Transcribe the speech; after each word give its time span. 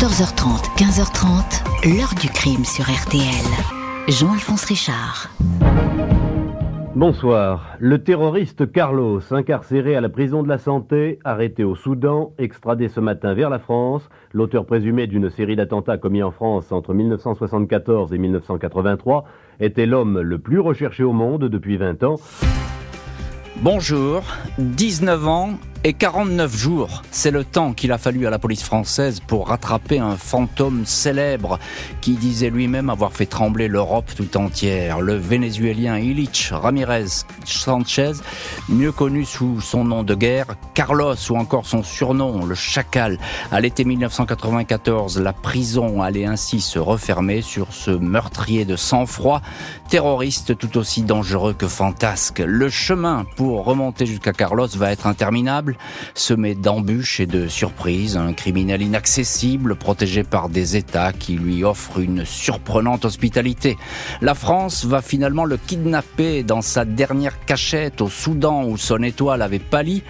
14h30, 0.00 0.78
15h30, 0.78 1.94
l'heure 1.94 2.14
du 2.18 2.30
crime 2.30 2.64
sur 2.64 2.84
RTL. 2.84 3.44
Jean-Alphonse 4.08 4.64
Richard. 4.64 5.28
Bonsoir. 6.96 7.76
Le 7.78 8.02
terroriste 8.02 8.72
Carlos, 8.72 9.20
incarcéré 9.30 9.96
à 9.96 10.00
la 10.00 10.08
prison 10.08 10.42
de 10.42 10.48
la 10.48 10.56
Santé, 10.56 11.18
arrêté 11.22 11.64
au 11.64 11.74
Soudan, 11.74 12.32
extradé 12.38 12.88
ce 12.88 12.98
matin 12.98 13.34
vers 13.34 13.50
la 13.50 13.58
France, 13.58 14.08
l'auteur 14.32 14.64
présumé 14.64 15.06
d'une 15.06 15.28
série 15.28 15.54
d'attentats 15.54 15.98
commis 15.98 16.22
en 16.22 16.30
France 16.30 16.72
entre 16.72 16.94
1974 16.94 18.14
et 18.14 18.18
1983, 18.18 19.26
était 19.60 19.84
l'homme 19.84 20.18
le 20.18 20.38
plus 20.38 20.60
recherché 20.60 21.02
au 21.02 21.12
monde 21.12 21.44
depuis 21.44 21.76
20 21.76 22.04
ans. 22.04 22.16
Bonjour, 23.60 24.22
19 24.56 25.28
ans 25.28 25.50
et 25.82 25.94
49 25.94 26.54
jours, 26.54 27.02
c'est 27.10 27.30
le 27.30 27.42
temps 27.42 27.72
qu'il 27.72 27.90
a 27.90 27.96
fallu 27.96 28.26
à 28.26 28.30
la 28.30 28.38
police 28.38 28.62
française 28.62 29.20
pour 29.20 29.48
rattraper 29.48 29.98
un 29.98 30.16
fantôme 30.16 30.84
célèbre 30.84 31.58
qui 32.02 32.16
disait 32.16 32.50
lui-même 32.50 32.90
avoir 32.90 33.12
fait 33.12 33.24
trembler 33.24 33.66
l'Europe 33.66 34.10
tout 34.14 34.36
entière, 34.36 35.00
le 35.00 35.14
Vénézuélien 35.14 35.96
Illich 35.96 36.50
Ramirez 36.52 37.24
Sanchez, 37.46 38.12
mieux 38.68 38.92
connu 38.92 39.24
sous 39.24 39.62
son 39.62 39.84
nom 39.84 40.02
de 40.02 40.14
guerre, 40.14 40.54
Carlos 40.74 41.14
ou 41.30 41.36
encore 41.36 41.64
son 41.64 41.82
surnom, 41.82 42.44
le 42.44 42.54
Chacal. 42.54 43.18
À 43.50 43.60
l'été 43.62 43.86
1994, 43.86 45.18
la 45.18 45.32
prison 45.32 46.02
allait 46.02 46.26
ainsi 46.26 46.60
se 46.60 46.78
refermer 46.78 47.40
sur 47.40 47.72
ce 47.72 47.90
meurtrier 47.90 48.66
de 48.66 48.76
sang-froid, 48.76 49.40
terroriste 49.88 50.58
tout 50.58 50.76
aussi 50.76 51.02
dangereux 51.02 51.54
que 51.54 51.68
fantasque. 51.68 52.42
Le 52.44 52.68
chemin 52.68 53.24
pour 53.36 53.64
remonter 53.64 54.04
jusqu'à 54.04 54.34
Carlos 54.34 54.68
va 54.76 54.92
être 54.92 55.06
interminable 55.06 55.69
semé 56.14 56.54
d'embûches 56.54 57.20
et 57.20 57.26
de 57.26 57.48
surprises, 57.48 58.16
un 58.16 58.32
criminel 58.32 58.82
inaccessible, 58.82 59.76
protégé 59.76 60.22
par 60.22 60.48
des 60.48 60.76
États 60.76 61.12
qui 61.12 61.34
lui 61.34 61.64
offrent 61.64 62.00
une 62.00 62.24
surprenante 62.24 63.04
hospitalité. 63.04 63.76
La 64.20 64.34
France 64.34 64.84
va 64.84 65.02
finalement 65.02 65.44
le 65.44 65.56
kidnapper 65.56 66.42
dans 66.42 66.62
sa 66.62 66.84
dernière 66.84 67.44
cachette 67.44 68.00
au 68.00 68.08
Soudan 68.08 68.64
où 68.64 68.76
son 68.76 69.02
étoile 69.02 69.42
avait 69.42 69.58
pâli 69.58 70.02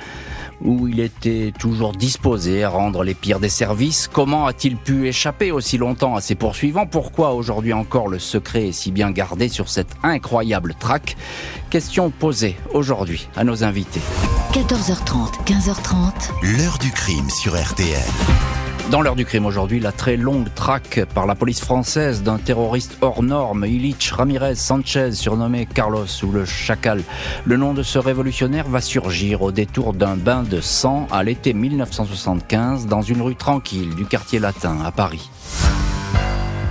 où 0.62 0.88
il 0.88 1.00
était 1.00 1.52
toujours 1.58 1.92
disposé 1.92 2.64
à 2.64 2.68
rendre 2.68 3.02
les 3.02 3.14
pires 3.14 3.40
des 3.40 3.48
services. 3.48 4.08
Comment 4.12 4.46
a-t-il 4.46 4.76
pu 4.76 5.08
échapper 5.08 5.52
aussi 5.52 5.78
longtemps 5.78 6.16
à 6.16 6.20
ses 6.20 6.34
poursuivants? 6.34 6.86
Pourquoi 6.86 7.32
aujourd'hui 7.32 7.72
encore 7.72 8.08
le 8.08 8.18
secret 8.18 8.68
est 8.68 8.72
si 8.72 8.90
bien 8.90 9.10
gardé 9.10 9.48
sur 9.48 9.68
cette 9.68 9.94
incroyable 10.02 10.74
traque? 10.78 11.16
Question 11.70 12.10
posée 12.10 12.56
aujourd'hui 12.72 13.28
à 13.36 13.44
nos 13.44 13.64
invités. 13.64 14.00
14h30, 14.52 15.44
15h30. 15.46 16.58
L'heure 16.58 16.78
du 16.78 16.90
crime 16.90 17.30
sur 17.30 17.52
RTL. 17.52 18.02
Dans 18.90 19.00
l'heure 19.00 19.14
du 19.14 19.24
crime 19.24 19.46
aujourd'hui, 19.46 19.78
la 19.78 19.92
très 19.92 20.16
longue 20.16 20.52
traque 20.56 21.04
par 21.14 21.28
la 21.28 21.36
police 21.36 21.60
française 21.60 22.24
d'un 22.24 22.38
terroriste 22.38 22.98
hors 23.00 23.22
norme, 23.22 23.64
Illich 23.64 24.10
Ramirez 24.10 24.56
Sanchez, 24.56 25.12
surnommé 25.12 25.66
Carlos 25.66 26.06
ou 26.24 26.32
le 26.32 26.44
Chacal. 26.44 27.04
Le 27.44 27.56
nom 27.56 27.74
de 27.74 27.84
ce 27.84 28.00
révolutionnaire 28.00 28.66
va 28.66 28.80
surgir 28.80 29.42
au 29.42 29.52
détour 29.52 29.92
d'un 29.92 30.16
bain 30.16 30.42
de 30.42 30.60
sang 30.60 31.06
à 31.12 31.22
l'été 31.22 31.54
1975 31.54 32.86
dans 32.86 33.02
une 33.02 33.22
rue 33.22 33.36
tranquille 33.36 33.94
du 33.94 34.04
quartier 34.04 34.40
latin 34.40 34.78
à 34.84 34.90
Paris. 34.90 35.30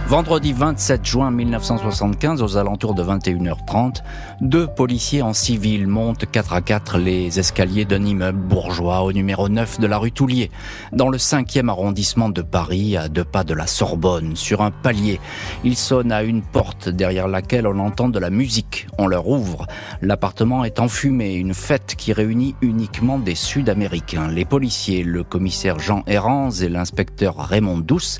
Vendredi 0.09 0.53
27 0.53 1.05
juin 1.05 1.29
1975, 1.29 2.41
aux 2.41 2.57
alentours 2.57 2.95
de 2.95 3.03
21h30, 3.03 4.01
deux 4.41 4.65
policiers 4.65 5.21
en 5.21 5.33
civil 5.33 5.85
montent 5.85 6.25
4 6.25 6.53
à 6.53 6.61
4 6.61 6.97
les 6.97 7.37
escaliers 7.37 7.85
d'un 7.85 8.03
immeuble 8.03 8.39
bourgeois 8.39 9.03
au 9.03 9.13
numéro 9.13 9.49
9 9.49 9.79
de 9.79 9.85
la 9.85 9.99
rue 9.99 10.11
Toulier, 10.11 10.49
dans 10.93 11.09
le 11.09 11.19
5e 11.19 11.69
arrondissement 11.69 12.29
de 12.29 12.41
Paris, 12.41 12.97
à 12.97 13.07
deux 13.07 13.23
pas 13.23 13.43
de 13.43 13.53
la 13.53 13.67
Sorbonne, 13.67 14.35
sur 14.35 14.63
un 14.63 14.71
palier. 14.71 15.19
Ils 15.63 15.75
sonnent 15.77 16.11
à 16.11 16.23
une 16.23 16.41
porte 16.41 16.89
derrière 16.89 17.27
laquelle 17.27 17.67
on 17.67 17.77
entend 17.77 18.09
de 18.09 18.17
la 18.17 18.31
musique. 18.31 18.87
On 18.97 19.05
leur 19.05 19.27
ouvre. 19.27 19.67
L'appartement 20.01 20.65
est 20.65 20.79
enfumé, 20.79 21.35
une 21.35 21.53
fête 21.53 21.93
qui 21.95 22.13
réunit 22.13 22.55
uniquement 22.63 23.19
des 23.19 23.35
Sud-Américains. 23.35 24.27
Les 24.27 24.45
policiers, 24.45 25.03
le 25.03 25.23
commissaire 25.23 25.77
Jean 25.77 26.01
Herranz 26.07 26.63
et 26.63 26.69
l'inspecteur 26.69 27.37
Raymond 27.37 27.77
Douce, 27.77 28.17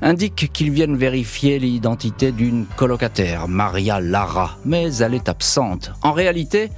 indiquent 0.00 0.50
qu'ils 0.50 0.70
viennent 0.70 0.96
vérifier 0.96 1.25
l'identité 1.34 2.32
d'une 2.32 2.66
colocataire, 2.76 3.48
Maria 3.48 4.00
Lara, 4.00 4.58
mais 4.64 4.94
elle 4.96 5.14
est 5.14 5.28
absente. 5.28 5.92
En 6.02 6.12
réalité, 6.12 6.70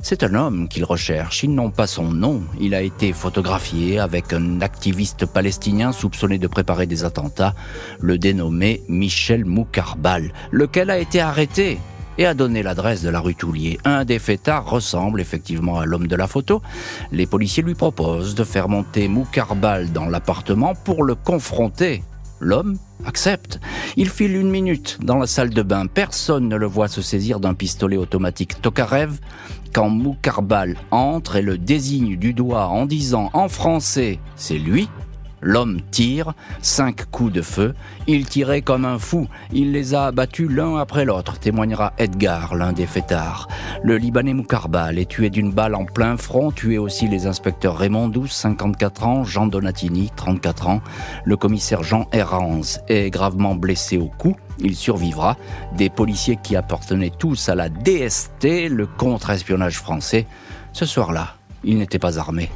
c'est 0.00 0.22
un 0.22 0.34
homme 0.34 0.68
qu'ils 0.68 0.84
recherchent. 0.84 1.42
Ils 1.42 1.54
n'ont 1.54 1.70
pas 1.70 1.86
son 1.86 2.04
nom. 2.12 2.42
Il 2.60 2.74
a 2.74 2.82
été 2.82 3.12
photographié 3.12 3.98
avec 3.98 4.32
un 4.32 4.60
activiste 4.60 5.26
palestinien 5.26 5.92
soupçonné 5.92 6.38
de 6.38 6.46
préparer 6.46 6.86
des 6.86 7.04
attentats, 7.04 7.54
le 8.00 8.16
dénommé 8.16 8.82
Michel 8.88 9.44
Moukarbal, 9.44 10.32
lequel 10.50 10.90
a 10.90 10.98
été 10.98 11.20
arrêté 11.20 11.78
et 12.18 12.26
a 12.26 12.32
donné 12.32 12.62
l'adresse 12.62 13.02
de 13.02 13.10
la 13.10 13.20
rue 13.20 13.34
Toulier. 13.34 13.78
Un 13.84 14.04
des 14.04 14.18
fêtards 14.18 14.70
ressemble 14.70 15.20
effectivement 15.20 15.78
à 15.78 15.84
l'homme 15.84 16.06
de 16.06 16.16
la 16.16 16.26
photo. 16.26 16.62
Les 17.12 17.26
policiers 17.26 17.62
lui 17.62 17.74
proposent 17.74 18.34
de 18.34 18.44
faire 18.44 18.68
monter 18.68 19.08
Moukarbal 19.08 19.92
dans 19.92 20.06
l'appartement 20.06 20.74
pour 20.74 21.04
le 21.04 21.14
confronter 21.14 22.02
L'homme 22.38 22.76
accepte. 23.04 23.60
Il 23.96 24.08
file 24.08 24.36
une 24.36 24.50
minute 24.50 24.98
dans 25.02 25.18
la 25.18 25.26
salle 25.26 25.50
de 25.50 25.62
bain. 25.62 25.86
Personne 25.86 26.48
ne 26.48 26.56
le 26.56 26.66
voit 26.66 26.88
se 26.88 27.02
saisir 27.02 27.40
d'un 27.40 27.54
pistolet 27.54 27.96
automatique 27.96 28.60
Tokarev 28.62 29.18
quand 29.72 29.90
Moukarbal 29.90 30.76
entre 30.90 31.36
et 31.36 31.42
le 31.42 31.58
désigne 31.58 32.16
du 32.16 32.32
doigt 32.32 32.68
en 32.68 32.86
disant 32.86 33.30
en 33.34 33.48
français 33.48 34.18
c'est 34.36 34.58
lui. 34.58 34.88
L'homme 35.42 35.80
tire, 35.90 36.32
cinq 36.62 37.10
coups 37.10 37.32
de 37.32 37.42
feu. 37.42 37.74
Il 38.06 38.26
tirait 38.26 38.62
comme 38.62 38.84
un 38.84 38.98
fou. 38.98 39.28
Il 39.52 39.72
les 39.72 39.94
a 39.94 40.06
abattus 40.06 40.50
l'un 40.50 40.78
après 40.78 41.04
l'autre, 41.04 41.38
témoignera 41.38 41.92
Edgar, 41.98 42.54
l'un 42.54 42.72
des 42.72 42.86
fêtards. 42.86 43.48
Le 43.82 43.98
Libanais 43.98 44.32
Moukarbal 44.32 44.98
est 44.98 45.08
tué 45.08 45.30
d'une 45.30 45.52
balle 45.52 45.74
en 45.74 45.84
plein 45.84 46.16
front, 46.16 46.50
tué 46.50 46.78
aussi 46.78 47.06
les 47.08 47.26
inspecteurs 47.26 47.76
Raymond 47.76 48.08
Douce, 48.08 48.32
54 48.32 49.06
ans, 49.06 49.24
Jean 49.24 49.46
Donatini, 49.46 50.10
34 50.16 50.68
ans. 50.68 50.80
Le 51.24 51.36
commissaire 51.36 51.82
Jean 51.82 52.08
Herranz 52.12 52.80
est 52.88 53.10
gravement 53.10 53.54
blessé 53.54 53.98
au 53.98 54.06
cou. 54.06 54.36
Il 54.58 54.74
survivra. 54.74 55.36
Des 55.76 55.90
policiers 55.90 56.38
qui 56.42 56.56
appartenaient 56.56 57.12
tous 57.16 57.50
à 57.50 57.54
la 57.54 57.68
DST, 57.68 58.68
le 58.70 58.86
contre-espionnage 58.86 59.78
français. 59.78 60.26
Ce 60.72 60.86
soir-là, 60.86 61.34
ils 61.62 61.76
n'étaient 61.76 61.98
pas 61.98 62.18
armés. 62.18 62.50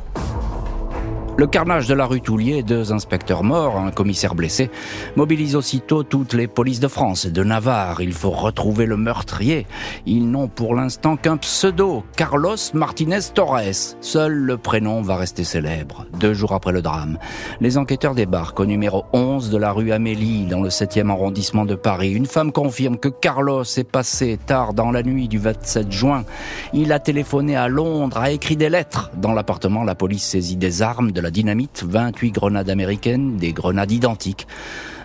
Le 1.41 1.47
carnage 1.47 1.89
de 1.89 1.95
la 1.95 2.05
rue 2.05 2.21
Toulier, 2.21 2.63
deux 2.63 2.93
inspecteurs 2.93 3.45
morts, 3.45 3.79
un 3.79 3.93
commissaire 3.93 4.35
blessé, 4.35 4.71
mobilise 5.17 5.57
aussitôt 5.57 6.03
toutes 6.03 6.35
les 6.35 6.47
polices 6.47 6.81
de 6.81 6.87
France 6.87 7.25
et 7.25 7.31
de 7.31 7.43
Navarre. 7.43 8.03
Il 8.03 8.13
faut 8.13 8.29
retrouver 8.29 8.85
le 8.85 8.99
meurtrier. 8.99 9.67
Ils 10.05 10.31
n'ont 10.31 10.49
pour 10.49 10.75
l'instant 10.75 11.17
qu'un 11.17 11.39
pseudo, 11.39 12.05
Carlos 12.15 12.57
Martinez 12.75 13.21
Torres. 13.33 13.95
Seul 14.03 14.35
le 14.35 14.59
prénom 14.59 15.01
va 15.01 15.17
rester 15.17 15.45
célèbre. 15.45 16.05
Deux 16.19 16.35
jours 16.35 16.53
après 16.53 16.73
le 16.73 16.83
drame, 16.83 17.17
les 17.63 17.79
enquêteurs 17.79 18.15
débarquent 18.15 18.61
au 18.61 18.67
numéro 18.67 19.07
11 19.15 19.49
de 19.49 19.57
la 19.57 19.73
rue 19.73 19.93
Amélie, 19.93 20.45
dans 20.45 20.61
le 20.61 20.69
7e 20.69 21.09
arrondissement 21.09 21.65
de 21.65 21.75
Paris. 21.75 22.13
Une 22.13 22.27
femme 22.27 22.53
confirme 22.53 22.99
que 22.99 23.09
Carlos 23.09 23.63
est 23.65 23.91
passé 23.91 24.39
tard 24.45 24.75
dans 24.75 24.91
la 24.91 25.03
nuit 25.03 25.27
du 25.27 25.39
27 25.39 25.91
juin. 25.91 26.27
Il 26.75 26.93
a 26.93 26.99
téléphoné 26.99 27.57
à 27.57 27.69
Londres, 27.69 28.19
a 28.19 28.31
écrit 28.31 28.59
des 28.59 28.69
lettres. 28.69 29.11
Dans 29.17 29.33
l'appartement, 29.33 29.85
la 29.85 29.95
police 29.95 30.25
saisit 30.25 30.57
des 30.57 30.83
armes, 30.83 31.13
de 31.13 31.21
la 31.23 31.30
dynamite, 31.31 31.85
28 31.87 32.31
grenades 32.31 32.71
américaines, 32.71 33.37
des 33.37 33.53
grenades 33.53 33.93
identiques 33.93 34.47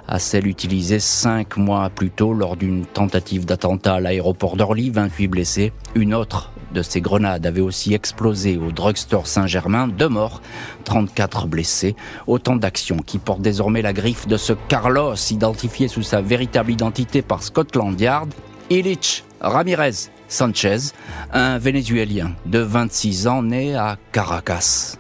à 0.07 0.19
celles 0.19 0.47
utilisées 0.47 0.99
cinq 0.99 1.57
mois 1.57 1.89
plus 1.89 2.11
tôt 2.11 2.33
lors 2.33 2.57
d'une 2.57 2.85
tentative 2.85 3.45
d'attentat 3.45 3.95
à 3.95 3.99
l'aéroport 3.99 4.55
d'Orly, 4.55 4.89
28 4.89 5.27
blessés. 5.27 5.73
Une 5.95 6.13
autre 6.13 6.51
de 6.73 6.81
ces 6.81 7.01
grenades 7.01 7.45
avait 7.45 7.61
aussi 7.61 7.93
explosé 7.93 8.57
au 8.57 8.71
drugstore 8.71 9.27
Saint-Germain, 9.27 9.87
deux 9.87 10.09
morts, 10.09 10.41
34 10.83 11.47
blessés. 11.47 11.95
Autant 12.27 12.55
d'actions 12.55 12.97
qui 12.97 13.17
portent 13.17 13.41
désormais 13.41 13.81
la 13.81 13.93
griffe 13.93 14.27
de 14.27 14.37
ce 14.37 14.53
Carlos, 14.67 15.15
identifié 15.31 15.87
sous 15.87 16.03
sa 16.03 16.21
véritable 16.21 16.71
identité 16.71 17.21
par 17.21 17.41
Scotland 17.41 17.99
Yard, 17.99 18.33
Illich 18.69 19.23
Ramirez 19.41 20.09
Sanchez, 20.27 20.91
un 21.31 21.57
Vénézuélien 21.59 22.31
de 22.45 22.59
26 22.59 23.27
ans 23.27 23.43
né 23.43 23.75
à 23.75 23.97
Caracas. 24.11 24.97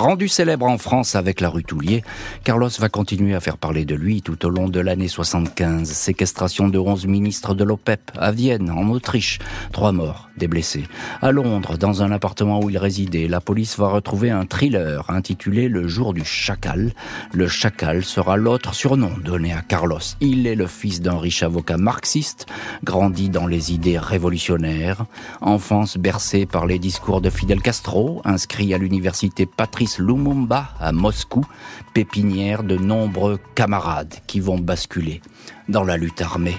Rendu 0.00 0.28
célèbre 0.28 0.64
en 0.64 0.78
France 0.78 1.14
avec 1.14 1.42
la 1.42 1.50
rue 1.50 1.62
Toulier, 1.62 2.02
Carlos 2.42 2.70
va 2.78 2.88
continuer 2.88 3.34
à 3.34 3.40
faire 3.40 3.58
parler 3.58 3.84
de 3.84 3.94
lui 3.94 4.22
tout 4.22 4.46
au 4.46 4.48
long 4.48 4.66
de 4.66 4.80
l'année 4.80 5.08
75. 5.08 5.86
Séquestration 5.86 6.68
de 6.68 6.78
11 6.78 7.06
ministres 7.06 7.52
de 7.52 7.64
l'OPEP 7.64 8.10
à 8.16 8.32
Vienne, 8.32 8.70
en 8.70 8.88
Autriche. 8.88 9.40
Trois 9.72 9.92
morts 9.92 10.29
des 10.40 10.48
blessés. 10.48 10.88
À 11.22 11.30
Londres, 11.30 11.76
dans 11.76 12.02
un 12.02 12.10
appartement 12.10 12.60
où 12.60 12.70
il 12.70 12.78
résidait, 12.78 13.28
la 13.28 13.40
police 13.40 13.78
va 13.78 13.88
retrouver 13.88 14.30
un 14.30 14.46
thriller 14.46 15.08
intitulé 15.08 15.68
Le 15.68 15.86
jour 15.86 16.14
du 16.14 16.24
chacal. 16.24 16.92
Le 17.32 17.46
chacal 17.46 18.02
sera 18.02 18.36
l'autre 18.36 18.74
surnom 18.74 19.12
donné 19.22 19.52
à 19.52 19.60
Carlos. 19.60 20.00
Il 20.20 20.46
est 20.46 20.54
le 20.54 20.66
fils 20.66 21.00
d'un 21.00 21.18
riche 21.18 21.42
avocat 21.42 21.76
marxiste, 21.76 22.46
grandi 22.82 23.28
dans 23.28 23.46
les 23.46 23.72
idées 23.72 23.98
révolutionnaires, 23.98 25.04
enfance 25.40 25.98
bercée 25.98 26.46
par 26.46 26.66
les 26.66 26.78
discours 26.78 27.20
de 27.20 27.30
Fidel 27.30 27.60
Castro, 27.60 28.22
inscrit 28.24 28.72
à 28.72 28.78
l'université 28.78 29.44
Patrice 29.46 29.98
Lumumba 29.98 30.70
à 30.80 30.92
Moscou, 30.92 31.44
pépinière 31.92 32.62
de 32.62 32.76
nombreux 32.76 33.38
camarades 33.54 34.14
qui 34.26 34.40
vont 34.40 34.58
basculer 34.58 35.20
dans 35.68 35.84
la 35.84 35.98
lutte 35.98 36.22
armée. 36.22 36.56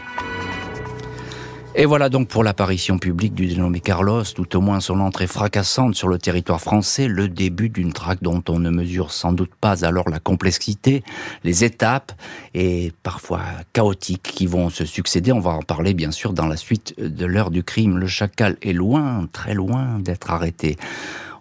Et 1.74 1.86
voilà 1.86 2.10
donc 2.10 2.28
pour 2.28 2.44
l'apparition 2.44 2.98
publique 2.98 3.34
du 3.34 3.48
dénommé 3.48 3.80
Carlos, 3.80 4.24
tout 4.24 4.58
au 4.58 4.62
moins 4.62 4.82
son 4.82 5.00
entrée 5.00 5.26
fracassante 5.26 5.96
sur 5.96 6.10
le 6.10 6.18
territoire 6.18 6.60
français, 6.60 7.08
le 7.08 7.30
début 7.30 7.70
d'une 7.70 7.94
traque 7.94 8.22
dont 8.22 8.44
on 8.50 8.60
ne 8.60 8.70
mesure 8.70 9.14
sans 9.14 9.32
doute 9.32 9.56
pas 9.56 9.86
alors 9.86 10.10
la 10.10 10.20
complexité, 10.20 11.02
les 11.46 11.64
étapes 11.64 12.12
et 12.54 12.92
parfois 13.04 13.42
chaotiques 13.72 14.22
qui 14.22 14.48
vont 14.48 14.70
se 14.70 14.84
succéder. 14.84 15.32
On 15.32 15.40
va 15.40 15.52
en 15.52 15.62
parler 15.62 15.94
bien 15.94 16.12
sûr 16.12 16.34
dans 16.34 16.46
la 16.46 16.58
suite 16.58 16.94
de 17.00 17.26
l'heure 17.26 17.52
du 17.52 17.64
crime. 17.64 17.98
Le 17.98 18.08
chacal 18.08 18.58
est 18.62 18.74
loin, 18.74 19.26
très 19.32 19.54
loin 19.54 19.98
d'être 20.00 20.30
arrêté. 20.30 20.76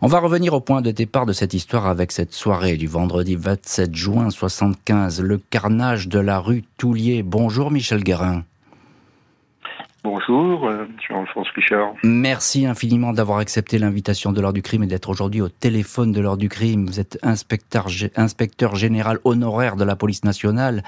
On 0.01 0.07
va 0.07 0.21
revenir 0.21 0.55
au 0.55 0.61
point 0.61 0.81
de 0.81 0.93
départ 0.93 1.27
de 1.27 1.33
cette 1.33 1.55
histoire 1.55 1.89
avec 1.89 2.13
cette 2.13 2.33
soirée 2.33 2.77
du 2.77 2.87
vendredi 2.87 3.35
27 3.35 3.97
juin 3.97 4.31
75, 4.31 5.23
le 5.23 5.39
carnage 5.39 6.07
de 6.07 6.21
la 6.21 6.39
rue 6.39 6.63
Toulier. 6.79 7.25
Bonjour 7.25 7.73
Michel 7.73 8.05
Guérin. 8.05 8.45
Bonjour, 10.03 10.67
euh, 10.67 10.87
Jean-Alphonse 11.07 11.49
Richard. 11.55 11.93
Merci 12.03 12.65
infiniment 12.65 13.13
d'avoir 13.13 13.39
accepté 13.39 13.79
l'invitation 13.79 14.33
de 14.33 14.41
l'heure 14.41 14.55
du 14.55 14.63
crime 14.63 14.83
et 14.83 14.87
d'être 14.87 15.11
aujourd'hui 15.11 15.43
au 15.43 15.51
téléphone 15.51 16.11
de 16.13 16.21
l'heure 16.21 16.39
du 16.39 16.49
crime. 16.49 16.87
Vous 16.87 17.01
êtes 17.01 17.19
inspecteur, 17.23 17.89
inspecteur 18.17 18.77
général 18.77 19.19
honoraire 19.25 19.77
de 19.77 19.85
la 19.85 19.97
police 19.97 20.25
nationale 20.25 20.83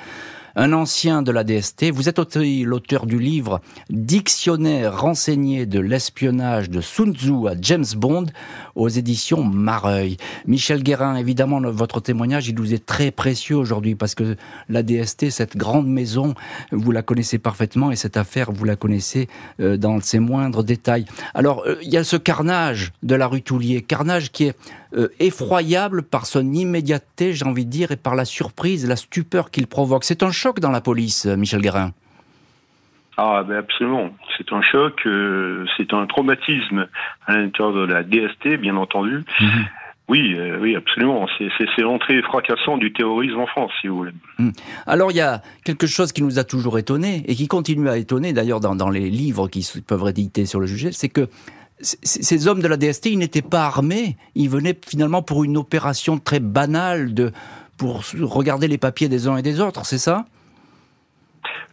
un 0.57 0.73
ancien 0.73 1.23
de 1.23 1.33
la 1.33 1.45
DST. 1.45 1.91
Vous 1.93 2.09
êtes 2.09 2.19
l'auteur 2.37 3.07
du 3.07 3.19
livre 3.19 3.61
Dictionnaire 3.91 5.01
renseigné 5.01 5.67
de 5.67 5.81
l'espionnage 5.81 6.71
de 6.71 6.81
Sun 6.81 7.15
Tzu 7.15 7.49
à 7.49 7.55
James 7.61 7.85
Bond 7.97 8.27
aux 8.75 8.89
éditions 8.89 9.43
Mareuil. 9.45 10.17
Michel 10.47 10.83
Guérin, 10.83 11.17
évidemment, 11.17 11.61
votre 11.61 12.01
témoignage, 12.01 12.49
il 12.49 12.55
nous 12.55 12.75
est 12.75 12.85
très 12.85 13.11
précieux 13.11 13.57
aujourd'hui 13.57 13.95
parce 13.95 14.15
que 14.15 14.37
la 14.69 14.83
DST, 14.83 15.31
cette 15.31 15.57
grande 15.57 15.89
maison, 15.89 16.35
vous 16.71 16.93
la 16.93 17.03
connaissez 17.03 17.39
parfaitement 17.39 17.91
et 17.91 17.97
cette 17.97 18.17
affaire, 18.17 18.53
vous 18.53 18.65
la 18.65 18.77
connaissez 18.77 19.29
euh, 19.61 19.77
dans 19.77 20.01
ses 20.01 20.19
moindres 20.19 20.65
détails. 20.65 21.05
Alors, 21.35 21.65
euh, 21.67 21.77
il 21.83 21.93
y 21.93 21.97
a 21.97 22.05
ce 22.05 22.17
carnage 22.17 22.93
de 23.03 23.15
la 23.15 23.27
rue 23.27 23.43
Toulier, 23.43 23.83
carnage 23.83 24.33
qui 24.33 24.45
est 24.45 24.57
euh, 24.95 25.09
effroyable 25.19 26.03
par 26.03 26.27
son 26.27 26.53
immédiateté, 26.53 27.33
j'ai 27.33 27.47
envie 27.47 27.65
de 27.65 27.71
dire, 27.71 27.93
et 27.93 27.97
par 27.97 28.15
la 28.15 28.27
surprise, 28.27 28.87
la 28.87 28.97
stupeur 28.97 29.51
qu'il 29.51 29.67
provoque. 29.67 30.05
C'est 30.05 30.23
un 30.23 30.31
choc 30.31 30.61
dans 30.61 30.71
la 30.71 30.83
police, 30.83 31.25
euh, 31.25 31.37
Michel 31.37 31.63
Guérin. 31.63 31.93
Ah 33.17 33.43
ben 33.47 33.57
absolument, 33.57 34.11
c'est 34.37 34.53
un 34.53 34.63
choc, 34.63 35.01
euh, 35.07 35.65
c'est 35.77 35.93
un 35.93 36.07
traumatisme 36.07 36.89
à 37.27 37.37
l'intérieur 37.37 37.75
de 37.75 37.85
la 37.85 38.03
DST, 38.03 38.59
bien 38.59 38.77
entendu. 38.77 39.23
Mhm. 39.41 39.67
Oui, 40.09 40.37
oui, 40.61 40.77
absolument. 40.77 41.27
C'est 41.39 41.81
l'entrée 41.81 42.21
fracassante 42.23 42.81
du 42.81 42.93
terrorisme 42.93 43.39
en 43.39 43.47
France, 43.47 43.71
si 43.81 43.89
vous 43.89 43.97
voulez. 43.97 44.13
Mhm. 44.39 44.53
Alors, 44.87 45.11
il 45.11 45.17
y 45.17 45.23
a 45.23 45.41
quelque 45.65 45.87
chose 45.87 46.13
qui 46.13 46.23
nous 46.23 46.39
a 46.39 46.45
toujours 46.45 46.79
étonné 46.79 47.23
et 47.29 47.35
qui 47.35 47.49
continue 47.49 47.89
à 47.89 47.97
étonner, 47.97 48.35
d'ailleurs, 48.35 48.61
dans, 48.61 48.75
dans, 48.75 48.91
les 48.91 49.09
livres 49.09 49.49
qui 49.49 49.67
peuvent 49.87 50.03
être 50.03 50.19
édités 50.19 50.45
sur 50.45 50.61
le 50.61 50.67
sujet, 50.67 50.93
c'est 50.93 51.09
que 51.09 51.29
ces 51.83 52.47
hommes 52.47 52.63
de 52.63 52.69
la 52.69 52.77
DST, 52.77 53.07
ils 53.07 53.19
n'étaient 53.19 53.43
pas 53.43 53.65
armés. 53.65 54.17
Ils 54.35 54.49
venaient 54.49 54.79
finalement 54.87 55.23
pour 55.23 55.45
une 55.45 55.57
opération 55.57 56.19
très 56.19 56.41
banale 56.41 57.15
de 57.15 57.33
pour 57.77 58.05
regarder 58.21 58.69
les 58.69 58.79
papiers 58.79 59.09
des 59.09 59.27
uns 59.27 59.37
et 59.37 59.43
des 59.43 59.61
autres, 59.61 59.85
c'est 59.85 59.99
ça? 59.99 60.25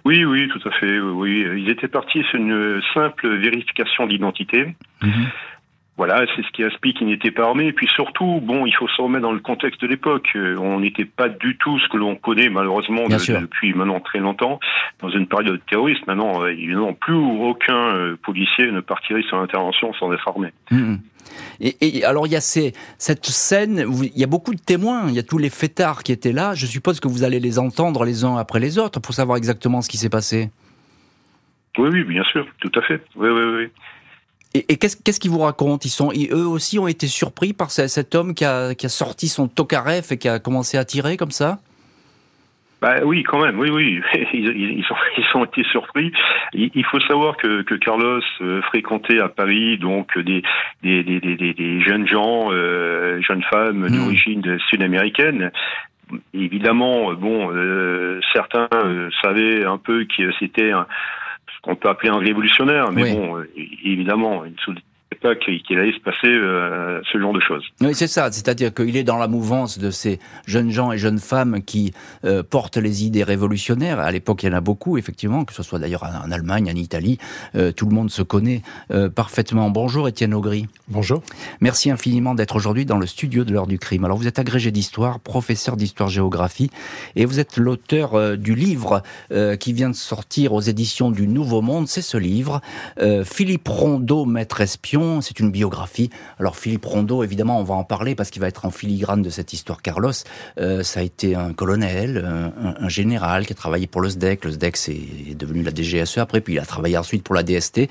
Oui, 0.06 0.26
oui, 0.26 0.48
tout 0.48 0.68
à 0.68 0.72
fait. 0.72 1.00
Oui, 1.00 1.46
ils 1.58 1.70
étaient 1.70 1.88
partis 1.88 2.24
sur 2.24 2.40
une 2.40 2.82
simple 2.94 3.36
vérification 3.38 4.08
d'identité. 4.08 4.76
Mhm. 5.04 5.28
Voilà, 6.00 6.26
c'est 6.34 6.44
ce 6.44 6.52
qui 6.54 6.64
explique 6.64 6.98
qu'il 6.98 7.08
n'était 7.08 7.30
pas 7.30 7.44
armé. 7.44 7.66
Et 7.66 7.74
puis 7.74 7.90
surtout, 7.94 8.40
bon, 8.42 8.66
il 8.66 8.74
faut 8.74 8.88
se 8.88 9.02
remettre 9.02 9.24
dans 9.24 9.34
le 9.34 9.42
contexte 9.42 9.82
de 9.82 9.88
l'époque. 9.88 10.30
Euh, 10.38 10.56
on 10.58 10.80
n'était 10.80 11.04
pas 11.04 11.28
du 11.28 11.58
tout 11.58 11.78
ce 11.78 11.90
que 11.90 11.98
l'on 11.98 12.16
connaît 12.16 12.48
malheureusement 12.48 13.10
depuis 13.10 13.74
maintenant 13.74 14.00
très 14.00 14.20
longtemps 14.20 14.62
dans 15.02 15.10
une 15.10 15.28
période 15.28 15.56
de 15.56 15.62
terrorisme. 15.70 16.02
Maintenant, 16.08 16.42
euh, 16.42 16.54
évidemment, 16.54 16.94
plus 16.94 17.16
aucun 17.16 17.98
euh, 17.98 18.16
policier 18.24 18.72
ne 18.72 18.80
partirait 18.80 19.24
sur 19.24 19.42
l'intervention 19.42 19.94
sans 19.96 20.14
être 20.14 20.26
armé. 20.26 20.54
Mmh. 20.72 20.96
Et, 21.60 22.06
alors 22.06 22.28
il 22.28 22.32
y 22.32 22.38
a 22.38 22.42
cette 22.42 23.26
scène, 23.26 23.84
il 24.02 24.18
y 24.18 24.24
a 24.24 24.28
beaucoup 24.28 24.56
de 24.56 24.62
témoins, 24.62 25.10
il 25.10 25.16
y 25.16 25.20
a 25.20 25.24
tous 25.24 25.38
les 25.38 25.50
fêtards 25.50 26.04
qui 26.04 26.14
étaient 26.14 26.32
là. 26.32 26.56
Je 26.56 26.66
suppose 26.66 27.02
que 27.02 27.10
vous 27.10 27.26
allez 27.26 27.42
les 27.42 27.60
entendre 27.60 28.06
les 28.06 28.24
uns 28.24 28.38
après 28.38 28.62
les 28.62 28.80
autres 28.80 29.02
pour 29.02 29.14
savoir 29.14 29.38
exactement 29.38 29.82
ce 29.82 29.90
qui 29.90 29.98
s'est 29.98 30.10
passé. 30.10 30.50
Oui, 31.78 31.90
oui, 31.92 32.04
bien 32.06 32.24
sûr, 32.24 32.48
tout 32.62 32.72
à 32.80 32.82
fait. 32.84 33.02
Oui, 33.18 33.28
oui, 33.30 33.44
oui. 33.58 33.70
Et, 34.56 34.78
qu'est-ce 34.78 35.20
qu'ils 35.20 35.30
vous 35.30 35.40
racontent? 35.40 35.82
Ils 35.86 35.90
sont, 35.90 36.12
eux 36.12 36.48
aussi 36.48 36.80
ont 36.80 36.88
été 36.88 37.06
surpris 37.08 37.54
par 37.54 37.70
cet 37.70 38.16
homme 38.16 38.34
qui 38.34 38.46
a, 38.46 38.74
sorti 38.88 39.28
son 39.28 39.48
tokaref 39.48 40.12
et 40.12 40.18
qui 40.18 40.28
a 40.28 40.40
commencé 40.40 40.78
à 40.78 40.86
tirer 40.86 41.18
comme 41.18 41.32
ça? 41.32 41.60
Bah 42.82 42.96
oui, 43.04 43.24
quand 43.24 43.44
même, 43.44 43.60
oui, 43.60 43.70
oui, 43.70 44.02
ils, 44.34 44.86
ont, 44.90 44.96
ils 45.18 45.38
ont 45.38 45.44
été 45.44 45.64
surpris. 45.66 46.12
Il, 46.54 46.86
faut 46.86 47.00
savoir 47.02 47.36
que, 47.38 47.62
Carlos 47.76 48.22
euh, 48.42 48.62
fréquentait 48.64 49.20
à 49.20 49.28
Paris 49.28 49.78
donc 49.78 50.18
des 50.18 50.42
des, 50.82 51.04
des, 51.04 51.20
des, 51.20 51.82
jeunes 51.82 52.08
gens, 52.08 52.48
euh, 52.52 53.22
jeunes 53.22 53.44
femmes 53.52 53.86
hmm. 53.86 53.90
d'origine 53.90 54.60
sud-américaine. 54.70 55.52
Évidemment, 56.34 57.14
bon, 57.14 57.52
euh, 57.54 58.20
certains 58.34 58.70
savaient 59.22 59.64
un 59.66 59.78
peu 59.78 60.06
que 60.06 60.32
c'était 60.40 60.72
un 60.72 60.88
qu'on 61.62 61.76
peut 61.76 61.90
appeler 61.90 62.10
un 62.10 62.20
révolutionnaire, 62.20 62.92
mais 62.92 63.16
bon, 63.16 63.44
évidemment, 63.84 64.46
une, 64.46 64.56
pas 65.16 65.36
qu'il 65.36 65.78
allait 65.78 65.92
se 65.92 66.00
passer 66.00 66.28
euh, 66.28 67.02
ce 67.12 67.20
genre 67.20 67.34
de 67.34 67.40
choses. 67.40 67.66
Oui, 67.82 67.94
c'est 67.94 68.08
ça. 68.08 68.32
C'est-à-dire 68.32 68.74
qu'il 68.74 68.96
est 68.96 69.04
dans 69.04 69.18
la 69.18 69.28
mouvance 69.28 69.80
de 69.80 69.90
ces 69.90 70.20
jeunes 70.46 70.70
gens 70.70 70.92
et 70.92 70.98
jeunes 70.98 71.20
femmes 71.20 71.64
qui 71.64 71.94
euh, 72.26 72.44
portent 72.44 72.78
les 72.78 73.06
idées 73.06 73.24
révolutionnaires. 73.24 74.00
À 74.00 74.12
l'époque, 74.12 74.44
il 74.44 74.50
y 74.50 74.50
en 74.50 74.58
a 74.58 74.62
beaucoup, 74.62 74.98
effectivement, 74.98 75.46
que 75.46 75.54
ce 75.54 75.64
soit 75.64 75.80
d'ailleurs 75.80 76.04
en, 76.04 76.32
Allemagne, 76.32 76.72
en 76.72 76.76
Italie. 76.76 77.18
Euh, 77.56 77.72
tout 77.72 77.88
le 77.88 77.96
monde 77.96 78.12
se 78.12 78.22
connaît 78.22 78.62
parfaitement. 79.16 79.70
Bonjour, 79.70 80.08
Étienne 80.08 80.34
Augry. 80.34 80.68
Bonjour. 80.88 81.22
Merci 81.62 81.92
infiniment 81.92 82.36
d'être 82.36 82.56
aujourd'hui 82.56 82.86
dans 82.86 82.98
le 82.98 83.06
studio 83.06 83.44
de 83.44 83.52
l'heure 83.52 83.68
du 83.68 83.80
crime. 83.80 84.06
Alors, 84.06 84.18
vous 84.18 84.28
êtes 84.28 84.40
agrégé 84.40 84.72
d'histoire, 84.72 85.20
professeur 85.20 85.78
d'histoire-géographie, 85.78 86.70
et 87.16 87.26
vous 87.26 87.40
êtes 87.40 87.58
l'auteur 87.58 88.38
du 88.38 88.56
livre 88.56 89.02
qui 89.60 89.74
vient 89.74 89.90
de 89.90 89.96
sortir 89.96 90.54
aux 90.54 90.62
éditions 90.62 91.12
du 91.12 91.28
Nouveau 91.28 91.62
Monde. 91.62 91.88
C'est 91.88 92.02
ce 92.02 92.18
livre, 92.18 92.62
Philippe 93.24 93.68
Rondeau, 93.68 94.26
maître 94.26 94.62
espion 94.62 94.99
c'est 95.22 95.40
une 95.40 95.52
biographie. 95.52 96.10
Alors 96.40 96.56
Philippe 96.56 96.86
Rondeau, 96.86 97.24
évidemment, 97.24 97.60
on 97.60 97.64
va 97.64 97.76
en 97.76 97.84
parler 97.84 98.16
parce 98.16 98.30
qu'il 98.30 98.42
va 98.42 98.48
être 98.48 98.66
en 98.66 98.72
filigrane 98.72 99.22
de 99.22 99.30
cette 99.30 99.54
histoire 99.54 99.82
Carlos. 99.82 100.12
Euh, 100.60 100.84
ça 100.84 101.00
a 101.00 101.04
été 101.04 101.36
un 101.36 101.54
colonel, 101.54 102.26
un, 102.80 102.90
général 102.90 103.46
qui 103.46 103.54
a 103.54 103.56
travaillé 103.56 103.88
pour 103.88 104.02
le 104.02 104.10
SDEC. 104.10 104.46
Le 104.46 104.52
SDEC, 104.52 104.78
c'est 104.78 105.36
devenu 105.36 105.64
la 105.64 105.72
DGSE 105.74 106.18
après, 106.18 106.42
puis 106.42 106.54
il 106.54 106.60
a 106.60 106.66
travaillé 106.66 106.98
ensuite 106.98 107.24
pour 107.24 107.36
la 107.36 107.44
DST. 107.44 107.90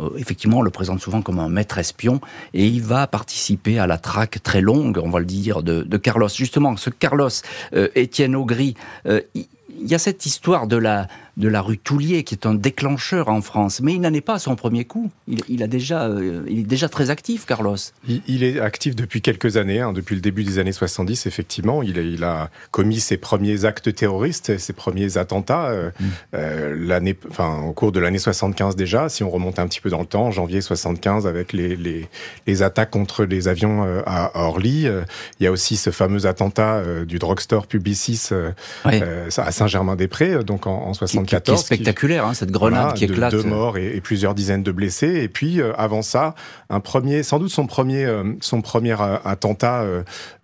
Euh, 0.00 0.10
effectivement, 0.16 0.58
on 0.58 0.62
le 0.62 0.70
présente 0.70 1.00
souvent 1.00 1.22
comme 1.22 1.38
un 1.38 1.48
maître 1.48 1.78
espion 1.78 2.20
et 2.54 2.66
il 2.66 2.82
va 2.82 3.06
participer 3.06 3.78
à 3.78 3.86
la 3.86 3.98
traque 3.98 4.42
très 4.42 4.60
longue, 4.60 5.00
on 5.02 5.10
va 5.10 5.18
le 5.18 5.26
dire, 5.26 5.62
de, 5.62 5.96
Carlos. 5.96 6.28
Justement, 6.28 6.76
ce 6.76 6.90
Carlos, 6.90 7.28
euh, 7.74 7.88
Étienne 7.94 8.36
Augry, 8.36 8.74
il 9.78 9.86
y 9.86 9.94
a 9.94 9.98
cette 9.98 10.26
histoire 10.26 10.66
de 10.66 10.76
la, 10.76 11.06
de 11.36 11.48
la 11.48 11.60
rue 11.60 11.76
Toulier 11.76 12.24
qui 12.24 12.34
est 12.34 12.46
un 12.46 12.54
déclencheur 12.54 13.28
en 13.28 13.42
France, 13.42 13.80
mais 13.82 13.92
il 13.92 14.00
n'en 14.00 14.12
est 14.12 14.22
pas 14.22 14.34
à 14.34 14.38
son 14.38 14.56
premier 14.56 14.86
coup. 14.86 15.10
Il, 15.48 15.62
a 15.62 15.66
déjà, 15.66 16.04
euh, 16.04 16.42
il 16.48 16.60
est 16.60 16.62
déjà 16.62 16.88
très 16.88 17.10
actif, 17.10 17.44
Carlos. 17.44 17.76
Il, 18.08 18.42
est 18.42 18.58
actif 18.58 18.96
depuis 18.96 19.20
quelques 19.20 19.58
années, 19.58 19.80
hein, 19.80 19.92
depuis 19.92 20.14
le 20.14 20.22
début 20.22 20.44
des 20.44 20.58
années 20.58 20.72
70, 20.72 21.26
effectivement. 21.26 21.82
Il 21.82 21.98
a, 21.98 22.02
il 22.02 22.24
a 22.24 22.50
commis 22.70 23.00
ses 23.00 23.18
premiers 23.18 23.66
actes 23.66 23.94
terroristes, 23.94 24.56
ses 24.56 24.72
premiers 24.72 25.18
attentats 25.18 25.66
euh, 25.66 25.90
mm. 26.00 26.04
euh, 26.34 26.76
l'année, 26.78 27.16
enfin, 27.28 27.60
au 27.62 27.74
cours 27.74 27.92
de 27.92 28.00
l'année 28.00 28.18
75 28.18 28.74
déjà. 28.74 29.10
Si 29.10 29.22
on 29.22 29.30
remonte 29.30 29.58
un 29.58 29.66
petit 29.66 29.82
peu 29.82 29.90
dans 29.90 30.00
le 30.00 30.06
temps, 30.06 30.30
janvier 30.30 30.62
75, 30.62 31.26
avec 31.26 31.52
les, 31.52 31.76
les, 31.76 32.08
les 32.46 32.62
attaques 32.62 32.90
contre 32.90 33.24
les 33.24 33.48
avions 33.48 33.84
à 34.06 34.30
Orly. 34.34 34.86
il 34.86 35.44
y 35.44 35.46
a 35.46 35.52
aussi 35.52 35.76
ce 35.76 35.90
fameux 35.90 36.26
attentat 36.26 36.82
du 37.04 37.18
drugstore 37.18 37.66
Publicis 37.66 38.30
à 38.84 39.52
Saint-Germain-des-Prés, 39.52 40.44
donc 40.44 40.66
en, 40.66 40.86
en 40.86 40.94
75 40.94 41.25
74. 41.26 41.58
Qui, 41.58 41.62
est 41.62 41.66
spectaculaire, 41.66 42.26
hein, 42.26 42.34
cette 42.34 42.50
grenade 42.50 42.94
qui 42.94 43.04
éclate. 43.04 43.32
Deux 43.32 43.42
morts 43.42 43.78
et, 43.78 44.00
plusieurs 44.00 44.34
dizaines 44.34 44.62
de 44.62 44.72
blessés. 44.72 45.22
Et 45.22 45.28
puis 45.28 45.60
avant 45.76 46.02
ça, 46.02 46.34
un 46.70 46.80
premier, 46.80 47.22
sans 47.22 47.38
doute 47.38 47.50
son 47.50 47.66
premier, 47.66 48.06
son 48.40 48.62
premier 48.62 48.96
attentat, 49.24 49.84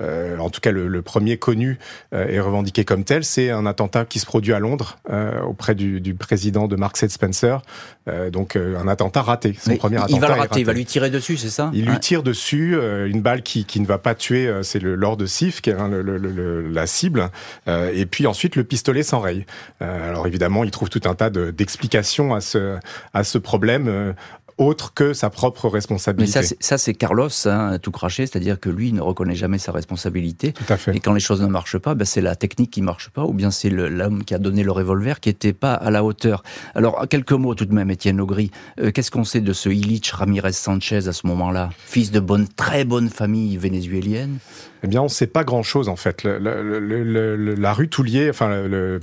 en 0.01 0.51
tout 0.51 0.61
cas 0.61 0.73
le, 0.73 0.89
le 0.89 1.03
premier 1.03 1.37
connu 1.37 1.79
et 2.13 2.41
revendiqué 2.41 2.85
comme 2.85 3.05
tel, 3.05 3.25
c'est 3.25 3.51
un 3.51 3.67
attentat 3.67 4.05
qui 4.05 4.19
se 4.19 4.27
produit 4.27 4.53
à 4.53 4.59
Londres 4.59 4.99
auprès 5.47 5.75
du, 5.75 6.01
du, 6.01 6.15
président 6.15 6.67
de 6.67 6.77
Marks 6.77 7.09
Spencer. 7.09 7.63
donc 8.33 8.57
un 8.57 8.89
attentat 8.89 9.23
raté. 9.23 9.55
Son 9.59 9.77
premier 9.77 9.99
attentat. 9.99 10.15
Il 10.15 10.21
va 10.21 10.29
le 10.29 10.41
rater, 10.41 10.61
il 10.61 10.67
va 10.67 10.73
lui 10.73 10.85
tirer 10.85 11.11
dessus, 11.11 11.37
c'est 11.37 11.51
ça? 11.51 11.71
Il 11.73 11.87
lui 11.87 11.99
tire 12.01 12.23
dessus 12.23 12.77
une 13.07 13.21
balle 13.21 13.43
qui, 13.43 13.65
qui 13.65 13.81
ne 13.81 13.87
va 13.87 13.99
pas 13.99 14.15
tuer. 14.15 14.51
c'est 14.63 14.81
le 14.81 14.95
Lord 14.95 15.19
Sif 15.27 15.61
qui 15.61 15.71
est 15.71 15.77
le, 15.89 16.03
le, 16.03 16.69
la 16.69 16.87
cible. 16.87 17.31
et 17.67 18.07
puis 18.07 18.27
ensuite 18.27 18.57
le 18.57 18.65
pistolet 18.65 19.03
s'enraye. 19.03 19.47
alors 19.81 20.27
évidemment, 20.27 20.65
il 20.65 20.71
trouve 20.73 20.91
tout 20.91 21.03
un 21.05 21.15
tas 21.15 21.31
d'explications 21.31 22.35
à 22.35 22.41
ce 22.41 22.79
à 23.13 23.25
ce 23.25 23.39
problème 23.39 24.15
autre 24.59 24.95
que 24.95 25.13
sa 25.13 25.31
propre 25.31 25.69
responsabilité. 25.69 26.41
Mais 26.41 26.57
ça, 26.61 26.79
c'est 26.79 26.95
Carlos, 26.95 27.29
hein, 27.47 27.79
tout 27.81 27.91
craché, 27.91 28.27
c'est-à-dire 28.27 28.59
que 28.61 28.69
lui 28.69 28.93
ne 28.93 29.01
reconnaît 29.01 29.35
jamais 29.35 29.59
sa 29.59 29.73
responsabilité. 29.73 30.53
Tout 30.53 30.65
à 30.69 30.77
fait. 30.77 30.97
Et 30.97 31.01
quand 31.01 31.13
les 31.13 31.21
choses 31.21 31.41
ne 31.41 31.47
marchent 31.47 31.79
pas, 31.79 31.95
ben 31.95 32.05
c'est 32.05 32.21
la 32.21 32.37
technique 32.37 32.71
qui 32.71 32.83
marche 32.83 33.11
pas, 33.11 33.25
ou 33.25 33.33
bien 33.33 33.51
c'est 33.51 33.71
l'homme 33.71 34.25
qui 34.25 34.35
a 34.35 34.39
donné 34.39 34.63
le 34.63 34.73
revolver 34.73 35.21
qui 35.21 35.29
n'était 35.29 35.53
pas 35.53 35.75
à 35.75 35.91
la 35.91 36.05
hauteur. 36.05 36.43
Alors, 36.75 37.07
quelques 37.09 37.33
mots 37.33 37.55
tout 37.55 37.67
de 37.67 37.75
même, 37.75 37.91
Étienne 37.91 38.21
Augry. 38.21 38.51
Euh, 38.81 38.91
qu'est-ce 38.91 39.11
qu'on 39.11 39.25
sait 39.25 39.41
de 39.41 39.53
ce 39.53 39.69
Illich 39.69 40.11
Ramirez 40.11 40.53
Sanchez 40.53 41.09
à 41.09 41.13
ce 41.13 41.27
moment-là? 41.27 41.71
Fils 41.79 42.11
de 42.11 42.21
bonne, 42.21 42.49
très 42.49 42.85
bonne 42.85 43.09
famille 43.09 43.57
vénézuélienne 43.57 44.39
eh 44.83 44.89
bien, 44.89 45.01
on 45.01 45.05
ne 45.05 45.09
sait 45.09 45.27
pas 45.27 45.45
grand-chose 45.45 45.89
en 45.89 45.97
fait. 45.97 46.25
Le, 46.25 46.39
le, 46.39 46.81
le, 46.81 47.55
la 47.55 47.73
rue 47.73 47.89
Toulier, 47.89 48.29
enfin 48.31 48.49
le, 48.49 49.01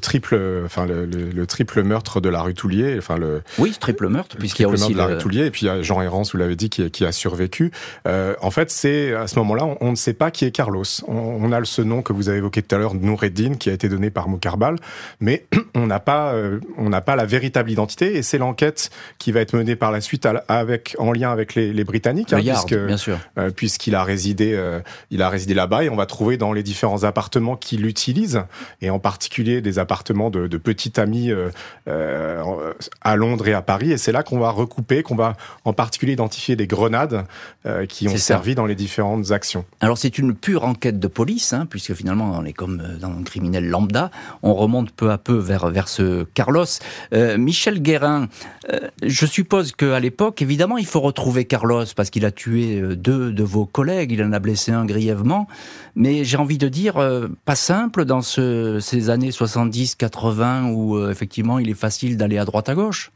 triple, 0.00 0.38
enfin 0.64 0.86
le, 0.86 1.46
triple 1.46 1.82
meurtre 1.82 2.20
de 2.20 2.28
la 2.28 2.42
rue 2.42 2.54
Toulier, 2.54 2.96
enfin 2.98 3.16
le. 3.16 3.42
Oui, 3.58 3.76
triple 3.78 4.08
meurtre, 4.08 4.36
puisqu'il 4.36 4.62
y 4.62 4.64
a 4.64 4.68
aussi 4.68 4.92
de 4.92 4.98
la 4.98 5.06
rue 5.06 5.18
Toulier, 5.18 5.46
et 5.46 5.50
puis 5.50 5.62
il 5.62 5.66
y 5.66 5.70
a 5.70 5.82
Jean 5.82 6.00
Hérance, 6.00 6.32
vous 6.32 6.38
l'avez 6.38 6.56
dit, 6.56 6.70
qui, 6.70 6.90
qui, 6.90 7.04
a 7.04 7.12
survécu. 7.12 7.72
Euh, 8.06 8.34
en 8.40 8.50
fait, 8.50 8.70
c'est 8.70 9.14
à 9.14 9.26
ce 9.26 9.38
moment-là, 9.40 9.76
on, 9.80 9.90
ne 9.90 9.96
sait 9.96 10.14
pas 10.14 10.30
qui 10.30 10.44
est 10.44 10.50
Carlos. 10.50 10.84
On, 11.08 11.52
a 11.52 11.64
ce 11.64 11.82
nom 11.82 12.02
que 12.02 12.12
vous 12.12 12.28
avez 12.28 12.38
évoqué 12.38 12.62
tout 12.62 12.74
à 12.74 12.78
l'heure, 12.78 12.94
Noureddin, 12.94 13.54
qui 13.54 13.70
a 13.70 13.72
été 13.72 13.88
donné 13.88 14.10
par 14.10 14.28
Moukarbal, 14.28 14.76
mais 15.20 15.46
on 15.74 15.86
n'a 15.86 16.00
pas, 16.00 16.32
euh, 16.32 16.60
on 16.78 16.88
n'a 16.88 17.00
pas 17.00 17.16
la 17.16 17.26
véritable 17.26 17.70
identité, 17.70 18.16
et 18.16 18.22
c'est 18.22 18.38
l'enquête 18.38 18.90
qui 19.18 19.32
va 19.32 19.40
être 19.40 19.54
menée 19.54 19.76
par 19.76 19.90
la 19.90 20.00
suite 20.00 20.26
avec, 20.48 20.96
en 20.98 21.12
lien 21.12 21.30
avec 21.32 21.54
les, 21.54 21.84
Britanniques, 21.84 22.32
hein, 22.32 22.40
puisque, 22.40 22.76
bien 22.76 22.96
sûr, 22.96 23.18
euh, 23.38 23.50
puisqu'il 23.50 23.94
a 23.94 24.04
résidé 24.04 24.58
il 25.10 25.22
a 25.22 25.28
résidé 25.28 25.54
là-bas 25.54 25.84
et 25.84 25.88
on 25.88 25.96
va 25.96 26.06
trouver 26.06 26.36
dans 26.36 26.52
les 26.52 26.62
différents 26.62 27.04
appartements 27.04 27.56
qu'il 27.56 27.86
utilise, 27.86 28.42
et 28.80 28.90
en 28.90 28.98
particulier 28.98 29.60
des 29.60 29.78
appartements 29.78 30.30
de, 30.30 30.46
de 30.46 30.56
petits 30.56 30.98
amis 31.00 31.30
euh, 31.30 31.50
euh, 31.88 32.72
à 33.00 33.16
Londres 33.16 33.48
et 33.48 33.54
à 33.54 33.62
Paris. 33.62 33.92
Et 33.92 33.98
c'est 33.98 34.12
là 34.12 34.22
qu'on 34.22 34.38
va 34.38 34.50
recouper, 34.50 35.02
qu'on 35.02 35.16
va 35.16 35.34
en 35.64 35.72
particulier 35.72 36.12
identifier 36.12 36.56
des 36.56 36.66
grenades 36.66 37.24
euh, 37.66 37.86
qui 37.86 38.08
ont 38.08 38.16
servi 38.16 38.54
dans 38.54 38.66
les 38.66 38.74
différentes 38.74 39.30
actions. 39.30 39.64
Alors 39.80 39.98
c'est 39.98 40.18
une 40.18 40.34
pure 40.34 40.64
enquête 40.64 40.98
de 40.98 41.08
police, 41.08 41.52
hein, 41.52 41.66
puisque 41.68 41.94
finalement 41.94 42.36
on 42.38 42.44
est 42.44 42.52
comme 42.52 42.82
dans 43.00 43.10
un 43.10 43.22
criminel 43.22 43.68
lambda. 43.68 44.10
On 44.42 44.54
remonte 44.54 44.90
peu 44.92 45.10
à 45.10 45.18
peu 45.18 45.36
vers, 45.36 45.68
vers 45.68 45.88
ce 45.88 46.24
Carlos. 46.34 46.64
Michel 47.12 47.82
Guérin, 47.82 48.28
je 49.02 49.26
suppose 49.26 49.72
qu'à 49.72 50.00
l'époque, 50.00 50.42
évidemment, 50.42 50.78
il 50.78 50.86
faut 50.86 51.00
retrouver 51.00 51.44
Carlos 51.44 51.84
parce 51.96 52.10
qu'il 52.10 52.24
a 52.24 52.30
tué 52.30 52.80
deux 52.96 53.32
de 53.32 53.42
vos 53.42 53.66
collègues, 53.66 54.12
il 54.12 54.22
en 54.22 54.32
a 54.32 54.38
blessé 54.38 54.72
grièvement 54.84 55.46
mais 55.96 56.24
j'ai 56.24 56.36
envie 56.36 56.58
de 56.58 56.68
dire, 56.68 56.96
euh, 56.96 57.28
pas 57.44 57.56
simple 57.56 58.04
dans 58.04 58.22
ces 58.22 59.10
années 59.10 59.30
70-80 59.30 60.72
où 60.72 60.96
euh, 60.96 61.10
effectivement 61.10 61.58
il 61.58 61.68
est 61.70 61.74
facile 61.74 62.16
d'aller 62.16 62.38
à 62.38 62.44
droite 62.44 62.68
à 62.68 62.74
gauche. 62.74 63.12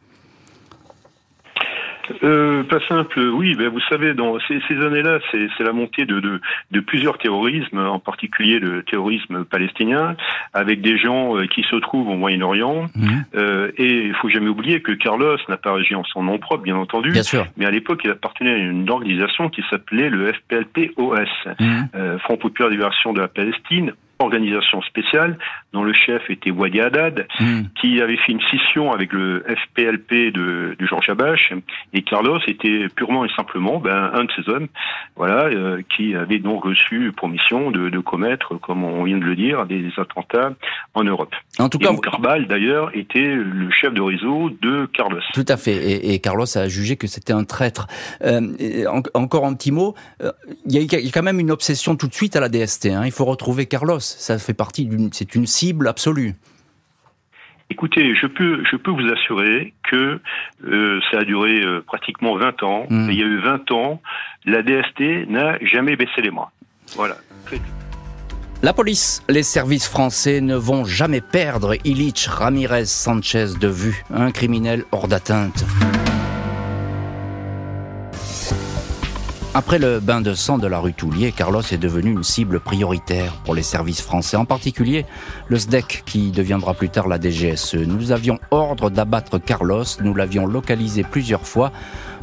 Euh, 2.22 2.62
pas 2.64 2.80
simple, 2.88 3.20
oui. 3.20 3.54
Ben 3.54 3.68
vous 3.68 3.80
savez, 3.88 4.14
dans 4.14 4.38
ces, 4.40 4.60
ces 4.68 4.74
années-là, 4.80 5.18
c'est 5.30 5.64
la 5.64 5.72
montée 5.72 6.06
de, 6.06 6.20
de, 6.20 6.40
de, 6.70 6.80
plusieurs 6.80 7.18
terrorismes, 7.18 7.78
en 7.78 7.98
particulier 7.98 8.58
le 8.58 8.82
terrorisme 8.82 9.44
palestinien, 9.44 10.16
avec 10.54 10.80
des 10.80 10.98
gens 10.98 11.36
euh, 11.36 11.46
qui 11.46 11.62
se 11.62 11.76
trouvent 11.76 12.08
au 12.08 12.16
Moyen-Orient. 12.16 12.86
Mhm. 12.94 13.24
Euh, 13.34 13.70
et 13.76 14.06
il 14.06 14.14
faut 14.14 14.28
jamais 14.28 14.48
oublier 14.48 14.80
que 14.80 14.92
Carlos 14.92 15.36
n'a 15.48 15.56
pas 15.56 15.74
agi 15.74 15.94
en 15.94 16.04
son 16.04 16.22
nom 16.22 16.38
propre, 16.38 16.62
bien 16.62 16.76
entendu. 16.76 17.10
Bien 17.10 17.22
sûr. 17.22 17.46
Mais 17.56 17.66
à 17.66 17.70
l'époque, 17.70 18.00
il 18.04 18.10
appartenait 18.10 18.52
à 18.52 18.58
une 18.58 18.88
organisation 18.90 19.48
qui 19.48 19.62
s'appelait 19.70 20.10
le 20.10 20.32
FPLP-OS, 20.32 21.28
mhm. 21.60 21.88
euh, 21.94 22.18
Front 22.18 22.36
populaire 22.36 22.70
Diversion 22.70 23.12
de 23.12 23.20
la 23.20 23.28
Palestine, 23.28 23.92
organisation 24.18 24.82
spéciale 24.82 25.38
dont 25.72 25.84
le 25.84 25.92
chef 25.92 26.28
était 26.30 26.50
Wadi 26.50 26.80
Haddad, 26.80 27.26
hmm. 27.40 27.62
qui 27.80 28.00
avait 28.00 28.16
fait 28.16 28.32
une 28.32 28.40
scission 28.42 28.92
avec 28.92 29.12
le 29.12 29.44
FPLP 29.46 30.32
de, 30.32 30.76
de 30.78 30.86
Georges 30.86 31.10
Abache, 31.10 31.52
et 31.92 32.02
Carlos 32.02 32.40
était 32.46 32.88
purement 32.94 33.24
et 33.24 33.28
simplement 33.36 33.78
ben, 33.78 34.10
un 34.14 34.24
de 34.24 34.30
ces 34.36 34.48
hommes, 34.48 34.68
voilà, 35.16 35.44
euh, 35.44 35.82
qui 35.96 36.14
avait 36.14 36.38
donc 36.38 36.64
reçu 36.64 37.12
pour 37.16 37.28
mission 37.28 37.70
de, 37.70 37.90
de, 37.90 37.98
commettre, 37.98 38.58
comme 38.60 38.84
on 38.84 39.04
vient 39.04 39.18
de 39.18 39.24
le 39.24 39.36
dire, 39.36 39.66
des 39.66 39.90
attentats 39.96 40.52
en 40.94 41.04
Europe. 41.04 41.34
En 41.58 41.68
tout 41.68 41.78
cas, 41.78 41.92
et 41.92 42.00
Carbal 42.00 42.46
d'ailleurs 42.46 42.90
était 42.96 43.34
le 43.34 43.70
chef 43.70 43.92
de 43.92 44.00
réseau 44.00 44.50
de 44.62 44.86
Carlos. 44.86 45.20
Tout 45.34 45.44
à 45.48 45.56
fait, 45.56 45.76
et, 45.76 46.14
et 46.14 46.18
Carlos 46.18 46.46
a 46.56 46.68
jugé 46.68 46.96
que 46.96 47.06
c'était 47.06 47.32
un 47.32 47.44
traître. 47.44 47.86
Euh, 48.22 48.84
encore 49.14 49.46
un 49.46 49.54
petit 49.54 49.72
mot, 49.72 49.94
euh, 50.22 50.32
il 50.66 50.80
y, 50.80 50.94
a 50.94 51.10
quand 51.12 51.22
même 51.22 51.40
une 51.40 51.50
obsession 51.50 51.96
tout 51.96 52.08
de 52.08 52.14
suite 52.14 52.36
à 52.36 52.40
la 52.40 52.48
DST. 52.48 52.86
Hein. 52.86 53.02
Il 53.04 53.12
faut 53.12 53.24
retrouver 53.24 53.66
Carlos 53.66 53.98
ça 54.18 54.38
fait 54.38 54.54
partie 54.54 54.86
d'une, 54.86 55.12
c'est 55.12 55.34
une 55.34 55.46
cible 55.46 55.88
absolue. 55.88 56.34
Écoutez, 57.70 58.14
je 58.14 58.26
peux, 58.26 58.64
je 58.70 58.76
peux 58.76 58.90
vous 58.90 59.08
assurer 59.12 59.74
que 59.90 60.20
euh, 60.64 61.00
ça 61.10 61.18
a 61.18 61.24
duré 61.24 61.60
euh, 61.60 61.82
pratiquement 61.86 62.36
20 62.36 62.62
ans. 62.62 62.86
Hmm. 62.88 63.10
il 63.10 63.18
y 63.18 63.22
a 63.22 63.26
eu 63.26 63.40
20 63.40 63.70
ans, 63.72 64.00
la 64.46 64.62
DST 64.62 65.28
n'a 65.28 65.58
jamais 65.60 65.96
baissé 65.96 66.22
les 66.22 66.30
bras. 66.30 66.50
Voilà. 66.96 67.16
La 68.62 68.72
police, 68.72 69.22
les 69.28 69.42
services 69.42 69.86
français 69.86 70.40
ne 70.40 70.56
vont 70.56 70.84
jamais 70.84 71.20
perdre 71.20 71.76
Illich 71.84 72.26
Ramirez 72.26 72.86
Sanchez 72.86 73.58
de 73.60 73.68
vue, 73.68 74.02
un 74.12 74.32
criminel 74.32 74.84
hors 74.90 75.06
d'atteinte. 75.06 75.64
Après 79.58 79.80
le 79.80 79.98
bain 79.98 80.20
de 80.20 80.34
sang 80.34 80.56
de 80.56 80.68
la 80.68 80.78
rue 80.78 80.92
Toulier, 80.92 81.32
Carlos 81.32 81.62
est 81.62 81.78
devenu 81.78 82.12
une 82.12 82.22
cible 82.22 82.60
prioritaire 82.60 83.32
pour 83.44 83.56
les 83.56 83.64
services 83.64 84.00
français, 84.00 84.36
en 84.36 84.44
particulier 84.44 85.04
le 85.48 85.58
SDEC 85.58 86.04
qui 86.06 86.30
deviendra 86.30 86.74
plus 86.74 86.90
tard 86.90 87.08
la 87.08 87.18
DGSE. 87.20 87.74
Nous 87.74 88.12
avions 88.12 88.38
ordre 88.52 88.88
d'abattre 88.88 89.38
Carlos, 89.38 89.82
nous 90.00 90.14
l'avions 90.14 90.46
localisé 90.46 91.02
plusieurs 91.02 91.44
fois 91.44 91.72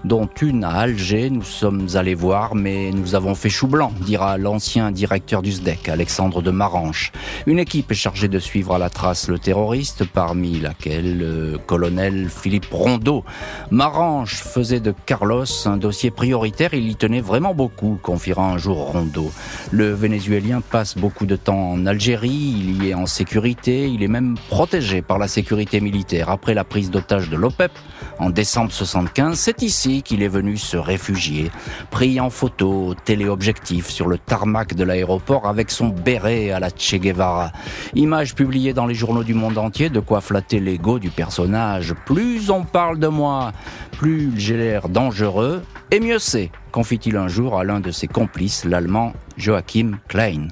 dont 0.06 0.30
une 0.42 0.64
à 0.64 0.70
Alger. 0.70 1.30
Nous 1.30 1.44
sommes 1.44 1.88
allés 1.96 2.14
voir, 2.14 2.54
mais 2.54 2.92
nous 2.92 3.16
avons 3.16 3.34
fait 3.34 3.50
chou 3.50 3.68
blanc, 3.68 3.92
dira 4.02 4.38
l'ancien 4.38 4.92
directeur 4.92 5.42
du 5.42 5.52
SDEC, 5.52 5.90
Alexandre 5.90 6.42
de 6.42 6.52
Maranche. 6.52 7.12
Une 7.48 7.60
équipe 7.60 7.92
est 7.92 7.96
chargée 7.96 8.28
de 8.28 8.38
suivre 8.40 8.76
à 8.76 8.78
la 8.78 8.90
trace 8.90 9.28
le 9.28 9.40
terroriste, 9.40 10.06
parmi 10.06 10.60
laquelle 10.60 11.18
le 11.18 11.58
colonel 11.66 12.30
Philippe 12.30 12.68
Rondeau. 12.72 13.24
Maranche 13.72 14.36
faisait 14.36 14.80
de 14.80 14.94
Carlos 15.06 15.46
un 15.66 15.78
dossier 15.78 16.12
prioritaire, 16.12 16.74
il 16.74 16.88
y 16.88 16.96
tenait 16.96 17.22
vraiment 17.22 17.56
beaucoup, 17.56 17.98
confiera 18.02 18.44
un 18.44 18.58
jour 18.58 18.92
Rondeau. 18.92 19.32
Le 19.72 19.92
Vénézuélien 19.92 20.62
passe 20.62 20.98
beaucoup 20.98 21.26
de 21.26 21.36
temps 21.36 21.72
en 21.72 21.86
Algérie, 21.88 22.56
il 22.60 22.84
y 22.84 22.90
est 22.92 22.94
en 22.94 23.08
sécurité, 23.08 23.88
il 23.88 24.04
est 24.04 24.08
même 24.08 24.36
protégé 24.50 25.02
par 25.02 25.18
la 25.18 25.28
sécurité 25.28 25.82
militaire. 25.82 26.30
Après 26.30 26.54
la 26.54 26.64
prise 26.64 26.92
d'otage 26.92 27.30
de 27.30 27.38
l'OPEP 27.38 27.72
en 28.20 28.30
décembre 28.30 28.72
75, 28.72 29.38
c'est 29.38 29.64
ici 29.64 29.95
qu'il 30.02 30.24
est 30.24 30.28
venu 30.28 30.58
se 30.58 30.78
réfugier, 30.78 31.52
pris 31.92 32.20
en 32.20 32.30
photo 32.30 32.96
téléobjectif 33.06 33.90
sur 33.90 34.08
le 34.08 34.18
tarmac 34.18 34.74
de 34.74 34.84
l'aéroport 34.84 35.48
avec 35.48 35.72
son 35.72 35.88
béret 35.88 36.52
à 36.52 36.60
la 36.60 36.70
Che 36.70 36.96
Guevara. 36.96 37.52
Image 37.96 38.36
publiée 38.36 38.74
dans 38.74 38.86
les 38.86 38.96
journaux 38.96 39.24
du 39.24 39.34
monde 39.34 39.58
entier, 39.58 39.90
de 39.90 40.00
quoi 40.00 40.22
flatter 40.22 40.60
l'ego 40.60 41.00
du 41.00 41.10
personnage. 41.10 41.94
Plus 42.06 42.50
on 42.50 42.64
parle 42.64 43.00
de 43.00 43.08
moi, 43.08 43.52
plus 43.92 44.32
j'ai 44.38 44.58
l'air 44.58 44.90
dangereux, 44.90 45.64
et 45.92 46.00
mieux 46.00 46.20
c'est, 46.20 46.52
confie-t-il 46.72 47.16
un 47.18 47.28
jour 47.28 47.60
à 47.60 47.64
l'un 47.64 47.80
de 47.80 47.92
ses 47.92 48.08
complices, 48.08 48.66
l'allemand 48.66 49.14
Joachim 49.38 50.00
Klein. 50.08 50.48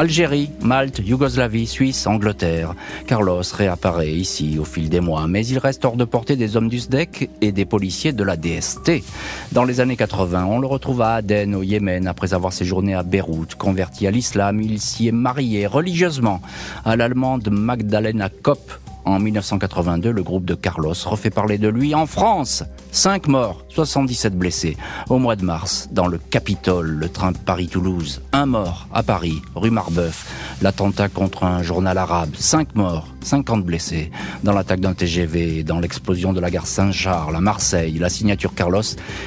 Algérie, 0.00 0.48
Malte, 0.62 1.02
Yougoslavie, 1.04 1.66
Suisse, 1.66 2.06
Angleterre. 2.06 2.74
Carlos 3.06 3.42
réapparaît 3.52 4.10
ici 4.10 4.56
au 4.58 4.64
fil 4.64 4.88
des 4.88 5.00
mois, 5.00 5.26
mais 5.28 5.46
il 5.46 5.58
reste 5.58 5.84
hors 5.84 5.96
de 5.96 6.06
portée 6.06 6.36
des 6.36 6.56
hommes 6.56 6.70
du 6.70 6.78
SDEC 6.78 7.28
et 7.42 7.52
des 7.52 7.66
policiers 7.66 8.14
de 8.14 8.24
la 8.24 8.38
DST. 8.38 9.04
Dans 9.52 9.64
les 9.64 9.78
années 9.78 9.98
80, 9.98 10.46
on 10.46 10.58
le 10.58 10.66
retrouve 10.66 11.02
à 11.02 11.16
Aden, 11.16 11.54
au 11.54 11.62
Yémen, 11.62 12.06
après 12.06 12.32
avoir 12.32 12.54
séjourné 12.54 12.94
à 12.94 13.02
Beyrouth. 13.02 13.56
Converti 13.56 14.06
à 14.06 14.10
l'islam, 14.10 14.62
il 14.62 14.80
s'y 14.80 15.08
est 15.08 15.12
marié 15.12 15.66
religieusement 15.66 16.40
à 16.86 16.96
l'allemande 16.96 17.50
Magdalena 17.50 18.30
Kopp, 18.30 18.72
en 19.04 19.18
1982, 19.18 20.10
le 20.10 20.22
groupe 20.22 20.44
de 20.44 20.54
Carlos 20.54 20.94
refait 21.04 21.30
parler 21.30 21.58
de 21.58 21.68
lui 21.68 21.94
en 21.94 22.06
France. 22.06 22.64
5 22.92 23.28
morts, 23.28 23.64
77 23.68 24.36
blessés. 24.36 24.76
Au 25.08 25.18
mois 25.18 25.36
de 25.36 25.44
mars, 25.44 25.88
dans 25.92 26.06
le 26.06 26.18
Capitole, 26.18 26.90
le 26.90 27.08
train 27.08 27.32
Paris-Toulouse. 27.32 28.22
Un 28.32 28.46
mort 28.46 28.88
à 28.92 29.02
Paris, 29.02 29.40
rue 29.54 29.70
Marbeuf. 29.70 30.26
L'attentat 30.62 31.08
contre 31.08 31.44
un 31.44 31.62
journal 31.62 31.98
arabe. 31.98 32.30
Cinq 32.34 32.74
morts, 32.74 33.08
50 33.22 33.64
blessés 33.64 34.10
dans 34.42 34.52
l'attaque 34.52 34.80
d'un 34.80 34.94
TGV, 34.94 35.62
dans 35.62 35.80
l'explosion 35.80 36.32
de 36.32 36.40
la 36.40 36.50
gare 36.50 36.66
Saint-Charles 36.66 37.36
à 37.36 37.40
Marseille. 37.40 37.98
La 37.98 38.08
signature 38.08 38.54
Carlos 38.54 38.82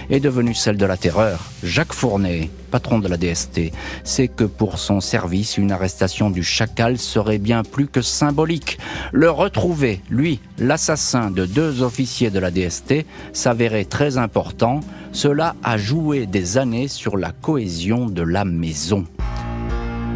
est 0.10 0.20
devenue 0.20 0.54
celle 0.54 0.78
de 0.78 0.86
la 0.86 0.98
terreur. 0.98 1.40
Jacques 1.64 1.94
Fournet, 1.94 2.50
patron 2.74 2.98
de 2.98 3.08
la 3.08 3.18
DST, 3.18 3.72
sait 4.04 4.28
que 4.28 4.46
pour 4.46 4.80
son 4.80 5.00
service, 5.00 5.60
une 5.60 5.72
arrestation 5.72 6.32
du 6.32 6.44
chacal 6.44 6.98
serait 6.98 7.38
bien 7.38 7.62
plus 7.62 7.88
que 7.88 8.02
symbolique. 8.02 8.80
Le 9.12 9.30
retrouver, 9.30 10.02
lui, 10.10 10.40
l'assassin 10.58 11.30
de 11.30 11.46
deux 11.46 11.84
officiers 11.84 12.32
de 12.32 12.40
la 12.40 12.50
DST, 12.50 13.06
s'avérait 13.32 13.86
très 13.86 14.18
important. 14.18 14.80
Cela 15.12 15.56
a 15.62 15.78
joué 15.78 16.26
des 16.26 16.58
années 16.58 16.88
sur 16.88 17.16
la 17.16 17.32
cohésion 17.32 18.08
de 18.08 18.24
la 18.24 18.44
maison. 18.44 19.06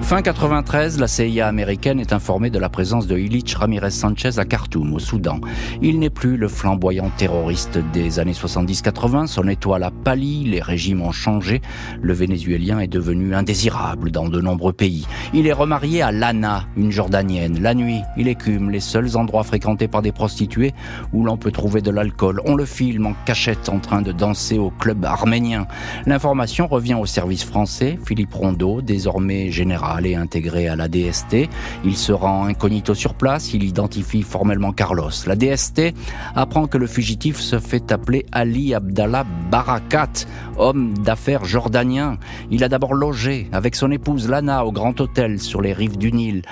Fin 0.07 0.21
93, 0.21 0.99
la 0.99 1.07
CIA 1.09 1.49
américaine 1.49 1.99
est 1.99 2.13
informée 2.13 2.49
de 2.49 2.59
la 2.59 2.69
présence 2.69 3.07
de 3.07 3.17
Ilich 3.17 3.53
Ramirez 3.55 3.91
Sanchez 3.91 4.39
à 4.39 4.45
Khartoum, 4.45 4.93
au 4.93 4.99
Soudan. 4.99 5.41
Il 5.81 5.99
n'est 5.99 6.09
plus 6.09 6.37
le 6.37 6.47
flamboyant 6.47 7.11
terroriste 7.17 7.77
des 7.91 8.17
années 8.17 8.31
70-80, 8.31 9.27
son 9.27 9.49
étoile 9.49 9.83
a 9.83 9.91
pâli, 9.91 10.45
les 10.45 10.61
régimes 10.61 11.01
ont 11.01 11.11
changé, 11.11 11.61
le 12.01 12.13
Vénézuélien 12.13 12.79
est 12.79 12.87
devenu 12.87 13.35
indésirable 13.35 14.11
dans 14.11 14.29
de 14.29 14.39
nombreux 14.39 14.71
pays. 14.71 15.05
Il 15.33 15.45
est 15.45 15.51
remarié 15.51 16.01
à 16.01 16.13
Lana, 16.13 16.63
une 16.77 16.89
Jordanienne. 16.89 17.61
La 17.61 17.73
nuit, 17.73 17.99
il 18.15 18.29
écume 18.29 18.69
les 18.69 18.79
seuls 18.79 19.17
endroits 19.17 19.43
fréquentés 19.43 19.89
par 19.89 20.01
des 20.01 20.13
prostituées 20.13 20.73
où 21.11 21.25
l'on 21.25 21.35
peut 21.35 21.51
trouver 21.51 21.81
de 21.81 21.91
l'alcool. 21.91 22.41
On 22.45 22.55
le 22.55 22.63
filme 22.63 23.07
en 23.07 23.13
cachette 23.25 23.67
en 23.67 23.79
train 23.79 24.01
de 24.01 24.13
danser 24.13 24.57
au 24.57 24.69
club 24.69 25.03
arménien. 25.03 25.67
L'information 26.05 26.65
revient 26.65 26.95
au 26.95 27.05
service 27.05 27.43
français, 27.43 27.99
Philippe 28.05 28.33
Rondeau, 28.33 28.81
désormais 28.81 29.51
général 29.51 29.96
aller 29.97 30.15
intégré 30.15 30.67
à 30.69 30.75
la 30.77 30.87
DST. 30.87 31.49
Il 31.83 31.97
se 31.97 32.13
rend 32.13 32.45
incognito 32.45 32.93
sur 32.93 33.13
place, 33.13 33.53
il 33.53 33.63
identifie 33.63 34.23
formellement 34.23 34.71
Carlos. 34.71 35.11
La 35.25 35.35
DST 35.35 35.93
apprend 36.35 36.67
que 36.67 36.77
le 36.77 36.87
fugitif 36.87 37.37
se 37.37 37.59
fait 37.59 37.91
appeler 37.91 38.25
Ali 38.31 38.73
Abdallah 38.73 39.25
Barakat, 39.51 40.25
homme 40.57 40.97
d'affaires 40.97 41.43
jordanien. 41.43 42.17
Il 42.51 42.63
a 42.63 42.69
d'abord 42.69 42.93
logé 42.93 43.49
avec 43.51 43.75
son 43.75 43.91
épouse 43.91 44.29
Lana 44.29 44.65
au 44.65 44.71
Grand 44.71 44.99
Hôtel 45.01 45.39
sur 45.41 45.61
les 45.61 45.73
rives 45.73 45.97
du 45.97 46.11
Nil, 46.11 46.43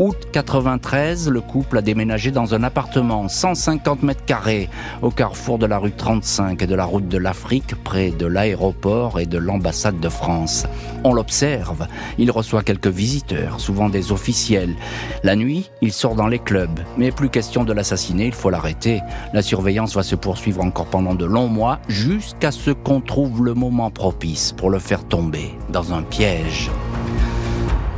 août 0.00 0.16
93, 0.32 1.28
le 1.28 1.40
couple 1.40 1.78
a 1.78 1.82
déménagé 1.82 2.32
dans 2.32 2.54
un 2.54 2.64
appartement 2.64 3.28
150 3.28 4.02
mètres 4.02 4.24
carrés 4.24 4.68
au 5.02 5.10
carrefour 5.10 5.58
de 5.58 5.66
la 5.66 5.78
rue 5.78 5.92
35 5.92 6.60
et 6.62 6.66
de 6.66 6.74
la 6.74 6.84
route 6.84 7.06
de 7.06 7.18
l'Afrique, 7.18 7.74
près 7.84 8.10
de 8.10 8.26
l'aéroport 8.26 9.20
et 9.20 9.26
de 9.26 9.38
l'ambassade 9.38 10.00
de 10.00 10.08
France. 10.08 10.66
On 11.04 11.12
l'observe, 11.12 11.86
il 12.18 12.30
reçoit 12.30 12.62
quelques 12.62 12.88
visiteurs, 12.88 13.60
souvent 13.60 13.88
des 13.88 14.10
officiels. 14.10 14.74
La 15.22 15.36
nuit, 15.36 15.70
il 15.80 15.92
sort 15.92 16.16
dans 16.16 16.28
les 16.28 16.40
clubs, 16.40 16.80
mais 16.98 17.12
plus 17.12 17.28
question 17.28 17.64
de 17.64 17.72
l'assassiner, 17.72 18.26
il 18.26 18.34
faut 18.34 18.50
l'arrêter. 18.50 19.00
La 19.32 19.42
surveillance 19.42 19.94
va 19.94 20.02
se 20.02 20.16
poursuivre 20.16 20.64
encore 20.64 20.86
pendant 20.86 21.14
de 21.14 21.24
longs 21.24 21.48
mois, 21.48 21.78
jusqu'à 21.88 22.50
ce 22.50 22.72
qu'on 22.72 23.00
trouve 23.00 23.44
le 23.44 23.54
moment 23.54 23.90
propice 23.90 24.52
pour 24.52 24.70
le 24.70 24.80
faire 24.80 25.04
tomber 25.04 25.54
dans 25.70 25.92
un 25.92 26.02
piège. 26.02 26.70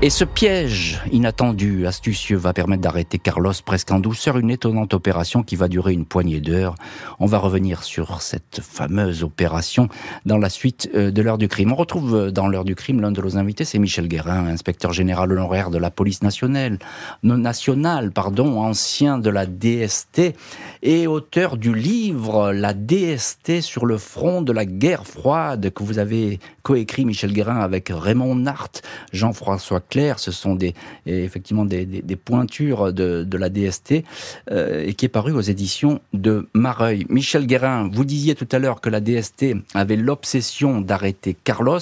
Et 0.03 0.11
ce 0.11 0.25
piège 0.25 1.01
inattendu, 1.11 1.87
astucieux, 1.87 2.37
va 2.37 2.53
permettre 2.53 2.83
d'arrêter 2.83 3.19
Carlos 3.19 3.55
presque 3.65 3.91
en 3.91 3.99
douceur, 3.99 4.37
une 4.37 4.51
étonnante 4.51 4.93
opération 4.93 5.43
qui 5.43 5.57
va 5.57 5.69
durer 5.69 5.95
une 5.95 6.05
poignée 6.05 6.41
d'heures. 6.41 6.75
On 7.19 7.25
va 7.25 7.39
revenir 7.39 7.83
sur 7.83 8.21
cette 8.21 8.61
fameuse 8.61 9.23
opération 9.23 9.89
dans 10.27 10.37
la 10.37 10.51
suite 10.51 10.91
euh, 10.95 11.11
de 11.11 11.23
l'heure 11.23 11.39
du 11.39 11.49
crime. 11.49 11.73
On 11.73 11.77
retrouve 11.77 12.15
euh, 12.15 12.31
dans 12.31 12.47
l'heure 12.47 12.67
du 12.67 12.75
crime 12.75 13.01
l'un 13.01 13.11
de 13.11 13.23
nos 13.23 13.39
invités, 13.39 13.65
c'est 13.65 13.79
Michel 13.79 14.07
Guérin, 14.07 14.47
inspecteur 14.47 14.93
général 14.93 15.33
honoraire 15.33 15.71
de 15.71 15.79
la 15.79 15.91
police 15.91 16.23
nationale, 16.23 16.79
nationale, 17.23 18.13
pardon, 18.13 18.61
ancien 18.61 19.19
de 19.19 19.31
la 19.31 19.47
DST 19.47 20.35
et 20.83 21.07
auteur 21.07 21.57
du 21.57 21.75
livre 21.75 22.53
La 22.53 22.75
DST 22.75 23.63
sur 23.63 23.87
le 23.87 23.97
front 23.97 24.43
de 24.43 24.53
la 24.53 24.67
guerre 24.67 25.07
froide 25.07 25.71
que 25.71 25.83
vous 25.83 25.99
avez 25.99 26.39
coécrit 26.67 27.05
Michel 27.05 27.33
Guérin 27.33 27.61
avec 27.61 27.93
Raymond 27.95 28.35
Nart, 28.35 28.73
Jean-François 29.13 29.79
clair, 29.79 30.19
ce 30.19 30.33
sont 30.33 30.59
effectivement 31.07 31.65
des, 31.65 31.87
pointures 32.17 32.93
de, 32.93 33.37
la 33.37 33.49
DST 33.49 34.03
euh, 34.51 34.85
et 34.85 34.95
qui 34.95 35.05
est 35.05 35.09
paru 35.09 35.31
aux 35.31 35.41
éditions 35.41 36.01
de 36.13 36.49
Mareuil. 36.55 37.07
Michel 37.09 37.47
Guérin, 37.47 37.89
vous 37.93 38.05
disiez 38.05 38.35
tout 38.35 38.49
à 38.51 38.59
l'heure 38.59 38.81
que 38.81 38.91
la 38.91 39.01
DST 39.01 39.55
avait 39.75 39.95
l'obsession 39.95 40.81
d'arrêter 40.81 41.37
Carlos 41.45 41.79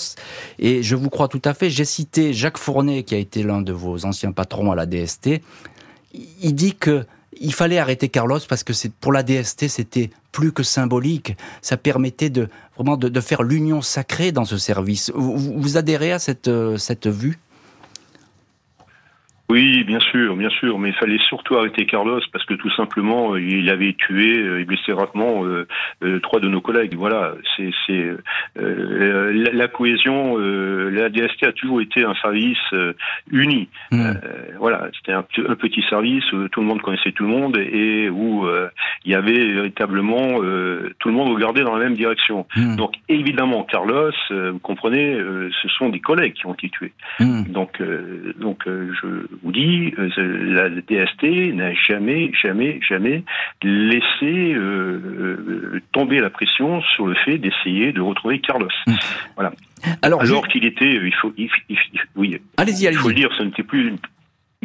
et 0.59 0.83
je 0.83 0.97
vous 0.97 1.09
crois 1.09 1.29
tout 1.29 1.43
à 1.47 1.55
fait. 1.55 1.71
J'ai 1.71 1.87
cité 1.87 2.35
Jacques 2.35 2.59
Fournet 2.59 3.05
qui 3.05 3.15
a 3.15 3.19
été 3.19 3.43
l'un 3.43 3.63
de 3.63 3.73
vos 3.73 4.05
anciens 4.05 4.33
patrons 4.33 4.71
à 4.71 4.75
la 4.75 4.85
DST. 4.85 5.41
Il 6.13 6.55
dit 6.55 6.75
que 6.75 7.07
il 7.41 7.55
fallait 7.55 7.79
arrêter 7.79 8.09
Carlos 8.09 8.41
parce 8.49 8.65
que 8.65 8.73
c'est 8.73 8.93
pour 8.93 9.13
la 9.13 9.23
DST 9.23 9.69
c'était 9.69 10.11
plus 10.33 10.53
que 10.53 10.63
symbolique. 10.63 11.37
Ça 11.63 11.77
permettait 11.77 12.31
de 12.31 12.49
vraiment 12.77 12.97
de, 12.97 13.21
faire 13.21 13.43
l'union 13.43 13.83
sacrée 13.83 14.33
dans 14.33 14.45
ce 14.45 14.59
service. 14.59 15.13
Vous, 15.15 15.61
vous 15.61 15.77
adhérez 15.77 16.13
à 16.13 16.19
cette 16.19 16.49
euh, 16.49 16.77
cette 16.77 17.07
vue? 17.07 17.39
Oui, 19.51 19.85
bien 19.85 20.01
sûr, 20.01 20.37
bien 20.37 20.49
sûr, 20.49 20.79
mais 20.79 20.89
il 20.89 20.95
fallait 20.95 21.19
surtout 21.29 21.57
arrêter 21.57 21.85
Carlos 21.85 22.21
parce 22.33 22.47
que 22.47 22.55
tout 22.55 22.71
simplement, 22.71 23.35
euh, 23.35 23.41
il 23.43 23.69
avait 23.69 23.93
tué 23.93 24.39
euh, 24.39 24.61
et 24.61 24.65
blessé 24.65 24.93
rapidement 24.93 25.45
euh, 25.45 25.67
trois 26.23 26.41
de 26.41 26.49
nos 26.49 26.63
collègues. 26.63 26.95
Voilà, 26.97 27.35
c'est 27.57 27.71
la, 28.57 29.69
cohésion. 29.69 30.39
la 30.39 31.11
DST 31.11 31.45
a 31.45 31.53
toujours 31.53 31.83
été 31.83 32.05
un 32.05 32.15
service 32.15 32.59
uni. 33.31 33.69
Hmm. 33.91 34.15
voilà, 34.59 34.89
c'était 34.97 35.13
un, 35.13 35.23
petit 35.23 35.85
service 35.91 36.25
où 36.33 36.49
tout 36.49 36.61
le 36.61 36.67
monde 36.67 36.81
connaissait 36.81 37.13
tout 37.13 37.25
le 37.25 37.31
monde 37.31 37.59
et 37.59 38.09
où 38.09 38.47
il 39.05 39.13
y 39.13 39.15
avait 39.15 39.53
véritablement 39.53 40.39
tout 40.99 41.09
le 41.09 41.15
monde 41.15 41.35
regardait 41.35 41.63
dans 41.63 41.77
la 41.77 41.85
même 41.85 41.97
direction. 41.97 42.47
Hmm. 42.57 42.77
Donc 42.77 42.95
évidemment, 43.09 43.65
Carlos, 43.65 44.13
vous 44.31 44.59
comprenez, 44.61 45.17
ce 45.63 45.69
sont 45.69 45.91
des 45.91 46.01
collègues 46.01 46.35
qui 46.35 46.47
ont 46.47 46.55
été 46.55 46.71
tués. 46.71 46.93
Hmm. 47.21 47.43
Donc, 47.45 47.83
donc 48.39 48.63
je 48.67 49.27
vous 49.43 49.53
dit, 49.53 49.93
euh, 49.99 50.09
la 50.55 50.69
DST 50.69 51.55
n'a 51.55 51.73
jamais, 51.75 52.31
jamais, 52.41 52.81
jamais 52.87 53.25
laissé 53.63 54.05
euh, 54.23 55.01
euh, 55.05 55.81
tomber 55.93 56.21
la 56.21 56.31
pression 56.31 56.83
sur 56.95 57.07
le 57.07 57.15
fait 57.25 57.39
d'essayer 57.39 57.93
de 57.93 58.01
retrouver 58.01 58.41
Carlos. 58.41 58.69
Mmh. 58.87 58.93
Voilà. 59.37 59.53
Alors, 60.03 60.49
qu'il 60.49 60.65
était, 60.65 61.01
il 61.03 61.15
faut, 61.15 61.33
oui, 62.17 62.41
allez-y, 62.57 62.87
allez-y. 62.87 62.87
Il 62.87 62.97
faut 62.97 63.09
le 63.09 63.15
dire, 63.15 63.31
ce 63.37 63.43
n'était 63.43 63.63
plus 63.63 63.95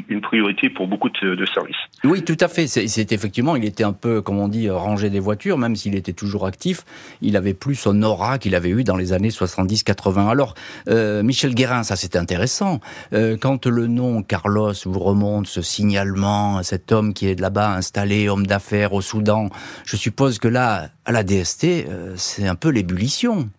une 0.09 0.21
priorité 0.21 0.69
pour 0.69 0.88
beaucoup 0.88 1.09
de, 1.09 1.45
services. 1.45 1.75
Oui, 2.03 2.23
tout 2.23 2.38
à 2.39 2.47
fait. 2.47 2.67
C'est 2.67 3.12
effectivement, 3.12 3.55
il 3.55 3.65
était 3.65 3.83
un 3.83 3.93
peu, 3.93 4.21
comme 4.21 4.39
on 4.39 4.47
dit, 4.47 4.69
rangé 4.69 5.09
des 5.09 5.19
voitures, 5.19 5.57
même 5.57 5.75
s'il 5.75 5.95
était 5.95 6.13
toujours 6.13 6.45
actif. 6.45 6.83
Il 7.21 7.35
avait 7.35 7.53
plus 7.53 7.75
son 7.75 8.01
aura 8.03 8.38
qu'il 8.38 8.55
avait 8.55 8.69
eu 8.69 8.83
dans 8.83 8.95
les 8.95 9.13
années 9.13 9.29
70-80. 9.29 10.29
Alors, 10.29 10.53
euh, 10.88 11.23
Michel 11.23 11.55
Guérin, 11.55 11.83
ça 11.83 11.95
c'est 11.95 12.15
intéressant. 12.15 12.79
Euh, 13.13 13.38
quand 13.39 13.65
le 13.65 13.88
nom 13.88 14.23
Carlos 14.23 14.73
vous 14.85 14.99
remonte, 14.99 15.47
ce 15.47 15.62
signalement, 15.62 16.62
cet 16.63 16.91
homme 16.91 17.13
qui 17.13 17.27
est 17.27 17.39
là-bas 17.39 17.73
installé, 17.73 18.29
homme 18.29 18.47
d'affaires 18.47 18.93
au 18.93 19.01
Soudan, 19.01 19.49
je 19.85 19.95
suppose 19.95 20.39
que 20.39 20.47
là, 20.47 20.89
à 21.05 21.12
la 21.12 21.23
DST, 21.23 21.65
euh, 21.65 22.13
c'est 22.15 22.47
un 22.47 22.55
peu 22.55 22.69
l'ébullition. 22.69 23.49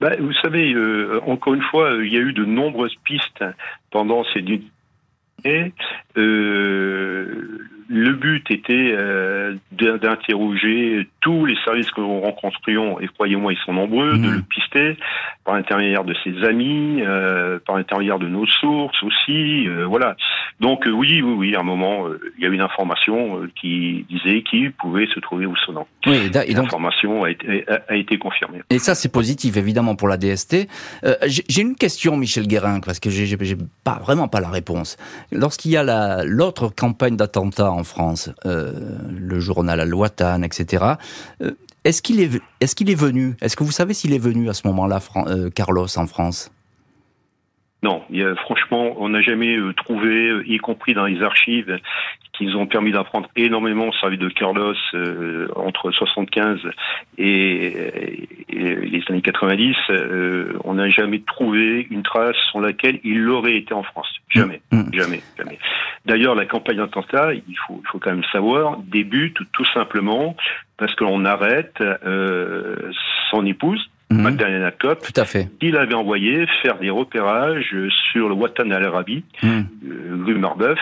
Bah, 0.00 0.14
vous 0.18 0.32
savez, 0.34 0.72
euh, 0.74 1.20
encore 1.26 1.54
une 1.54 1.62
fois, 1.62 1.98
il 2.02 2.12
y 2.12 2.16
a 2.16 2.20
eu 2.20 2.32
de 2.32 2.44
nombreuses 2.44 2.94
pistes 3.04 3.44
pendant 3.90 4.24
ces 4.32 4.40
années. 4.40 5.72
Euh, 6.16 7.58
le 7.88 8.12
but 8.12 8.50
était 8.50 8.94
euh, 8.94 9.54
d'interroger 9.72 11.08
tous 11.22 11.46
les 11.46 11.56
services 11.64 11.90
que 11.90 12.02
nous 12.02 12.20
rencontrions, 12.20 13.00
et 13.00 13.08
croyez-moi, 13.08 13.54
ils 13.54 13.58
sont 13.64 13.72
nombreux, 13.72 14.18
de 14.18 14.28
mmh. 14.28 14.34
le 14.34 14.42
pister 14.42 14.96
par 15.44 15.54
l'intermédiaire 15.54 16.04
de 16.04 16.14
ses 16.22 16.44
amis, 16.44 17.00
euh, 17.00 17.58
par 17.66 17.76
l'intermédiaire 17.76 18.18
de 18.18 18.28
nos 18.28 18.46
sources 18.46 19.02
aussi, 19.02 19.66
euh, 19.66 19.86
voilà. 19.86 20.16
Donc 20.60 20.84
oui, 20.86 21.22
oui, 21.22 21.34
oui, 21.36 21.56
à 21.56 21.60
un 21.60 21.62
moment, 21.62 22.04
il 22.36 22.44
y 22.44 22.46
a 22.46 22.50
eu 22.50 22.54
une 22.54 22.60
information 22.60 23.40
qui 23.58 24.04
disait 24.10 24.42
qu'il 24.42 24.72
pouvait 24.72 25.06
se 25.06 25.20
trouver 25.20 25.46
au 25.46 25.56
Soudan. 25.56 25.86
Oui, 26.06 26.30
et 26.46 26.52
L'information 26.52 27.24
a 27.24 27.30
été, 27.30 27.64
a, 27.88 27.94
été 27.94 28.18
confirmée. 28.18 28.60
Et 28.68 28.78
ça, 28.78 28.94
c'est 28.94 29.10
positif, 29.10 29.56
évidemment, 29.56 29.94
pour 29.94 30.08
la 30.08 30.16
DST. 30.16 30.68
j'ai 31.26 31.62
une 31.62 31.76
question, 31.76 32.16
Michel 32.16 32.46
Guérin, 32.46 32.80
parce 32.80 33.00
que 33.00 33.08
j'ai 33.08 33.36
pas 33.84 33.98
vraiment 34.02 34.28
pas 34.28 34.40
la 34.40 34.50
réponse. 34.50 34.96
Lorsqu'il 35.32 35.70
y 35.70 35.76
a 35.76 36.24
l'autre 36.24 36.68
campagne 36.74 37.16
d'attentats 37.16 37.77
en 37.78 37.84
France, 37.84 38.30
le 38.44 39.40
journal 39.40 39.80
Al-Watan, 39.80 40.42
etc., 40.42 40.96
est-ce 41.84 42.02
qu'il 42.02 42.20
est, 42.20 42.30
est, 42.60 42.74
qu'il 42.74 42.90
est 42.90 42.94
venu? 42.94 43.36
Est-ce 43.40 43.56
que 43.56 43.64
vous 43.64 43.72
savez 43.72 43.94
s'il 43.94 44.12
est 44.12 44.18
venu 44.18 44.50
à 44.50 44.54
ce 44.54 44.66
moment-là, 44.66 45.00
euh, 45.26 45.48
Carlos, 45.48 45.86
en 45.96 46.06
France? 46.06 46.50
Non, 47.82 48.02
franchement, 48.42 48.94
on 48.98 49.10
n'a 49.10 49.20
jamais 49.20 49.56
euh, 49.56 49.72
trouvé, 49.72 50.28
euh, 50.28 50.42
y 50.46 50.58
compris 50.58 50.94
dans 50.94 51.06
les 51.06 51.22
archives 51.22 51.78
qui 52.38 52.46
nous 52.46 52.56
ont 52.56 52.66
permis 52.66 52.92
d'apprendre 52.92 53.28
énormément 53.36 53.90
sur 53.92 54.06
la 54.06 54.12
vie 54.12 54.18
de 54.18 54.28
Carlos 54.28 54.74
euh, 54.94 55.48
entre 55.56 55.90
75 55.90 56.60
et, 57.18 58.28
les 58.48 59.02
années 59.08 59.22
90, 59.22 59.76
euh, 59.90 60.52
on 60.64 60.74
n'a 60.74 60.88
jamais 60.88 61.20
trouvé 61.20 61.86
une 61.90 62.02
trace 62.02 62.36
sur 62.50 62.60
laquelle 62.60 63.00
il 63.02 63.28
aurait 63.28 63.56
été 63.56 63.74
en 63.74 63.82
France. 63.82 64.08
Jamais, 64.28 64.60
mm. 64.70 64.78
Mm. 64.78 64.94
jamais, 64.94 65.20
jamais. 65.36 65.58
D'ailleurs, 66.06 66.34
la 66.34 66.46
campagne 66.46 66.76
d'attentat, 66.76 67.34
il 67.34 67.56
faut, 67.66 67.80
il 67.84 67.88
faut 67.88 67.98
quand 67.98 68.10
même 68.10 68.24
savoir, 68.32 68.78
débute 68.78 69.38
tout 69.52 69.66
simplement 69.74 70.36
parce 70.76 70.94
qu'on 70.94 71.24
arrête 71.24 71.80
euh, 71.80 72.92
son 73.30 73.44
épouse, 73.46 73.90
Mmh. 74.10 74.22
Magdalena 74.22 74.70
Kopp, 74.70 75.02
Tout 75.02 75.20
à 75.20 75.26
fait. 75.26 75.50
Il 75.60 75.76
avait 75.76 75.94
envoyé 75.94 76.46
faire 76.62 76.78
des 76.78 76.88
repérages 76.88 77.74
sur 78.10 78.28
le 78.28 78.34
Watan 78.34 78.70
al-Arabi, 78.70 79.22
mmh. 79.42 79.48
euh, 79.48 80.24
rue 80.24 80.38
Marbeuf, 80.38 80.78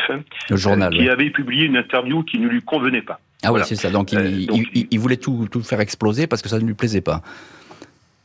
le 0.48 0.56
journal, 0.56 0.92
qui 0.94 1.08
avait 1.08 1.30
publié 1.30 1.64
une 1.64 1.76
interview 1.76 2.22
qui 2.22 2.38
ne 2.38 2.46
lui 2.46 2.62
convenait 2.62 3.02
pas. 3.02 3.18
Ah 3.42 3.52
oui, 3.52 3.60
c'est 3.64 3.76
ça. 3.76 3.90
Donc, 3.90 4.12
il, 4.12 4.18
euh, 4.18 4.84
il, 4.90 4.98
voulait 4.98 5.16
tout, 5.16 5.48
tout 5.50 5.62
faire 5.62 5.80
exploser 5.80 6.26
parce 6.26 6.40
que 6.40 6.48
ça 6.48 6.58
ne 6.58 6.64
lui 6.64 6.74
plaisait 6.74 7.00
pas. 7.00 7.22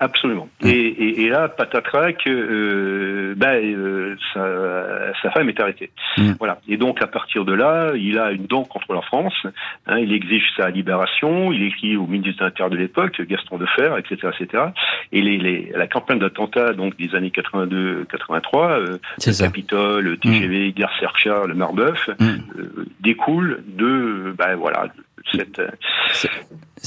Absolument. 0.01 0.49
Mmh. 0.61 0.67
Et, 0.67 0.71
et, 0.71 1.21
et, 1.21 1.29
là, 1.29 1.47
patatrac, 1.47 2.25
euh, 2.25 3.35
ben, 3.37 3.63
euh, 3.63 4.15
sa, 4.33 5.13
sa, 5.21 5.29
femme 5.29 5.47
est 5.47 5.59
arrêtée. 5.59 5.91
Mmh. 6.17 6.31
Voilà. 6.39 6.59
Et 6.67 6.77
donc, 6.77 7.03
à 7.03 7.07
partir 7.07 7.45
de 7.45 7.53
là, 7.53 7.91
il 7.95 8.17
a 8.17 8.31
une 8.31 8.47
dent 8.47 8.63
contre 8.63 8.95
la 8.95 9.03
France. 9.03 9.45
Hein, 9.85 9.99
il 9.99 10.11
exige 10.11 10.43
sa 10.57 10.71
libération. 10.71 11.51
Il 11.51 11.61
écrit 11.61 11.97
au 11.97 12.07
ministre 12.07 12.39
de 12.39 12.45
l'Intérieur 12.45 12.71
de 12.71 12.77
l'époque, 12.77 13.21
Gaston 13.21 13.59
Defer, 13.59 13.93
etc., 13.99 14.29
etc. 14.39 14.63
Et 15.11 15.21
les, 15.21 15.37
les, 15.37 15.71
la 15.75 15.85
campagne 15.85 16.17
d'attentat 16.17 16.73
donc 16.73 16.97
des 16.97 17.13
années 17.13 17.29
82-83, 17.29 18.71
euh, 18.71 18.97
le 19.23 19.39
Capitole, 19.39 20.17
TGV, 20.17 20.69
mmh. 20.69 20.71
Gare 20.71 20.99
Sercha, 20.99 21.45
le 21.45 21.53
Marbeuf, 21.53 22.09
mmh. 22.19 22.25
euh, 22.25 22.85
découle 23.01 23.63
de, 23.67 24.33
ben 24.35 24.55
voilà, 24.55 24.87
cette, 25.31 25.61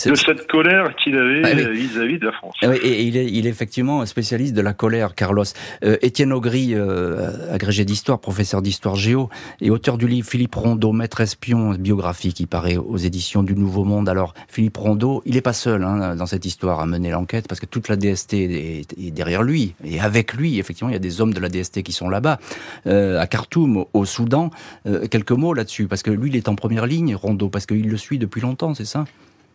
de 0.06 0.14
cette 0.14 0.46
colère 0.48 0.94
qu'il 0.96 1.16
avait 1.16 1.42
ah 1.44 1.70
vis-à-vis 1.70 2.18
de 2.18 2.26
la 2.26 2.32
France. 2.32 2.56
Ah 2.62 2.68
et 2.82 3.02
il 3.02 3.16
est, 3.16 3.26
il 3.26 3.46
est 3.46 3.50
effectivement 3.50 4.04
spécialiste 4.06 4.54
de 4.54 4.60
la 4.60 4.72
colère, 4.72 5.14
Carlos. 5.14 5.44
Euh, 5.84 5.96
Étienne 6.02 6.32
Augry, 6.32 6.74
euh, 6.74 7.52
agrégé 7.52 7.84
d'histoire, 7.84 8.20
professeur 8.20 8.60
d'histoire 8.60 8.96
géo, 8.96 9.30
et 9.60 9.70
auteur 9.70 9.98
du 9.98 10.08
livre 10.08 10.28
Philippe 10.28 10.54
Rondeau, 10.54 10.92
maître 10.92 11.20
espion, 11.20 11.70
biographie 11.70 12.32
qui 12.32 12.46
paraît 12.46 12.76
aux 12.76 12.96
éditions 12.96 13.42
du 13.42 13.54
Nouveau 13.54 13.84
Monde. 13.84 14.08
Alors, 14.08 14.34
Philippe 14.48 14.76
Rondeau, 14.76 15.22
il 15.26 15.34
n'est 15.34 15.40
pas 15.40 15.52
seul 15.52 15.84
hein, 15.84 16.16
dans 16.16 16.26
cette 16.26 16.44
histoire 16.44 16.80
à 16.80 16.86
mener 16.86 17.10
l'enquête, 17.10 17.46
parce 17.48 17.60
que 17.60 17.66
toute 17.66 17.88
la 17.88 17.96
DST 17.96 18.34
est, 18.34 19.10
derrière 19.12 19.42
lui, 19.42 19.74
et 19.84 20.00
avec 20.00 20.34
lui, 20.34 20.58
effectivement, 20.58 20.90
il 20.90 20.94
y 20.94 20.96
a 20.96 21.00
des 21.00 21.20
hommes 21.20 21.34
de 21.34 21.40
la 21.40 21.48
DST 21.48 21.82
qui 21.82 21.92
sont 21.92 22.08
là-bas, 22.08 22.38
euh, 22.86 23.20
à 23.20 23.26
Khartoum, 23.26 23.84
au 23.92 24.04
Soudan. 24.04 24.50
Euh, 24.86 25.06
quelques 25.06 25.32
mots 25.32 25.54
là-dessus, 25.54 25.86
parce 25.86 26.02
que 26.02 26.10
lui, 26.10 26.30
il 26.30 26.36
est 26.36 26.48
en 26.48 26.56
première 26.56 26.86
ligne, 26.86 27.14
Rondeau, 27.14 27.48
parce 27.48 27.66
qu'il 27.66 27.88
le 27.88 27.96
suit 27.96 28.18
depuis 28.18 28.40
longtemps, 28.40 28.74
c'est 28.74 28.84
ça? 28.84 29.04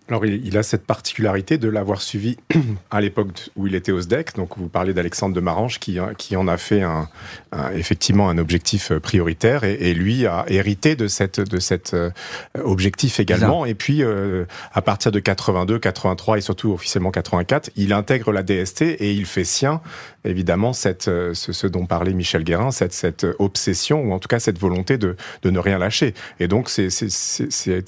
Alors, 0.09 0.25
il, 0.25 0.57
a 0.57 0.63
cette 0.63 0.87
particularité 0.87 1.59
de 1.59 1.69
l'avoir 1.69 2.01
suivi 2.01 2.37
à 2.91 2.99
l'époque 2.99 3.27
où 3.55 3.67
il 3.67 3.75
était 3.75 3.91
au 3.91 4.01
SDEC. 4.01 4.35
Donc, 4.35 4.57
vous 4.57 4.67
parlez 4.67 4.93
d'Alexandre 4.93 5.35
de 5.35 5.39
Marange 5.39 5.79
qui, 5.79 5.99
qui 6.17 6.35
en 6.35 6.47
a 6.47 6.57
fait 6.57 6.81
un, 6.81 7.07
effectivement 7.73 8.27
un 8.27 8.39
objectif 8.39 8.91
euh, 8.91 8.99
prioritaire 8.99 9.63
et, 9.63 9.93
lui 9.93 10.25
a 10.25 10.45
hérité 10.47 10.95
de 10.95 11.07
cette 11.07 11.39
de 11.39 11.59
cet 11.59 11.93
euh, 11.93 12.09
objectif 12.63 13.19
également. 13.19 13.65
Et 13.65 13.75
puis, 13.75 14.01
euh, 14.01 14.45
à 14.73 14.81
partir 14.81 15.11
de 15.11 15.19
82, 15.19 15.77
83 15.77 16.37
et 16.37 16.41
surtout 16.41 16.71
officiellement 16.71 17.11
84, 17.11 17.69
il 17.75 17.93
intègre 17.93 18.31
la 18.31 18.41
DST 18.41 18.81
et 18.81 19.13
il 19.13 19.25
fait 19.25 19.43
sien 19.43 19.81
évidemment 20.25 20.73
cette 20.73 21.03
ce, 21.03 21.33
ce 21.33 21.67
dont 21.67 21.85
parlait 21.85 22.13
Michel 22.13 22.43
Guérin, 22.43 22.71
cette 22.71 22.93
cette 22.93 23.25
obsession 23.39 24.01
ou 24.01 24.13
en 24.13 24.19
tout 24.19 24.27
cas 24.27 24.39
cette 24.39 24.57
volonté 24.57 24.97
de 24.97 25.15
de 25.43 25.49
ne 25.49 25.59
rien 25.59 25.77
lâcher. 25.77 26.13
Et 26.39 26.47
donc, 26.47 26.69
c'est 26.69 26.89
c'est 26.89 27.09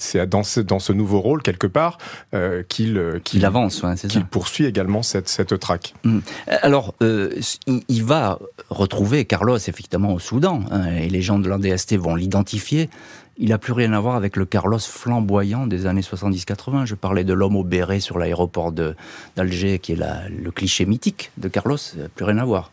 c'est 0.02 0.26
dans 0.26 0.44
ce 0.44 0.60
dans 0.60 0.78
ce 0.78 0.92
nouveau 0.92 1.20
rôle 1.20 1.42
quelque 1.42 1.66
part 1.66 1.98
euh, 2.34 2.62
qu'il 2.68 2.98
euh, 2.98 3.18
qu'il 3.22 3.44
avance, 3.44 3.82
qu'il 4.08 4.24
poursuit 4.24 4.64
également 4.64 5.02
cette, 5.02 5.28
cette 5.28 5.58
traque. 5.58 5.94
Hmm. 6.04 6.20
Alors, 6.62 6.94
euh, 7.02 7.30
il 7.88 8.04
va 8.04 8.38
retrouver 8.70 9.24
Carlos 9.24 9.56
effectivement 9.56 10.12
au 10.12 10.18
Soudan, 10.18 10.62
hein, 10.70 10.86
et 10.86 11.08
les 11.08 11.22
gens 11.22 11.38
de 11.38 11.48
l'ADST 11.48 11.96
vont 11.96 12.14
l'identifier. 12.14 12.88
Il 13.38 13.48
n'a 13.48 13.58
plus 13.58 13.72
rien 13.72 13.92
à 13.94 14.00
voir 14.00 14.14
avec 14.16 14.36
le 14.36 14.44
Carlos 14.44 14.78
flamboyant 14.78 15.66
des 15.66 15.86
années 15.86 16.02
70-80. 16.02 16.84
Je 16.84 16.94
parlais 16.94 17.24
de 17.24 17.32
l'homme 17.32 17.56
au 17.56 17.64
béret 17.64 17.98
sur 17.98 18.18
l'aéroport 18.18 18.72
d'Alger, 18.72 19.78
qui 19.78 19.92
est 19.92 19.96
la, 19.96 20.28
le 20.28 20.50
cliché 20.50 20.84
mythique 20.84 21.30
de 21.38 21.48
Carlos. 21.48 21.78
Plus 22.14 22.24
rien 22.26 22.38
à 22.38 22.44
voir. 22.44 22.70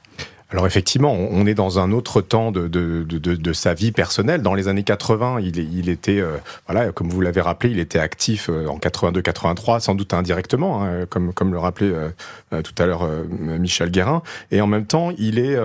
Alors 0.51 0.65
effectivement, 0.65 1.13
on 1.13 1.45
est 1.45 1.53
dans 1.53 1.77
un 1.77 1.91
autre 1.91 2.21
temps 2.21 2.51
de, 2.51 2.67
de, 2.67 3.03
de, 3.03 3.35
de 3.35 3.53
sa 3.53 3.75
vie 3.75 3.91
personnelle. 3.91 4.41
Dans 4.41 4.55
les 4.55 4.67
années 4.67 4.81
80, 4.81 5.41
il, 5.41 5.59
il 5.59 5.89
était, 5.89 6.19
euh, 6.19 6.38
voilà, 6.67 6.91
comme 6.91 7.07
vous 7.07 7.21
l'avez 7.21 7.41
rappelé, 7.41 7.71
il 7.71 7.77
était 7.77 7.99
actif 7.99 8.49
euh, 8.49 8.65
en 8.65 8.79
82-83, 8.79 9.79
sans 9.79 9.93
doute 9.93 10.12
indirectement, 10.12 10.83
hein, 10.83 11.05
comme, 11.07 11.33
comme 11.33 11.51
le 11.51 11.59
rappelait 11.59 11.93
euh, 11.93 12.62
tout 12.63 12.73
à 12.81 12.88
l'heure 12.88 13.07
Michel 13.29 13.91
Guérin. 13.91 14.23
Et 14.49 14.59
en 14.59 14.65
même 14.65 14.88
temps, 14.88 15.12
il 15.19 15.38
est, 15.38 15.55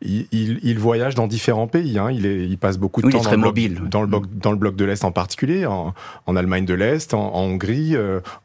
il, 0.00 0.26
il, 0.32 0.78
voyage 0.78 1.14
dans 1.14 1.26
différents 1.26 1.66
pays. 1.66 1.98
Hein. 1.98 2.10
Il, 2.10 2.24
est, 2.24 2.46
il 2.46 2.56
passe 2.56 2.78
beaucoup 2.78 3.02
de 3.02 3.10
temps 3.10 3.20
dans 3.20 3.30
le, 3.30 3.36
bloc, 3.36 3.88
dans, 3.90 4.00
le 4.00 4.06
bloc, 4.06 4.24
dans 4.32 4.52
le 4.52 4.56
bloc 4.56 4.74
de 4.74 4.86
l'Est 4.86 5.04
en 5.04 5.12
particulier, 5.12 5.66
en, 5.66 5.92
en 6.24 6.36
Allemagne 6.36 6.64
de 6.64 6.72
l'Est, 6.74 7.12
en, 7.12 7.34
en, 7.34 7.40
Hongrie, 7.40 7.94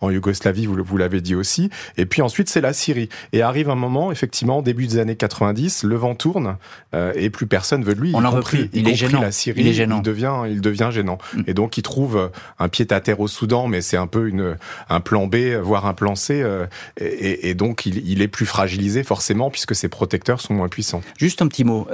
en 0.02 0.10
Yougoslavie, 0.10 0.66
vous, 0.66 0.84
vous 0.84 0.98
l'avez 0.98 1.22
dit 1.22 1.36
aussi. 1.36 1.70
Et 1.96 2.06
puis 2.06 2.22
ensuite, 2.22 2.50
c'est 2.50 2.62
la 2.62 2.74
Syrie. 2.74 3.08
Et 3.32 3.42
arrive 3.42 3.70
un 3.70 3.76
moment, 3.76 4.12
effectivement, 4.12 4.62
début 4.62 4.88
des 4.88 4.98
années 4.98 5.16
90, 5.16 5.85
le 5.86 5.96
vent 5.96 6.16
tourne 6.16 6.58
euh, 6.94 7.14
et 7.16 7.30
plus 7.30 7.48
personne 7.48 7.84
veut 7.84 7.96
de 7.96 8.02
lui. 8.02 8.12
On 8.14 8.22
veut 8.30 8.42
plus. 8.42 8.70
Il, 8.74 8.88
est 8.88 8.96
gênant. 8.96 9.22
La 9.22 9.32
Syrie, 9.32 9.62
il 9.62 9.68
est 9.68 9.74
gênant. 9.74 9.98
Il 9.98 10.04
devient, 10.04 10.36
il 10.48 10.62
devient 10.62 10.90
gênant. 10.92 11.18
Mm. 11.34 11.42
Et 11.48 11.54
donc 11.54 11.78
il 11.78 11.82
trouve 11.82 12.18
euh, 12.18 12.28
un 12.60 12.70
pied 12.70 12.88
à 12.92 13.00
terre 13.00 13.20
au 13.20 13.28
Soudan, 13.28 13.68
mais 13.68 13.82
c'est 13.82 13.98
un 13.98 14.08
peu 14.08 14.28
une 14.28 14.58
un 14.90 15.00
plan 15.00 15.28
B, 15.28 15.36
voire 15.62 15.86
un 15.86 15.94
plan 15.94 16.16
C. 16.16 16.42
Euh, 16.42 16.66
et, 16.98 17.54
donc 17.54 17.86
il, 17.86 18.22
est 18.22 18.28
plus 18.28 18.46
fragilisé 18.46 19.04
forcément 19.04 19.50
puisque 19.50 19.76
ses 19.76 19.88
protecteurs 19.88 20.42
sont 20.42 20.54
moins 20.54 20.70
puissants. 20.70 21.02
Juste 21.18 21.42
un 21.42 21.48
petit 21.48 21.64
mot. 21.64 21.88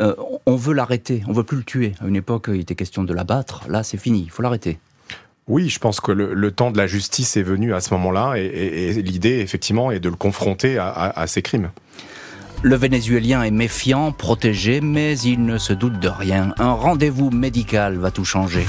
on 0.46 0.56
veut 0.56 0.74
l'arrêter. 0.74 1.24
On 1.28 1.34
veut 1.34 1.44
plus 1.44 1.58
le 1.58 1.64
tuer. 1.64 1.94
À 2.02 2.08
une 2.08 2.16
époque, 2.16 2.46
il 2.50 2.60
était 2.60 2.76
question 2.76 3.04
de 3.04 3.14
l'abattre. 3.14 3.64
Là, 3.68 3.84
c'est 3.84 3.98
fini. 3.98 4.24
Il 4.26 4.32
faut 4.32 4.42
l'arrêter. 4.42 4.80
Oui, 5.48 5.70
je 5.70 5.80
pense 5.80 6.00
que 6.00 6.12
le, 6.12 6.52
temps 6.52 6.72
de 6.72 6.78
la 6.78 6.88
justice 6.88 7.36
est 7.36 7.44
venu 7.44 7.74
à 7.74 7.82
ce 7.82 7.94
moment-là 7.94 8.36
et, 8.36 8.94
l'idée, 9.02 9.40
effectivement, 9.40 9.92
est 9.92 10.00
de 10.00 10.10
le 10.10 10.16
confronter 10.16 10.78
à, 10.78 10.90
à 10.92 11.28
ses 11.28 11.42
crimes. 11.42 11.72
Le 12.64 12.76
Vénézuélien 12.76 13.42
est 13.42 13.50
méfiant, 13.50 14.12
protégé, 14.12 14.82
mais 14.82 15.18
il 15.18 15.46
ne 15.46 15.58
se 15.58 15.74
doute 15.74 16.00
de 16.00 16.08
rien. 16.08 16.54
Un 16.60 16.74
rendez-vous 16.74 17.32
médical 17.32 17.98
va 17.98 18.12
tout 18.12 18.24
changer. 18.24 18.68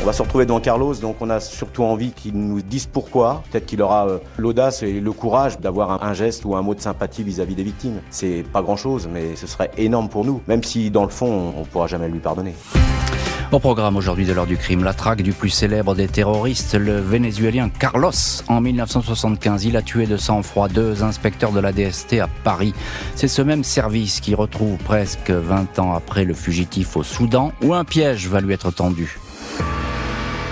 On 0.00 0.06
va 0.06 0.12
se 0.12 0.22
retrouver 0.22 0.46
devant 0.46 0.60
Carlos, 0.60 0.94
donc 0.94 1.16
on 1.20 1.30
a 1.30 1.40
surtout 1.40 1.82
envie 1.82 2.12
qu'il 2.12 2.34
nous 2.34 2.62
dise 2.62 2.86
pourquoi. 2.86 3.42
Peut-être 3.50 3.66
qu'il 3.66 3.82
aura 3.82 4.06
euh, 4.06 4.18
l'audace 4.36 4.84
et 4.84 5.00
le 5.00 5.12
courage 5.12 5.58
d'avoir 5.58 6.04
un, 6.04 6.12
geste 6.12 6.44
ou 6.44 6.54
un 6.54 6.62
mot 6.62 6.76
de 6.76 6.80
sympathie 6.80 7.24
vis-à-vis 7.24 7.56
des 7.56 7.64
victimes. 7.64 8.02
C'est 8.10 8.44
pas 8.52 8.62
grand-chose, 8.62 9.08
mais 9.12 9.34
ce 9.34 9.48
serait 9.48 9.72
énorme 9.78 10.08
pour 10.08 10.24
nous, 10.24 10.42
même 10.46 10.62
si 10.62 10.92
dans 10.92 11.02
le 11.02 11.08
fond, 11.08 11.54
on 11.56 11.60
ne 11.60 11.64
pourra 11.64 11.88
jamais 11.88 12.08
lui 12.08 12.20
pardonner. 12.20 12.54
Au 13.54 13.60
programme 13.60 13.96
aujourd'hui 13.96 14.26
de 14.26 14.32
l'heure 14.32 14.48
du 14.48 14.56
crime, 14.56 14.82
la 14.82 14.94
traque 14.94 15.22
du 15.22 15.32
plus 15.32 15.48
célèbre 15.48 15.94
des 15.94 16.08
terroristes, 16.08 16.74
le 16.74 16.98
vénézuélien 16.98 17.68
Carlos. 17.68 18.10
En 18.48 18.60
1975, 18.60 19.64
il 19.64 19.76
a 19.76 19.82
tué 19.82 20.06
de 20.06 20.16
sang-froid 20.16 20.66
deux 20.66 21.04
inspecteurs 21.04 21.52
de 21.52 21.60
la 21.60 21.72
DST 21.72 22.14
à 22.14 22.26
Paris. 22.42 22.74
C'est 23.14 23.28
ce 23.28 23.42
même 23.42 23.62
service 23.62 24.18
qui 24.18 24.34
retrouve 24.34 24.76
presque 24.78 25.30
20 25.30 25.78
ans 25.78 25.94
après 25.94 26.24
le 26.24 26.34
fugitif 26.34 26.96
au 26.96 27.04
Soudan, 27.04 27.52
où 27.62 27.74
un 27.74 27.84
piège 27.84 28.26
va 28.26 28.40
lui 28.40 28.54
être 28.54 28.72
tendu. 28.72 29.20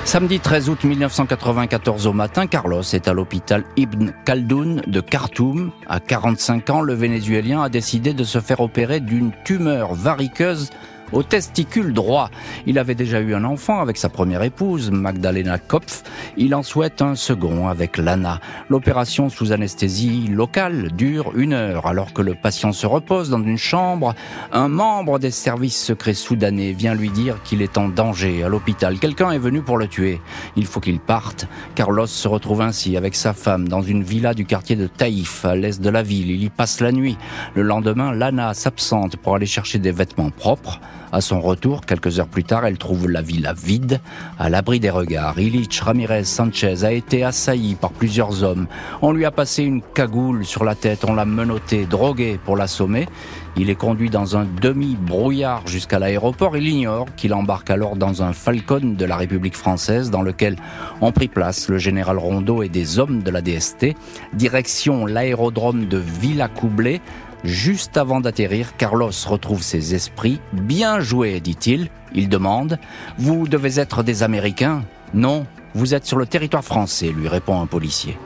Samedi 0.05 0.39
13 0.39 0.69
août 0.69 0.85
1994 0.85 2.07
au 2.07 2.13
matin, 2.13 2.47
Carlos 2.47 2.83
est 2.83 3.09
à 3.09 3.13
l'hôpital 3.13 3.65
Ibn 3.77 4.11
Khaldoun 4.25 4.83
de 4.87 5.01
Khartoum. 5.01 5.73
À 5.89 5.99
45 5.99 6.71
ans, 6.71 6.81
le 6.83 6.95
Vénézuélien 6.95 7.63
a 7.63 7.69
décidé 7.69 8.15
de 8.15 8.23
se 8.23 8.39
faire 8.39 8.61
opérer 8.61 9.01
d'une 9.01 9.33
tumeur 9.45 9.95
variqueuse 9.95 10.71
au 11.13 11.23
testicule 11.23 11.93
droit. 11.93 12.31
Il 12.67 12.79
avait 12.79 12.95
déjà 12.95 13.21
eu 13.21 13.35
un 13.35 13.45
enfant 13.45 13.81
avec 13.81 13.97
sa 13.97 14.09
première 14.09 14.43
épouse, 14.43 14.91
Magdalena 14.91 15.59
Kopf. 15.59 16.03
Il 16.37 16.55
en 16.55 16.63
souhaite 16.63 17.03
un 17.03 17.15
second 17.15 17.69
avec 17.69 17.99
Lana. 17.99 18.41
L'opération 18.69 19.29
sous 19.29 19.53
anesthésie 19.53 20.29
locale 20.29 20.91
dure 20.93 21.33
une 21.37 21.53
heure 21.53 21.87
alors 21.87 22.13
que 22.13 22.23
le 22.23 22.35
patient 22.35 22.73
se 22.73 22.87
repose 22.87 23.31
dans 23.31 23.43
une 23.43 23.59
chambre. 23.59 24.15
Un 24.53 24.69
membre 24.69 25.19
des 25.19 25.31
services 25.31 25.83
secrets 25.83 26.15
soudanais 26.15 26.73
vient 26.73 26.95
lui 26.95 27.11
dire 27.11 27.43
qu'il 27.43 27.63
est 27.63 27.79
en 27.79 27.89
danger 27.89 28.43
à 28.43 28.49
l'hôpital. 28.49 28.99
Quelqu'un 28.99 29.31
est 29.33 29.39
venu 29.39 29.63
pour 29.63 29.79
le 29.79 29.89
tuer. 29.89 30.21
Il 30.57 30.67
faut 30.67 30.81
qu'il 30.81 31.01
parte. 31.01 31.47
Carlos 31.75 32.07
se 32.07 32.29
retrouve 32.29 32.61
ainsi 32.61 32.97
avec 32.97 33.15
sa 33.15 33.33
femme 33.33 33.69
dans 33.69 33.83
une 33.83 34.03
villa 34.03 34.35
du 34.35 34.45
quartier 34.45 34.77
de 34.77 34.87
Taïf, 34.87 35.45
à 35.45 35.55
l'est 35.57 35.81
de 35.81 35.91
la 35.91 36.03
ville. 36.03 36.31
Il 36.31 36.45
y 36.45 36.51
passe 36.51 36.81
la 36.81 36.93
nuit. 36.93 37.17
Le 37.55 37.63
lendemain, 37.63 38.13
Lana 38.13 38.55
s'absente 38.55 39.17
pour 39.17 39.35
aller 39.35 39.47
chercher 39.47 39.79
des 39.79 39.93
vêtements 39.93 40.31
propres. 40.31 40.81
À 41.13 41.21
son 41.21 41.43
retour, 41.43 41.83
quelques 41.83 42.19
heures 42.19 42.27
plus 42.27 42.43
tard, 42.43 42.65
elle 42.65 42.79
trouve 42.79 43.07
la 43.07 43.21
villa 43.21 43.53
vide, 43.53 44.01
à 44.39 44.49
l'abri 44.49 44.81
des 44.81 44.89
regards. 44.89 45.39
Illich 45.39 45.79
Ramirez 45.81 46.25
Sanchez 46.25 46.85
a 46.85 46.93
été 46.93 47.23
assailli 47.23 47.75
par 47.75 47.93
plusieurs 47.93 48.43
hommes. 48.43 48.67
On 49.03 49.13
lui 49.13 49.27
a 49.27 49.31
passé 49.31 49.63
une 49.63 49.83
cagoule 49.83 50.47
sur 50.47 50.65
la 50.65 50.75
tête, 50.75 51.05
on 51.07 51.13
l'a 51.13 51.27
menotté, 51.27 51.85
drogué 51.85 52.41
pour 52.43 52.57
l'assommer. 52.57 53.09
Il 53.55 53.69
est 53.69 53.75
conduit 53.75 54.09
dans 54.09 54.39
un 54.39 54.47
demi-brouillard 54.63 55.67
jusqu'à 55.67 55.99
l'aéroport. 55.99 56.57
Il 56.57 56.67
ignore 56.67 57.07
qu'il 57.17 57.35
embarque 57.35 57.69
alors 57.69 57.97
dans 57.97 58.23
un 58.23 58.33
Falcon 58.33 58.95
de 58.97 59.05
la 59.05 59.17
République 59.17 59.57
française 59.57 60.11
dans 60.11 60.23
lequel 60.23 60.57
ont 61.03 61.13
pris 61.13 61.29
place 61.29 61.69
le 61.69 61.77
général 61.77 62.17
Rondeau 62.17 62.63
et 62.63 62.71
des 62.71 62.99
hommes 62.99 63.23
de 63.23 63.31
la 63.31 63.43
DST. 63.43 63.95
Direction 64.33 65.05
l'aérodrome 65.05 65.85
de 65.87 65.99
Villacoublay. 65.99 67.03
Juste 67.45 67.97
avant 67.97 68.21
d'atterrir, 68.21 68.77
Carlos 68.77 69.11
retrouve 69.27 69.63
ses 69.63 69.95
esprits. 69.95 70.41
Bien 70.53 71.01
joué, 71.01 71.41
dit-il. 71.41 71.89
Il 72.15 72.29
demande 72.29 72.79
Vous 73.19 73.49
devez 73.49 73.81
être 73.81 74.03
des 74.03 74.23
Américains 74.23 74.85
Non, 75.13 75.47
vous 75.75 75.95
êtes 75.95 76.07
sur 76.07 76.19
le 76.19 76.27
territoire 76.27 76.65
français, 76.65 77.11
lui 77.11 77.29
répond 77.29 77.61
un 77.61 77.67
policier. 77.67 78.17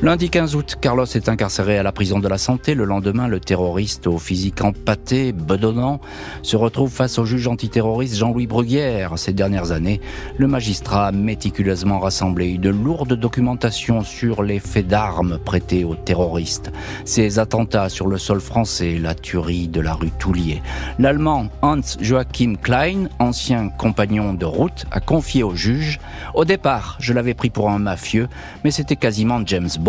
Lundi 0.00 0.30
15 0.30 0.54
août, 0.54 0.76
Carlos 0.80 1.06
est 1.06 1.28
incarcéré 1.28 1.76
à 1.76 1.82
la 1.82 1.90
prison 1.90 2.20
de 2.20 2.28
la 2.28 2.38
santé. 2.38 2.76
Le 2.76 2.84
lendemain, 2.84 3.26
le 3.26 3.40
terroriste 3.40 4.06
au 4.06 4.16
physique 4.18 4.62
empâté, 4.62 5.32
bedonnant, 5.32 6.00
se 6.42 6.56
retrouve 6.56 6.88
face 6.88 7.18
au 7.18 7.24
juge 7.24 7.48
antiterroriste 7.48 8.14
Jean-Louis 8.14 8.46
Bruguière. 8.46 9.18
Ces 9.18 9.32
dernières 9.32 9.72
années, 9.72 10.00
le 10.36 10.46
magistrat 10.46 11.08
a 11.08 11.12
méticuleusement 11.12 11.98
rassemblé 11.98 12.46
une 12.46 12.70
lourde 12.70 13.14
documentation 13.14 14.04
sur 14.04 14.44
les 14.44 14.60
faits 14.60 14.86
d'armes 14.86 15.40
prêtés 15.44 15.82
aux 15.82 15.96
terroristes, 15.96 16.70
ces 17.04 17.40
attentats 17.40 17.88
sur 17.88 18.06
le 18.06 18.18
sol 18.18 18.40
français, 18.40 18.98
la 19.02 19.16
tuerie 19.16 19.66
de 19.66 19.80
la 19.80 19.94
rue 19.94 20.12
Toulier. 20.16 20.62
L'Allemand 21.00 21.48
Hans 21.60 21.80
Joachim 22.00 22.54
Klein, 22.62 23.08
ancien 23.18 23.68
compagnon 23.68 24.32
de 24.32 24.44
route, 24.44 24.86
a 24.92 25.00
confié 25.00 25.42
au 25.42 25.56
juge 25.56 25.98
Au 26.34 26.44
départ, 26.44 26.98
je 27.00 27.12
l'avais 27.12 27.34
pris 27.34 27.50
pour 27.50 27.68
un 27.68 27.80
mafieux, 27.80 28.28
mais 28.62 28.70
c'était 28.70 28.94
quasiment 28.94 29.42
James 29.44 29.68
Bond 29.80 29.87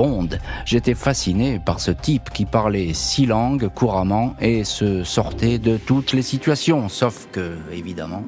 J'étais 0.65 0.93
fasciné 0.93 1.59
par 1.59 1.79
ce 1.79 1.91
type 1.91 2.29
qui 2.29 2.45
parlait 2.45 2.93
six 2.93 3.25
langues 3.25 3.69
couramment 3.69 4.35
et 4.39 4.63
se 4.63 5.03
sortait 5.03 5.57
de 5.57 5.77
toutes 5.77 6.13
les 6.13 6.21
situations, 6.21 6.89
sauf 6.89 7.27
que, 7.31 7.57
évidemment, 7.71 8.23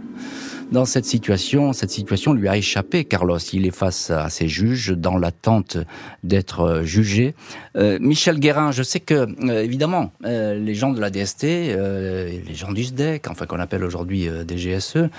dans 0.72 0.86
cette 0.86 1.06
situation, 1.06 1.74
cette 1.74 1.92
situation 1.92 2.34
lui 2.34 2.48
a 2.48 2.56
échappé, 2.56 3.04
Carlos. 3.04 3.38
Il 3.52 3.66
est 3.66 3.76
face 3.76 4.10
à 4.10 4.30
ses 4.30 4.48
juges 4.48 4.94
dans 4.96 5.18
l'attente 5.18 5.78
d'être 6.24 6.62
euh, 6.62 6.84
jugé. 6.84 7.36
Euh, 7.76 7.98
Michel 8.00 8.40
Guérin, 8.40 8.72
je 8.72 8.82
sais 8.82 9.02
que, 9.02 9.28
euh, 9.50 9.64
évidemment, 9.64 10.12
les 10.24 10.74
gens 10.74 10.92
de 10.92 11.02
la 11.02 11.10
DST, 11.10 11.44
les 11.44 12.56
gens 12.56 12.72
du 12.72 12.84
SDEC, 12.84 13.28
enfin 13.30 13.46
qu'on 13.46 13.60
appelle 13.60 13.84
aujourd'hui 13.84 14.30
des 14.46 14.56
GSE, 14.56 15.10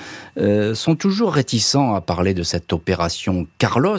sont 0.75 0.97
toujours 0.97 1.33
réticents 1.35 1.95
à 1.95 2.01
parler 2.01 2.35
de 2.35 2.43
cette 2.43 2.73
opération 2.73 3.47
Carlos. 3.59 3.99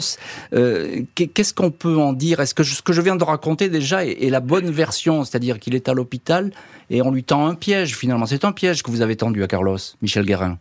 Qu'est-ce 0.50 1.54
qu'on 1.54 1.70
peut 1.70 1.96
en 1.96 2.12
dire? 2.12 2.40
Est-ce 2.40 2.54
que 2.54 2.64
ce 2.64 2.82
que 2.82 2.92
je 2.92 3.00
viens 3.00 3.16
de 3.16 3.24
raconter 3.24 3.68
déjà 3.68 4.04
est 4.04 4.30
la 4.30 4.40
bonne 4.40 4.70
version? 4.70 5.24
C'est-à-dire 5.24 5.58
qu'il 5.58 5.74
est 5.74 5.88
à 5.88 5.94
l'hôpital 5.94 6.50
et 6.90 7.02
on 7.02 7.10
lui 7.10 7.24
tend 7.24 7.46
un 7.46 7.54
piège 7.54 7.96
finalement. 7.96 8.26
C'est 8.26 8.44
un 8.44 8.52
piège 8.52 8.82
que 8.82 8.90
vous 8.90 9.02
avez 9.02 9.16
tendu 9.16 9.42
à 9.42 9.46
Carlos, 9.46 9.78
Michel 10.02 10.24
Guérin. 10.24 10.58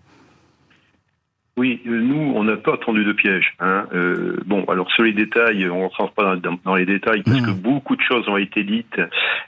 Oui, 1.56 1.82
euh, 1.86 2.02
nous, 2.02 2.34
on 2.36 2.44
n'a 2.44 2.58
pas 2.58 2.78
tendu 2.78 3.06
de 3.06 3.14
piège. 3.14 3.54
Hein. 3.60 3.86
Euh, 3.94 4.38
bon, 4.46 4.66
alors 4.66 4.90
sur 4.92 5.04
les 5.04 5.14
détails, 5.14 5.70
on 5.70 5.84
ne 5.84 5.88
rentre 5.88 6.14
pas 6.14 6.36
dans, 6.36 6.76
les 6.76 6.86
détails 6.86 7.22
parce 7.22 7.42
que 7.42 7.52
mmh. 7.52 7.62
beaucoup 7.62 7.96
de 7.96 8.02
choses 8.02 8.28
ont 8.28 8.38
été 8.38 8.64
dites 8.64 9.00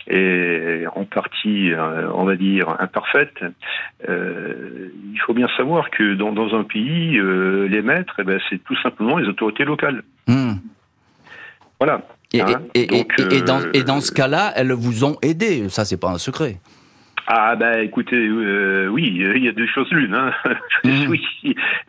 et 0.07 0.83
en 0.95 1.05
partie, 1.05 1.71
euh, 1.71 2.07
on 2.13 2.25
va 2.25 2.35
dire, 2.35 2.75
imparfaites. 2.79 3.43
Euh, 4.07 4.89
il 5.13 5.19
faut 5.21 5.33
bien 5.33 5.47
savoir 5.57 5.89
que 5.89 6.13
dans, 6.13 6.31
dans 6.31 6.53
un 6.55 6.63
pays, 6.63 7.17
euh, 7.17 7.67
les 7.67 7.81
maîtres, 7.81 8.15
eh 8.19 8.23
ben, 8.23 8.39
c'est 8.51 8.63
tout 8.63 8.79
simplement 8.83 9.17
les 9.17 9.27
autorités 9.27 9.65
locales. 9.65 10.03
Mmh. 10.27 10.53
Voilà. 11.79 12.01
Et, 12.33 12.41
hein. 12.41 12.61
et, 12.75 12.87
et, 13.31 13.41
dans, 13.41 13.61
et 13.73 13.83
dans 13.83 13.99
ce 13.99 14.11
cas-là, 14.11 14.53
elles 14.55 14.73
vous 14.73 15.05
ont 15.05 15.17
aidé. 15.23 15.69
Ça, 15.69 15.85
c'est 15.85 15.99
pas 15.99 16.11
un 16.11 16.19
secret. 16.19 16.57
Ah 17.27 17.55
bah 17.55 17.81
écoutez, 17.81 18.15
euh, 18.15 18.87
oui, 18.87 19.03
il 19.07 19.43
y 19.43 19.47
a 19.47 19.51
deux 19.51 19.65
choses 19.67 19.89
l'une. 19.91 20.13
Hein. 20.13 20.31
Mmh. 20.83 21.05
oui, 21.09 21.21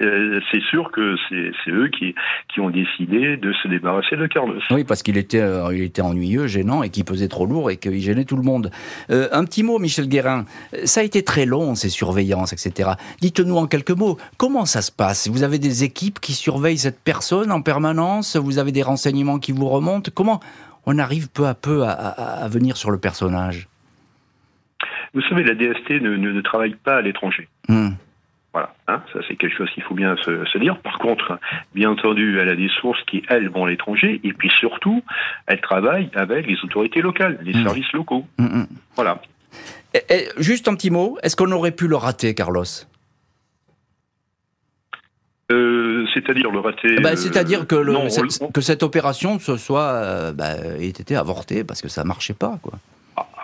euh, 0.00 0.40
c'est 0.50 0.62
sûr 0.62 0.90
que 0.90 1.16
c'est 1.28 1.70
eux 1.70 1.88
qui, 1.88 2.14
qui 2.52 2.60
ont 2.60 2.70
décidé 2.70 3.36
de 3.36 3.52
se 3.52 3.68
débarrasser 3.68 4.16
de 4.16 4.26
Carlos. 4.26 4.60
Oui, 4.70 4.84
parce 4.84 5.02
qu'il 5.02 5.18
était, 5.18 5.42
euh, 5.42 5.74
il 5.74 5.82
était 5.82 6.00
ennuyeux, 6.00 6.46
gênant 6.46 6.82
et 6.82 6.88
qu'il 6.88 7.04
pesait 7.04 7.28
trop 7.28 7.44
lourd 7.44 7.70
et 7.70 7.76
qu'il 7.76 8.00
gênait 8.00 8.24
tout 8.24 8.36
le 8.36 8.42
monde. 8.42 8.70
un 9.10 9.44
petit 9.44 9.62
mot, 9.62 9.78
Michel 9.78 10.08
Guérin. 10.08 10.46
Ça 10.84 11.00
a 11.00 11.04
été 11.04 11.22
très 11.22 11.44
long, 11.44 11.74
ces 11.74 11.90
surveillances, 11.90 12.54
etc. 12.54 12.92
Dites-nous 13.20 13.56
en 13.56 13.66
quelques 13.66 13.90
mots, 13.90 14.16
comment 14.38 14.64
ça 14.64 14.80
se 14.80 14.92
passe? 14.92 15.28
Vous 15.28 15.42
avez 15.42 15.58
des 15.58 15.84
équipes 15.84 16.18
qui 16.18 16.32
surveillent 16.32 16.78
cette 16.78 17.02
personne 17.02 17.52
en 17.52 17.60
permanence? 17.60 18.36
Vous 18.36 18.58
avez 18.58 18.72
des 18.72 18.82
renseignements 18.82 19.38
qui 19.38 19.52
vous 19.52 19.68
remontent? 19.68 20.10
Comment 20.14 20.40
on 20.86 20.98
arrive 20.98 21.28
peu 21.28 21.46
à 21.46 21.54
peu 21.54 21.82
à, 21.82 21.90
à 21.90 22.48
venir 22.48 22.78
sur 22.78 22.90
le 22.90 22.98
personnage? 22.98 23.68
Vous 25.14 25.22
savez, 25.22 25.44
la 25.44 25.54
DST 25.54 25.90
ne, 26.02 26.16
ne, 26.16 26.40
travaille 26.40 26.74
pas 26.74 26.96
à 26.96 27.02
l'étranger. 27.02 27.48
Hmm. 27.68 27.90
Voilà, 28.52 28.74
hein, 28.88 29.02
ça 29.12 29.20
c'est 29.28 29.36
quelque 29.36 29.54
chose 29.54 29.70
qu'il 29.70 29.82
faut 29.82 29.94
bien 29.94 30.16
se, 30.16 30.44
se, 30.46 30.58
dire. 30.58 30.78
Par 30.78 30.98
contre, 30.98 31.38
bien 31.74 31.90
entendu, 31.90 32.38
elle 32.40 32.48
a 32.48 32.56
des 32.56 32.70
sources 32.80 33.02
qui, 33.02 33.22
elles, 33.28 33.50
vont 33.50 33.66
à 33.66 33.68
l'étranger, 33.68 34.20
et 34.24 34.32
puis 34.32 34.50
surtout, 34.50 35.02
elle 35.46 35.60
travaille 35.60 36.10
avec 36.14 36.46
les 36.46 36.56
autorités 36.64 37.02
locales, 37.02 37.38
les 37.42 37.52
hmm. 37.52 37.64
services 37.64 37.92
locaux. 37.92 38.26
Hmm, 38.38 38.64
voilà. 38.94 39.20
Et, 39.94 40.28
juste 40.38 40.68
un 40.68 40.74
petit 40.74 40.90
mot, 40.90 41.18
est-ce 41.22 41.36
qu'on 41.36 41.52
aurait 41.52 41.72
pu 41.72 41.86
le 41.86 41.96
rater, 41.96 42.34
Carlos? 42.34 42.64
Euh, 45.52 46.06
c'est-à-dire 46.12 46.50
le 46.50 46.58
rater. 46.58 46.96
Bah, 47.00 47.14
c'est-à-dire 47.14 47.66
que, 47.66 48.08
cette, 48.08 48.52
que 48.52 48.60
cette 48.60 48.82
opération 48.82 49.38
ce 49.38 49.56
soit 49.56 49.92
euh, 49.92 50.32
bah, 50.32 50.56
ait 50.80 50.88
été 50.88 51.14
avortée 51.14 51.62
parce 51.62 51.82
que 51.82 51.88
ça 51.88 52.02
marchait 52.02 52.34
pas, 52.34 52.58
quoi. 52.62 52.72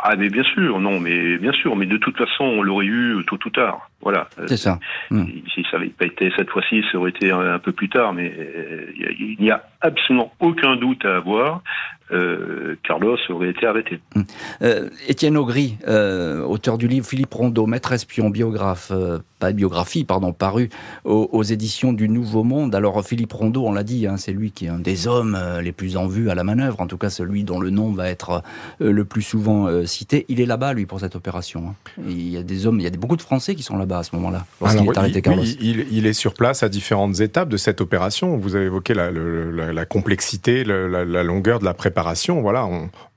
Ah 0.05 0.17
mais 0.17 0.31
bien 0.31 0.43
sûr, 0.43 0.81
non, 0.81 0.99
mais 0.99 1.39
bien 1.39 1.53
sûr, 1.53 1.77
mais 1.77 1.87
de 1.87 1.97
toute 1.97 2.19
façon, 2.19 2.43
on 2.43 2.63
l'aurait 2.63 2.87
eu 2.87 3.25
tôt 3.27 3.39
ou 3.45 3.51
tard. 3.51 3.89
Voilà. 4.01 4.29
C'est 4.47 4.57
ça. 4.57 4.81
Hmm. 5.11 5.27
Si 5.55 5.65
ça 5.71 5.79
n'avait 5.79 5.91
pas 5.91 6.07
été 6.07 6.33
cette 6.37 6.51
fois-ci, 6.51 6.83
ça 6.91 6.99
aurait 6.99 7.11
été 7.11 7.31
un, 7.31 7.61
peu 7.61 7.71
plus 7.71 7.89
tard, 7.89 8.13
mais 8.13 8.35
euh, 8.37 8.87
il 8.97 9.37
n'y 9.39 9.53
a 9.53 9.63
absolument 9.83 10.33
aucun 10.41 10.77
doute 10.77 11.05
à 11.05 11.17
avoir. 11.17 11.63
Euh, 12.13 12.77
Carlos 12.87 13.17
aurait 13.31 13.51
été 13.51 13.67
arrêté. 13.67 14.01
Hmm. 14.15 14.23
Euh, 14.63 14.91
Étienne 15.09 15.37
Augry, 15.37 15.77
euh, 15.89 16.43
auteur 16.43 16.77
du 16.77 16.89
livre 16.89 17.07
Philippe 17.07 17.33
Rondeau, 17.33 17.67
maître 17.67 17.93
espion, 17.93 18.29
biographe, 18.29 18.91
euh, 18.93 19.19
pas 19.39 19.53
biographie, 19.53 20.05
pardon, 20.05 20.33
paru 20.33 20.69
aux, 21.05 21.43
éditions 21.43 21.93
du 21.93 22.09
Nouveau 22.09 22.45
Monde. 22.45 22.75
Alors 22.75 23.05
Philippe 23.05 23.33
Rondeau, 23.33 23.67
on 23.67 23.73
l'a 23.73 23.83
dit, 23.83 24.07
hein, 24.07 24.17
c'est 24.17 24.33
lui 24.33 24.53
qui 24.53 24.67
est 24.67 24.69
un 24.69 24.79
des 24.79 25.09
hommes 25.09 25.39
les 25.61 25.73
plus 25.73 25.97
en 25.97 26.07
vue 26.07 26.31
à 26.31 26.35
la 26.35 26.45
manœuvre, 26.45 26.81
en 26.81 26.87
tout 26.87 26.97
cas 26.97 27.11
celui 27.11 27.43
dont 27.43 27.59
le 27.59 27.71
nom 27.71 27.91
va 27.91 28.09
être 28.09 28.43
le 28.79 29.05
plus 29.05 29.23
souvent 29.23 29.85
cité. 29.85 30.27
Il 30.29 30.41
est 30.41 30.47
là-bas, 30.47 30.75
lui, 30.75 30.87
pour 30.87 31.01
cette 31.01 31.17
opération. 31.17 31.71
Hein. 31.71 32.03
Il 32.07 32.29
y 32.29 32.37
a 32.37 32.45
des 32.45 32.67
hommes, 32.67 32.79
il 32.79 32.85
y 32.85 32.87
a 32.87 32.91
beaucoup 32.91 33.17
de 33.17 33.23
Français 33.23 33.57
qui 33.57 33.65
sont 33.65 33.77
là-bas 33.77 33.99
à 33.99 34.03
ce 34.05 34.15
moment-là, 34.15 34.47
lorsqu'il 34.61 34.87
est 34.87 34.99
arrêté, 34.99 35.23
Carlos. 35.23 35.43
il, 35.43 36.07
est 36.07 36.13
sur 36.13 36.35
place 36.35 36.63
à 36.63 36.69
différentes 36.69 37.19
étapes 37.19 37.49
de 37.49 37.57
cette 37.57 37.81
opération. 37.81 38.37
Vous 38.37 38.55
avez 38.55 38.67
évoqué 38.67 38.95
la, 38.95 39.11
la 39.11 39.72
complexité, 39.87 40.65
la, 40.65 41.05
la 41.05 41.23
longueur 41.23 41.59
de 41.59 41.65
la 41.65 41.75
préparation 41.75 42.33
voilà, 42.41 42.67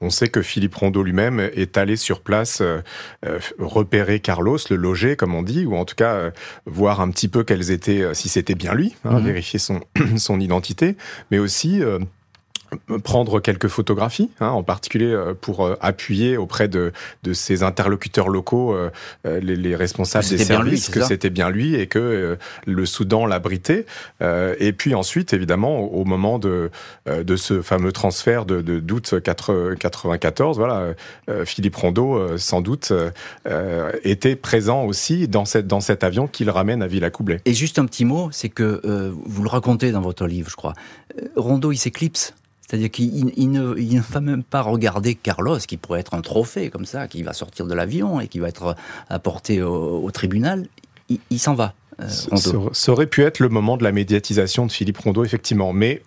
on, 0.02 0.10
sait 0.10 0.28
que 0.28 0.42
Philippe 0.42 0.76
Rondeau 0.76 1.04
lui-même 1.04 1.40
est 1.40 1.78
allé 1.78 1.96
sur 1.96 2.22
place 2.22 2.62
euh, 2.62 2.82
euh, 3.26 3.40
repérer 3.60 4.20
Carlos, 4.20 4.60
le 4.70 4.76
loger, 4.76 5.16
comme 5.16 5.34
on 5.34 5.42
dit, 5.42 5.66
ou 5.66 5.76
en 5.76 5.84
tout 5.84 5.96
cas 5.96 6.14
euh, 6.14 6.32
voir 6.66 7.02
un 7.02 7.10
petit 7.10 7.28
peu 7.28 7.44
quels 7.44 7.72
étaient, 7.72 8.14
si 8.14 8.30
c'était 8.30 8.56
bien 8.56 8.74
lui, 8.74 8.96
hein, 9.04 9.20
mhm. 9.20 9.26
vérifier 9.26 9.60
son, 9.60 9.82
son 10.18 10.40
identité, 10.40 10.96
mais 11.32 11.40
aussi 11.40 11.82
prendre 13.04 13.40
quelques 13.40 13.68
photographies, 13.68 14.30
hein, 14.40 14.50
en 14.50 14.64
particulier 14.64 15.12
euh, 15.12 15.34
pour 15.40 15.66
euh, 15.66 15.76
appuyer 15.82 16.38
auprès 16.38 16.68
de, 16.68 16.92
de 17.24 17.34
ses 17.34 17.64
interlocuteurs 17.64 18.30
locaux, 18.30 18.74
euh, 18.74 18.90
les, 19.24 19.56
les, 19.56 19.76
responsables 19.76 20.28
des 20.28 20.38
services, 20.38 20.90
que 20.90 21.04
c'était 21.04 21.30
bien 21.30 21.50
lui 21.50 21.76
et 21.76 21.88
que 21.88 22.38
le 22.66 22.86
Soudan 22.86 23.26
l'abritait. 23.26 23.86
et 24.22 24.74
puis 24.74 24.96
ensuite, 24.96 25.34
évidemment, 25.34 25.80
au 25.80 26.06
moment 26.06 26.40
de, 26.40 26.72
de 27.08 27.36
ce 27.36 27.62
fameux 27.62 27.92
transfert 27.92 28.46
de, 28.46 28.62
d'août 28.62 29.16
94, 29.22 30.58
voilà, 30.58 30.94
Philippe 31.46 31.76
Rondeau, 31.76 32.38
sans 32.38 32.62
doute, 32.62 32.94
était 34.04 34.36
présent 34.36 34.84
aussi 34.84 35.28
dans, 35.28 35.46
cette, 35.46 35.68
dans 35.68 35.82
cet 35.82 36.04
avion 36.04 36.28
qu'il 36.28 36.50
ramène 36.50 36.82
à 36.82 36.88
Villacoublay. 36.88 37.42
Et 37.46 37.54
juste 37.54 37.80
un 37.80 37.86
petit 37.86 38.06
mot, 38.06 38.30
c'est 38.32 38.50
que 38.50 38.82
vous 39.26 39.44
le 39.44 39.50
racontez 39.50 39.92
dans 39.92 40.02
votre 40.02 40.26
livre, 40.26 40.50
je 40.50 40.56
crois. 40.56 40.74
Rondeau, 41.36 41.72
il 41.72 41.78
s'éclipse. 41.78 42.34
C'est-à-dire 42.68 42.90
qu'il 42.90 43.52
ne, 43.52 44.00
va 44.00 44.22
même 44.22 44.44
pas 44.44 44.62
regarder 44.62 45.14
Carlos, 45.14 45.60
qui 45.60 45.78
pourrait 45.78 46.00
être 46.00 46.16
un 46.16 46.22
trophée 46.22 46.72
comme 46.72 46.86
ça, 46.86 47.08
qui 47.08 47.22
va 47.22 47.34
sortir 47.34 47.68
de 47.68 47.74
l'avion 47.76 48.20
et 48.20 48.28
qui 48.28 48.40
va 48.40 48.48
être 48.48 48.76
apporté 49.08 49.62
au, 49.62 50.10
tribunal. 50.12 50.68
Il, 51.30 51.40
s'en 51.40 51.54
va. 51.54 51.76
Ça 52.00 52.92
aurait 52.92 53.08
pu 53.08 53.24
être 53.24 53.40
le 53.40 53.50
moment 53.50 53.78
de 53.78 53.84
la 53.84 53.92
médiatisation 53.92 54.66
de 54.66 54.72
Philippe 54.72 54.98
Rondeau, 54.98 55.24
effectivement. 55.24 55.74
Mais 55.74 56.02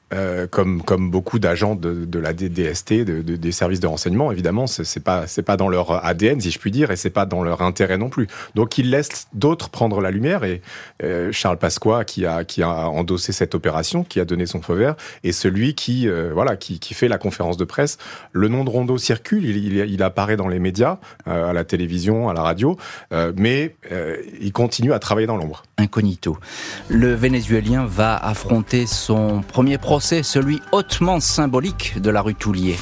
comme, 0.51 0.83
comme 0.83 1.11
beaucoup 1.11 1.39
d'agents 1.39 1.75
de, 1.75 2.05
de, 2.05 2.19
la 2.19 2.33
DST, 2.33 3.05
de, 3.05 3.23
des 3.23 3.53
services 3.53 3.81
de 3.81 3.87
renseignement, 3.87 4.33
évidemment, 4.33 4.67
c'est 4.67 5.03
pas, 5.03 5.25
pas 5.45 5.57
dans 5.57 5.69
leur 5.69 6.05
ADN, 6.05 6.41
si 6.41 6.51
je 6.51 6.59
puis 6.59 6.71
dire, 6.71 6.91
et 6.91 6.97
c'est 6.97 7.11
pas 7.11 7.27
dans 7.27 7.43
leur 7.43 7.63
intérêt 7.63 7.99
non 7.99 8.09
plus. 8.09 8.27
Donc 8.55 8.79
ils 8.79 8.91
laissent 8.91 9.29
d'autres 9.33 9.71
prendre 9.71 10.01
la 10.01 10.11
lumière. 10.11 10.45
Et 10.45 10.61
Charles 11.33 11.59
Pasqua, 11.59 12.05
qui 12.05 12.27
a, 12.27 12.45
qui 12.45 12.63
a 12.63 12.89
endossé 12.89 13.33
cette 13.33 13.55
opération, 13.55 14.05
qui 14.05 14.21
a 14.21 14.25
donné 14.25 14.47
son 14.47 14.61
feu 14.63 14.75
vert, 14.75 14.95
est 15.25 15.33
celui 15.33 15.75
qui, 15.75 16.09
voilà, 16.33 16.57
qui, 16.57 16.79
qui, 16.79 16.95
fait 16.95 17.09
la 17.09 17.19
conférence 17.19 17.57
de 17.57 17.65
presse. 17.65 17.99
Le 18.33 18.49
nom 18.49 18.65
de 18.65 18.71
Rondeau 18.71 18.99
circule, 18.99 19.45
il, 19.45 19.57
il, 19.57 19.77
il 19.91 20.03
apparaît 20.03 20.37
dans 20.37 20.49
les 20.49 20.59
médias, 20.59 20.99
à 21.27 21.53
la 21.53 21.65
télévision, 21.65 22.29
à 22.29 22.35
la 22.35 22.43
radio, 22.43 22.77
mais 23.37 23.77
il 24.41 24.53
continue 24.53 24.93
à 24.93 24.99
travailler 24.99 25.27
dans 25.27 25.37
l'ombre. 25.37 25.63
Incognito. 25.79 26.37
Le 26.89 27.15
Vénézuélien 27.15 27.87
va 27.87 28.17
affronter 28.17 28.87
son 28.87 29.41
premier 29.41 29.79
procès, 29.79 30.23
celui 30.23 30.61
hautement 30.73 31.21
symbolique 31.21 32.01
de 32.01 32.11
la 32.11 32.21
rue 32.21 32.35
Toulier. 32.35 32.77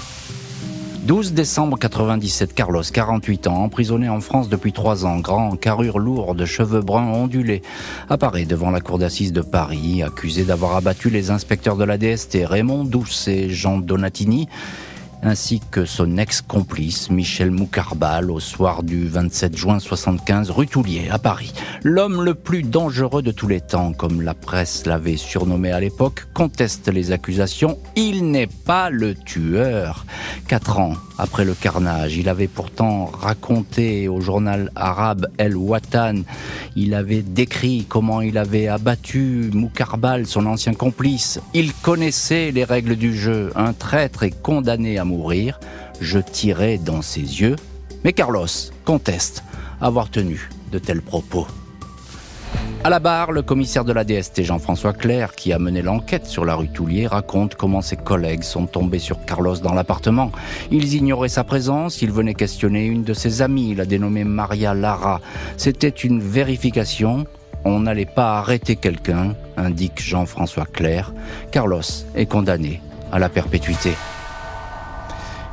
12 1.06 1.34
décembre 1.34 1.78
97, 1.78 2.52
Carlos, 2.52 2.82
48 2.82 3.46
ans, 3.46 3.62
emprisonné 3.62 4.08
en 4.08 4.20
France 4.20 4.48
depuis 4.48 4.72
3 4.72 5.06
ans, 5.06 5.20
grand, 5.20 5.54
carrure 5.54 6.00
lourde, 6.00 6.44
cheveux 6.46 6.80
bruns 6.80 7.06
ondulés, 7.06 7.62
apparaît 8.08 8.44
devant 8.44 8.72
la 8.72 8.80
cour 8.80 8.98
d'assises 8.98 9.32
de 9.32 9.40
Paris, 9.40 10.02
accusé 10.02 10.42
d'avoir 10.42 10.74
abattu 10.74 11.08
les 11.08 11.30
inspecteurs 11.30 11.76
de 11.76 11.84
la 11.84 11.96
DST 11.96 12.38
Raymond 12.44 12.82
Douce 12.82 13.28
et 13.28 13.50
Jean 13.50 13.78
Donatini 13.78 14.48
ainsi 15.22 15.60
que 15.70 15.84
son 15.84 16.16
ex-complice 16.16 17.10
Michel 17.10 17.50
Moukarbal 17.50 18.30
au 18.30 18.40
soir 18.40 18.82
du 18.82 19.08
27 19.08 19.56
juin 19.56 19.78
75 19.78 20.50
rue 20.50 20.66
Toulier 20.66 21.08
à 21.10 21.18
Paris. 21.18 21.52
L'homme 21.82 22.22
le 22.22 22.34
plus 22.34 22.62
dangereux 22.62 23.22
de 23.22 23.30
tous 23.30 23.48
les 23.48 23.60
temps, 23.60 23.92
comme 23.92 24.22
la 24.22 24.34
presse 24.34 24.86
l'avait 24.86 25.16
surnommé 25.16 25.72
à 25.72 25.80
l'époque, 25.80 26.26
conteste 26.34 26.88
les 26.88 27.12
accusations. 27.12 27.78
Il 27.96 28.30
n'est 28.30 28.46
pas 28.46 28.90
le 28.90 29.14
tueur. 29.14 30.04
Quatre 30.48 30.78
ans 30.78 30.94
après 31.18 31.44
le 31.44 31.54
carnage, 31.54 32.16
il 32.16 32.28
avait 32.28 32.48
pourtant 32.48 33.06
raconté 33.06 34.08
au 34.08 34.20
journal 34.20 34.70
arabe 34.74 35.26
El 35.38 35.56
Watan, 35.56 36.22
il 36.74 36.94
avait 36.94 37.22
décrit 37.22 37.86
comment 37.88 38.20
il 38.20 38.38
avait 38.38 38.68
abattu 38.68 39.50
Moukarbal, 39.52 40.26
son 40.26 40.46
ancien 40.46 40.74
complice. 40.74 41.40
Il 41.54 41.72
connaissait 41.72 42.50
les 42.50 42.64
règles 42.64 42.96
du 42.96 43.16
jeu. 43.16 43.52
Un 43.56 43.72
traître 43.72 44.22
est 44.22 44.42
condamné 44.42 44.98
à 44.98 45.04
mourir, 45.04 45.58
je 46.00 46.18
tirais 46.18 46.78
dans 46.78 47.02
ses 47.02 47.20
yeux, 47.20 47.56
mais 48.04 48.12
Carlos 48.12 48.46
conteste 48.84 49.42
avoir 49.80 50.10
tenu 50.10 50.50
de 50.72 50.78
tels 50.78 51.02
propos. 51.02 51.46
À 52.86 52.88
la 52.88 53.00
barre, 53.00 53.32
le 53.32 53.42
commissaire 53.42 53.84
de 53.84 53.92
la 53.92 54.04
DST 54.04 54.44
Jean-François 54.44 54.92
Claire, 54.92 55.34
qui 55.34 55.52
a 55.52 55.58
mené 55.58 55.82
l'enquête 55.82 56.24
sur 56.24 56.44
la 56.44 56.54
rue 56.54 56.68
Toulier, 56.68 57.08
raconte 57.08 57.56
comment 57.56 57.82
ses 57.82 57.96
collègues 57.96 58.44
sont 58.44 58.68
tombés 58.68 59.00
sur 59.00 59.24
Carlos 59.24 59.56
dans 59.56 59.74
l'appartement. 59.74 60.30
Ils 60.70 60.94
ignoraient 60.94 61.28
sa 61.28 61.42
présence, 61.42 62.00
ils 62.00 62.12
venaient 62.12 62.34
questionner 62.34 62.86
une 62.86 63.02
de 63.02 63.12
ses 63.12 63.42
amies, 63.42 63.74
la 63.74 63.86
dénommée 63.86 64.22
Maria 64.22 64.72
Lara. 64.72 65.20
C'était 65.56 65.88
une 65.88 66.20
vérification, 66.20 67.26
on 67.64 67.80
n'allait 67.80 68.06
pas 68.06 68.38
arrêter 68.38 68.76
quelqu'un, 68.76 69.34
indique 69.56 70.00
Jean-François 70.00 70.66
Claire. 70.66 71.12
Carlos 71.50 71.80
est 72.14 72.26
condamné 72.26 72.80
à 73.10 73.18
la 73.18 73.28
perpétuité. 73.28 73.94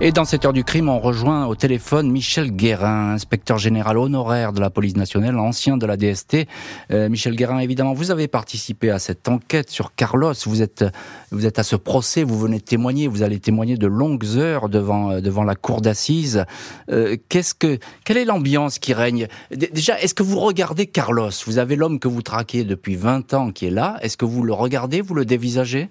Et 0.06 0.12
dans 0.12 0.26
cette 0.26 0.44
heure 0.44 0.52
du 0.52 0.66
crime, 0.66 0.90
on 0.90 1.00
rejoint 1.00 1.46
au 1.46 1.56
téléphone 1.56 2.12
Michel 2.12 2.52
Guérin, 2.52 3.14
inspecteur 3.14 3.58
général 3.58 3.98
honoraire 3.98 4.52
de 4.52 4.60
la 4.60 4.70
police 4.70 4.98
nationale, 4.98 5.40
ancien 5.40 5.78
de 5.78 5.86
la 5.86 5.96
DST. 5.96 6.46
Euh, 6.92 7.08
Michel 7.08 7.38
Guérin, 7.38 7.60
évidemment, 7.60 7.94
vous 7.94 8.12
avez 8.12 8.28
participé 8.28 8.90
à 8.90 9.00
cette 9.00 9.30
enquête 9.30 9.70
sur 9.70 9.96
Carlos. 9.96 10.34
Vous 10.46 10.62
êtes, 10.62 10.84
vous 11.32 11.46
êtes 11.46 11.58
à 11.58 11.64
ce 11.64 11.78
procès, 11.78 12.26
vous 12.26 12.38
venez 12.38 12.60
témoigner, 12.60 13.08
vous 13.08 13.24
allez 13.24 13.40
témoigner 13.40 13.78
de 13.78 13.88
longues 13.88 14.26
heures 14.36 14.68
devant, 14.68 15.12
euh, 15.12 15.44
la 15.46 15.56
cour 15.56 15.80
d'assises. 15.80 16.44
Euh, 16.92 17.16
qu'est-ce 17.30 17.56
que, 17.56 17.80
quelle 18.04 18.18
est 18.18 18.26
l'ambiance 18.26 18.80
qui 18.80 18.94
règne? 18.94 19.30
Déjà, 19.56 19.98
est-ce 20.02 20.14
que 20.14 20.24
vous 20.24 20.42
regardez 20.42 20.86
Carlos? 20.86 21.32
Vous 21.46 21.60
avez 21.60 21.78
l'homme 21.78 22.00
que 22.00 22.10
vous 22.10 22.22
traquez 22.22 22.66
depuis 22.66 22.98
20 22.98 23.34
ans 23.34 23.52
qui 23.52 23.68
est 23.68 23.72
là. 23.72 24.00
Est-ce 24.02 24.18
que 24.18 24.26
vous 24.26 24.44
le 24.44 24.52
regardez, 24.52 25.00
vous 25.00 25.14
le 25.14 25.24
dévisagez? 25.24 25.88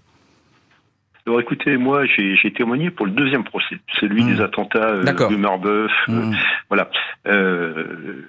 Alors 1.26 1.40
écoutez, 1.40 1.76
moi 1.76 2.04
j'ai 2.06 2.52
témoigné 2.52 2.90
pour 2.90 3.06
le 3.06 3.12
deuxième 3.12 3.44
procès, 3.44 3.76
celui 4.00 4.24
mmh. 4.24 4.34
des 4.34 4.40
attentats 4.40 4.88
euh, 4.88 5.04
de 5.04 5.36
Marbeuf. 5.36 5.92
Euh, 6.08 6.12
mmh. 6.12 6.36
voilà. 6.68 6.90
Euh, 7.28 8.26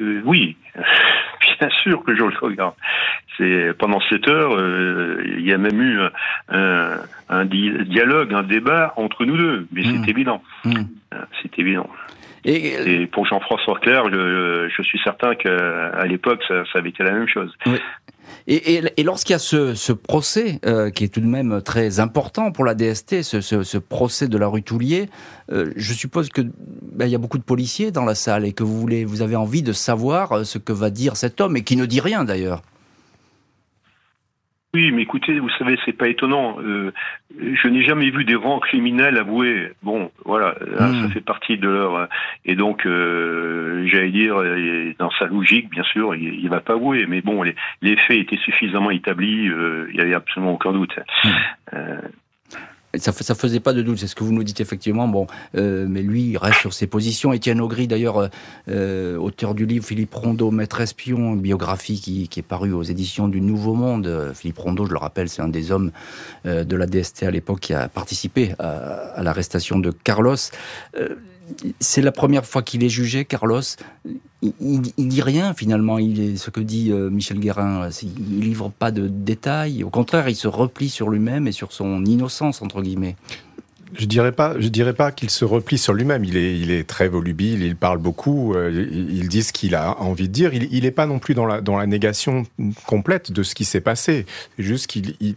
euh, 0.00 0.22
oui, 0.24 0.56
bien 1.58 1.68
sûr 1.82 2.04
que 2.04 2.14
je 2.14 2.22
le 2.22 2.38
regarde. 2.40 2.74
C'est 3.36 3.72
pendant 3.78 4.00
cette 4.08 4.28
heure, 4.28 4.52
il 5.24 5.44
y 5.44 5.52
a 5.52 5.58
même 5.58 5.80
eu 5.80 5.98
un, 6.50 6.96
un, 7.28 7.44
dialogue, 7.44 8.34
un 8.34 8.42
débat 8.42 8.92
entre 8.96 9.24
nous 9.24 9.36
deux, 9.36 9.66
mais 9.72 9.82
c'est 9.82 9.98
mmh. 9.98 10.08
évident. 10.08 10.42
C'est 11.42 11.58
évident. 11.58 11.88
Et, 12.44 13.06
pour 13.12 13.26
Jean-François 13.26 13.78
Claire, 13.80 14.04
je, 14.10 14.68
je, 14.68 14.82
suis 14.82 14.98
certain 15.04 15.34
qu'à 15.34 16.04
l'époque, 16.06 16.42
ça, 16.48 16.64
ça, 16.72 16.80
avait 16.80 16.90
été 16.90 17.04
la 17.04 17.12
même 17.12 17.28
chose. 17.28 17.54
Oui. 17.66 17.78
Et, 18.46 18.74
et, 18.74 18.82
et 18.96 19.02
lorsqu'il 19.02 19.34
y 19.34 19.36
a 19.36 19.38
ce, 19.38 19.74
ce 19.74 19.92
procès, 19.92 20.58
euh, 20.66 20.90
qui 20.90 21.04
est 21.04 21.08
tout 21.08 21.20
de 21.20 21.26
même 21.26 21.62
très 21.62 22.00
important 22.00 22.50
pour 22.50 22.64
la 22.64 22.74
DST, 22.74 23.22
ce, 23.22 23.40
ce, 23.40 23.62
ce 23.62 23.78
procès 23.78 24.28
de 24.28 24.36
la 24.36 24.48
rue 24.48 24.62
Toulier, 24.62 25.08
euh, 25.50 25.72
je 25.76 25.92
suppose 25.92 26.28
que 26.28 26.42
ben, 26.42 27.06
il 27.06 27.10
y 27.10 27.14
a 27.14 27.18
beaucoup 27.18 27.38
de 27.38 27.44
policiers 27.44 27.90
dans 27.90 28.04
la 28.04 28.14
salle 28.14 28.44
et 28.44 28.52
que 28.52 28.64
vous 28.64 28.78
voulez, 28.80 29.04
vous 29.04 29.22
avez 29.22 29.36
envie 29.36 29.62
de 29.62 29.72
savoir 29.72 30.32
euh, 30.32 30.44
ce 30.44 30.58
que 30.58 30.72
va 30.72 30.90
dire 30.90 31.16
cet 31.16 31.40
homme 31.40 31.56
et 31.56 31.62
qui 31.62 31.76
ne 31.76 31.86
dit 31.86 32.00
rien 32.00 32.24
d'ailleurs. 32.24 32.62
Oui, 34.74 34.90
mais 34.90 35.02
écoutez, 35.02 35.38
vous 35.38 35.50
savez, 35.58 35.78
c'est 35.84 35.92
pas 35.92 36.08
étonnant. 36.08 36.56
Euh, 36.60 36.92
je 37.38 37.68
n'ai 37.68 37.82
jamais 37.82 38.08
vu 38.08 38.24
des 38.24 38.34
rangs 38.34 38.58
criminels 38.58 39.18
avouer. 39.18 39.72
Bon, 39.82 40.10
voilà, 40.24 40.54
ça 40.78 40.88
hmm. 40.88 41.10
fait 41.10 41.20
partie 41.20 41.58
de 41.58 41.68
leur. 41.68 42.08
Et 42.46 42.54
donc, 42.54 42.86
euh, 42.86 43.86
j'allais 43.86 44.10
dire, 44.10 44.42
dans 44.98 45.10
sa 45.10 45.26
logique, 45.26 45.68
bien 45.68 45.82
sûr, 45.82 46.14
il, 46.14 46.42
ne 46.42 46.48
va 46.48 46.60
pas 46.60 46.72
avouer. 46.72 47.04
Mais 47.06 47.20
bon, 47.20 47.42
les, 47.42 47.54
les 47.82 47.96
faits 47.96 48.16
étaient 48.16 48.38
suffisamment 48.38 48.90
établis. 48.90 49.46
Euh, 49.48 49.88
il 49.90 49.96
y 49.96 50.00
avait 50.00 50.14
absolument 50.14 50.54
aucun 50.54 50.72
doute. 50.72 50.98
Hmm. 51.22 51.78
Euh, 52.94 52.98
ça, 52.98 53.12
ça 53.12 53.34
faisait 53.34 53.60
pas 53.60 53.72
de 53.72 53.82
doute, 53.82 53.98
c'est 53.98 54.06
ce 54.06 54.14
que 54.14 54.24
vous 54.24 54.32
nous 54.32 54.44
dites 54.44 54.60
effectivement. 54.60 55.08
Bon, 55.08 55.26
euh, 55.56 55.86
mais 55.88 56.02
lui, 56.02 56.30
il 56.30 56.36
reste 56.36 56.60
sur 56.60 56.72
ses 56.72 56.86
positions. 56.86 57.32
Étienne 57.32 57.60
Augry, 57.60 57.86
d'ailleurs, 57.86 58.18
euh, 58.18 58.28
euh, 58.68 59.16
auteur 59.16 59.54
du 59.54 59.66
livre 59.66 59.84
Philippe 59.84 60.14
Rondeau, 60.14 60.50
Maître 60.50 60.80
espion, 60.80 61.32
biographie 61.32 62.00
qui, 62.00 62.28
est 62.38 62.42
parue 62.42 62.72
aux 62.72 62.82
éditions 62.82 63.28
du 63.28 63.40
Nouveau 63.40 63.74
Monde. 63.74 64.32
Philippe 64.34 64.58
Rondeau, 64.58 64.86
je 64.86 64.92
le 64.92 64.98
rappelle, 64.98 65.28
c'est 65.28 65.42
un 65.42 65.48
des 65.48 65.70
hommes 65.70 65.90
de 66.44 66.76
la 66.76 66.86
DST 66.86 67.22
à 67.24 67.30
l'époque 67.30 67.60
qui 67.60 67.74
a 67.74 67.88
participé 67.88 68.54
à, 68.58 68.68
à 68.68 69.22
l'arrestation 69.22 69.78
de 69.78 69.90
Carlos 69.90 70.36
c'est 71.80 72.02
la 72.02 72.12
première 72.12 72.46
fois 72.46 72.62
qu'il 72.62 72.84
est 72.84 72.88
jugé, 72.88 73.24
Carlos? 73.24 73.62
Il, 74.42 74.80
dit 75.08 75.22
rien 75.22 75.54
finalement. 75.54 75.98
Il 75.98 76.20
est 76.20 76.36
ce 76.36 76.50
que 76.50 76.60
dit 76.60 76.90
euh, 76.90 77.10
Michel 77.10 77.38
Guérin. 77.38 77.88
Il 78.02 78.40
livre 78.40 78.72
pas 78.76 78.90
de 78.90 79.06
détails. 79.06 79.84
Au 79.84 79.90
contraire, 79.90 80.28
il 80.28 80.34
se 80.34 80.48
replie 80.48 80.88
sur 80.88 81.10
lui-même 81.10 81.46
et 81.46 81.52
sur 81.52 81.72
son 81.72 82.04
innocence 82.04 82.60
entre 82.60 82.82
guillemets. 82.82 83.16
Je 83.94 84.06
dirais 84.06 84.32
pas, 84.32 84.58
je 84.58 84.68
dirais 84.68 84.94
pas 84.94 85.12
qu'il 85.12 85.28
se 85.28 85.44
replie 85.44 85.76
sur 85.76 85.92
lui-même. 85.92 86.24
Il 86.24 86.36
est, 86.36 86.88
très 86.88 87.08
volubile, 87.08 87.62
il 87.62 87.76
parle 87.76 87.98
beaucoup, 87.98 88.54
euh, 88.54 88.70
il 88.90 89.28
dit 89.28 89.42
ce 89.42 89.52
qu'il 89.52 89.74
a 89.74 90.00
envie 90.00 90.28
de 90.28 90.32
dire. 90.32 90.54
Il, 90.54 90.82
n'est 90.82 90.90
pas 90.90 91.06
non 91.06 91.18
plus 91.18 91.34
dans 91.34 91.46
la, 91.46 91.86
négation 91.86 92.44
complète 92.86 93.32
de 93.32 93.42
ce 93.42 93.54
qui 93.54 93.64
s'est 93.64 93.82
passé. 93.82 94.24
C'est 94.56 94.62
juste 94.62 94.86
qu'il 94.86 95.14
il 95.20 95.36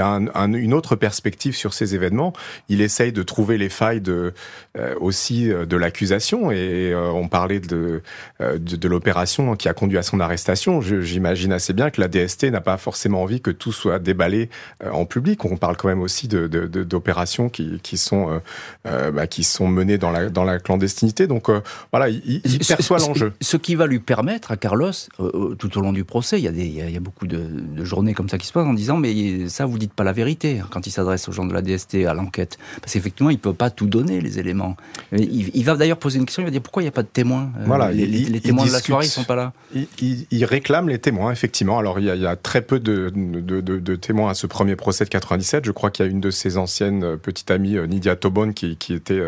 a 0.00 0.08
un, 0.34 0.52
une 0.52 0.74
autre 0.74 0.96
perspective 0.96 1.54
sur 1.54 1.74
ces 1.74 1.94
événements. 1.94 2.32
Il 2.68 2.80
essaye 2.80 3.12
de 3.12 3.22
trouver 3.22 3.58
les 3.58 3.68
failles 3.68 4.00
de, 4.00 4.32
euh, 4.78 4.94
aussi 5.00 5.50
euh, 5.50 5.66
de 5.66 5.76
l'accusation. 5.76 6.50
Et 6.50 6.92
euh, 6.92 7.10
on 7.10 7.28
parlait 7.28 7.60
de, 7.60 8.02
de, 8.40 8.56
de 8.56 8.88
l'opération 8.88 9.56
qui 9.56 9.68
a 9.68 9.74
conduit 9.74 9.98
à 9.98 10.02
son 10.02 10.20
arrestation. 10.20 10.80
J'imagine 10.80 11.52
assez 11.52 11.72
bien 11.72 11.90
que 11.90 12.00
la 12.00 12.08
DST 12.08 12.44
n'a 12.44 12.60
pas 12.60 12.76
forcément 12.76 13.22
envie 13.22 13.40
que 13.40 13.50
tout 13.50 13.72
soit 13.72 13.98
déballé 13.98 14.48
en 14.90 15.04
public. 15.06 15.44
On 15.44 15.56
parle 15.56 15.76
quand 15.76 15.88
même 15.88 16.02
aussi 16.02 16.28
d'opérations 16.28 17.46
de, 17.46 17.50
qui, 17.50 17.80
qui, 17.82 17.96
sont, 17.96 18.40
bah, 18.84 19.26
qui 19.26 19.44
sont 19.44 19.68
menées 19.68 19.98
dans 19.98 20.10
la, 20.10 20.28
dans 20.28 20.44
la 20.44 20.58
clandestinité. 20.58 21.26
Donc 21.26 21.48
voilà, 21.90 22.08
il, 22.08 22.40
il 22.44 22.58
perçoit 22.66 22.98
l'enjeu. 22.98 23.32
Ce 23.40 23.56
qui 23.56 23.74
va 23.74 23.86
lui 23.86 24.00
permettre 24.00 24.50
à 24.52 24.56
Carlos, 24.56 24.92
tout 25.58 25.78
au 25.78 25.80
long 25.80 25.92
du 25.92 26.04
procès, 26.04 26.38
il 26.38 26.44
y 26.44 26.48
a, 26.48 26.52
des, 26.52 26.66
il 26.66 26.90
y 26.90 26.96
a 26.96 27.00
beaucoup 27.00 27.26
de, 27.26 27.42
de 27.42 27.84
journées 27.84 28.14
comme 28.14 28.28
ça 28.28 28.38
qui 28.38 28.46
se 28.46 28.52
passent 28.52 28.66
en 28.66 28.74
disant 28.74 28.96
mais 28.96 29.48
ça 29.48 29.66
vous 29.70 29.78
dites 29.78 29.92
pas 29.92 30.04
la 30.04 30.12
vérité 30.12 30.60
hein, 30.60 30.68
quand 30.70 30.86
il 30.86 30.90
s'adresse 30.90 31.28
aux 31.28 31.32
gens 31.32 31.46
de 31.46 31.52
la 31.52 31.62
DST 31.62 32.06
à 32.06 32.14
l'enquête, 32.14 32.58
parce 32.80 32.92
qu'effectivement, 32.92 33.30
il 33.30 33.38
peut 33.38 33.54
pas 33.54 33.70
tout 33.70 33.86
donner 33.86 34.20
les 34.20 34.38
éléments. 34.38 34.76
Il, 35.12 35.64
va 35.64 35.76
d'ailleurs 35.76 35.98
poser 35.98 36.18
une 36.18 36.26
question. 36.26 36.42
Il 36.42 36.46
va 36.46 36.50
dire 36.50 36.62
pourquoi 36.62 36.82
il 36.82 36.84
n'y 36.84 36.90
a 36.90 36.92
pas 36.92 37.02
de 37.02 37.08
témoins 37.08 37.50
euh, 37.58 37.64
Voilà, 37.66 37.90
les, 37.92 38.40
témoins 38.40 38.66
de 38.66 38.72
la 38.72 38.80
soirée, 38.80 39.06
ils 39.06 39.10
sont 39.10 39.24
pas 39.24 39.36
là. 39.36 39.52
Il, 39.74 40.44
réclame 40.44 40.88
les 40.88 40.98
témoins, 40.98 41.32
effectivement. 41.32 41.78
Alors 41.78 41.98
il 41.98 42.06
y 42.06 42.26
a, 42.26 42.36
très 42.36 42.62
peu 42.62 42.80
de, 42.80 43.10
de, 43.14 43.96
témoins 43.96 44.30
à 44.30 44.34
ce 44.34 44.46
premier 44.46 44.76
procès 44.76 45.04
de 45.04 45.10
97. 45.10 45.64
Je 45.64 45.72
crois 45.72 45.90
qu'il 45.90 46.04
y 46.04 46.08
a 46.08 46.10
une 46.10 46.20
de 46.20 46.30
ses 46.30 46.56
anciennes 46.56 47.04
euh, 47.04 47.16
petites 47.16 47.50
amies, 47.50 47.76
euh, 47.76 47.86
Nidia 47.86 48.16
Tobon, 48.16 48.52
qui, 48.52 48.76
qui 48.76 48.94
était 48.94 49.20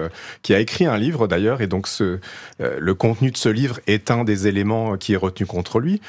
qui 0.43 0.55
a 0.55 0.61
écrit 0.61 0.87
un 0.87 0.97
livre 0.97 1.27
d'ailleurs, 1.27 1.61
et 1.61 1.67
donc 1.67 1.87
ce, 1.87 2.19
le 2.59 2.95
contenu 2.95 3.31
de 3.31 3.37
ce 3.37 3.49
livre 3.49 3.81
est 3.87 4.11
un 4.11 4.25
des 4.25 4.47
éléments 4.47 4.97
qui 4.97 5.13
est 5.15 5.17
retenu 5.17 5.47
contre 5.47 5.81
lui, 5.81 6.01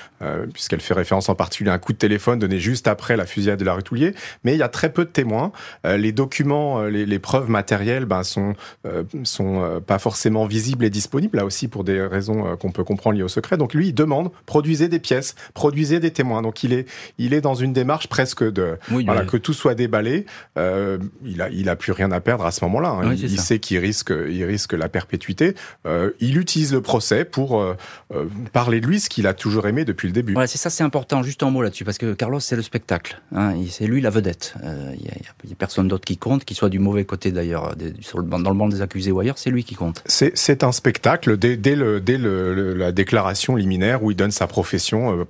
puisqu'elle 0.54 0.82
fait 0.82 0.94
référence 0.94 1.30
en 1.30 1.36
particulier 1.36 1.70
à 1.70 1.74
un 1.74 1.80
coup 1.80 1.94
de 1.94 1.98
téléphone 1.98 2.40
donné 2.40 2.60
juste 2.60 2.88
après 2.88 3.18
la 3.18 3.26
fusillade 3.26 3.60
de 3.60 3.66
la 3.66 3.74
rue 3.74 3.84
Toulier. 3.84 4.14
Mais 4.44 4.54
il 4.54 4.60
y 4.60 4.64
a 4.64 4.70
très 4.70 4.92
peu 4.92 5.06
de 5.06 5.10
témoins. 5.10 5.52
les 5.84 6.12
documents, 6.12 6.84
les, 6.84 7.20
preuves 7.20 7.50
matérielles, 7.50 8.06
ben, 8.06 8.24
sont 8.24 8.54
sont 9.24 9.82
pas 9.86 10.00
forcément 10.00 10.46
visibles 10.46 10.86
et 10.86 10.90
disponibles 10.90 11.38
là 11.38 11.46
aussi 11.46 11.68
pour 11.68 11.84
des 11.84 12.02
raisons 12.02 12.58
qu'on 12.58 12.72
peut 12.72 12.84
comprendre 12.84 13.18
liées 13.18 13.24
au 13.24 13.28
secret. 13.28 13.58
Donc 13.58 13.74
lui, 13.74 13.88
il 13.88 13.94
demande 13.94 14.32
produisez 14.46 14.88
des 14.88 15.00
pièces, 15.00 15.36
produisez 15.54 16.00
des 16.00 16.12
témoins. 16.12 16.42
Donc 16.42 16.64
il 16.64 16.74
est 16.74 16.88
il 17.18 17.34
est 17.34 17.42
dans 17.42 17.56
une 17.56 17.74
démarche 17.74 18.08
presque 18.08 18.44
de 18.44 18.78
voilà 18.90 19.26
que 19.26 19.38
tout 19.38 19.54
soit 19.54 19.76
déballé. 19.76 20.26
Euh, 20.58 20.98
il 21.24 21.42
a 21.42 21.50
il 21.50 21.70
a 21.70 21.76
plus 21.76 21.92
rien 21.92 22.12
à 22.12 22.20
perdre 22.20 22.46
à 22.46 22.52
ce 22.52 22.64
moment-là. 22.66 22.90
Hein. 22.90 23.14
il, 23.14 23.40
sait 23.40 23.60
qu'il 23.60 23.78
risque 23.80 24.12
il 24.12 24.44
risque 24.44 24.74
la 24.74 24.90
perpétuité. 24.90 25.56
Euh, 25.86 26.12
il 26.20 26.38
utilise 26.38 26.74
le 26.74 26.82
procès 26.82 27.26
pour 27.26 27.60
euh, 27.60 27.76
euh 28.14 28.26
parler 28.52 28.82
de 28.82 28.88
lui, 28.88 29.00
ce 29.00 29.10
qu'il 29.10 29.28
a 29.28 29.34
toujours 29.34 29.68
aimé 29.68 29.86
depuis 29.86 30.08
le 30.08 30.14
début. 30.14 30.34
Voilà, 30.34 30.48
c'est 30.48 30.58
ça, 30.58 30.70
c'est 30.70 30.84
important. 30.84 31.24
Juste 31.24 31.44
un 31.44 31.50
mot 31.50 31.62
là-dessus 31.62 31.86
parce 31.86 31.98
que 31.98 32.14
Carlos 32.14 32.40
c'est 32.40 32.56
le 32.56 32.62
spectacle. 32.62 33.22
Hein, 33.36 33.54
c'est 33.70 33.88
lui 33.88 34.02
la 34.02 34.10
vedette. 34.14 34.56
Euh, 34.64 34.94
il 34.98 35.06
y, 35.06 35.10
a, 35.10 35.56
personne 35.58 35.88
d'autre 35.88 36.06
qui 36.06 36.18
compte, 36.18 36.46
qui 36.46 36.56
soit 36.56 36.70
du 36.70 36.80
mauvais 36.80 37.06
côté 37.06 37.32
d'ailleurs, 37.32 37.76
dans 38.16 38.50
le 38.50 38.56
banc 38.56 38.68
des 38.68 38.82
accusés 38.82 39.12
ou 39.12 39.20
ailleurs, 39.20 39.38
c'est 39.38 39.50
lui 39.50 39.64
qui 39.64 39.76
compte. 39.76 40.04
C'est 40.06 40.64
un 40.64 40.72
spectacle 40.72 41.38
dès, 41.38 41.58
dès, 41.58 41.76
le, 41.76 42.00
dès 42.00 42.18
le, 42.18 42.74
la 42.74 42.92
déclaration 42.92 43.56
liminaire 43.56 44.04
où 44.04 44.12
il 44.12 44.18
donne 44.18 44.32
sa 44.32 44.48
profession, 44.48 45.20
euh, 45.20 45.26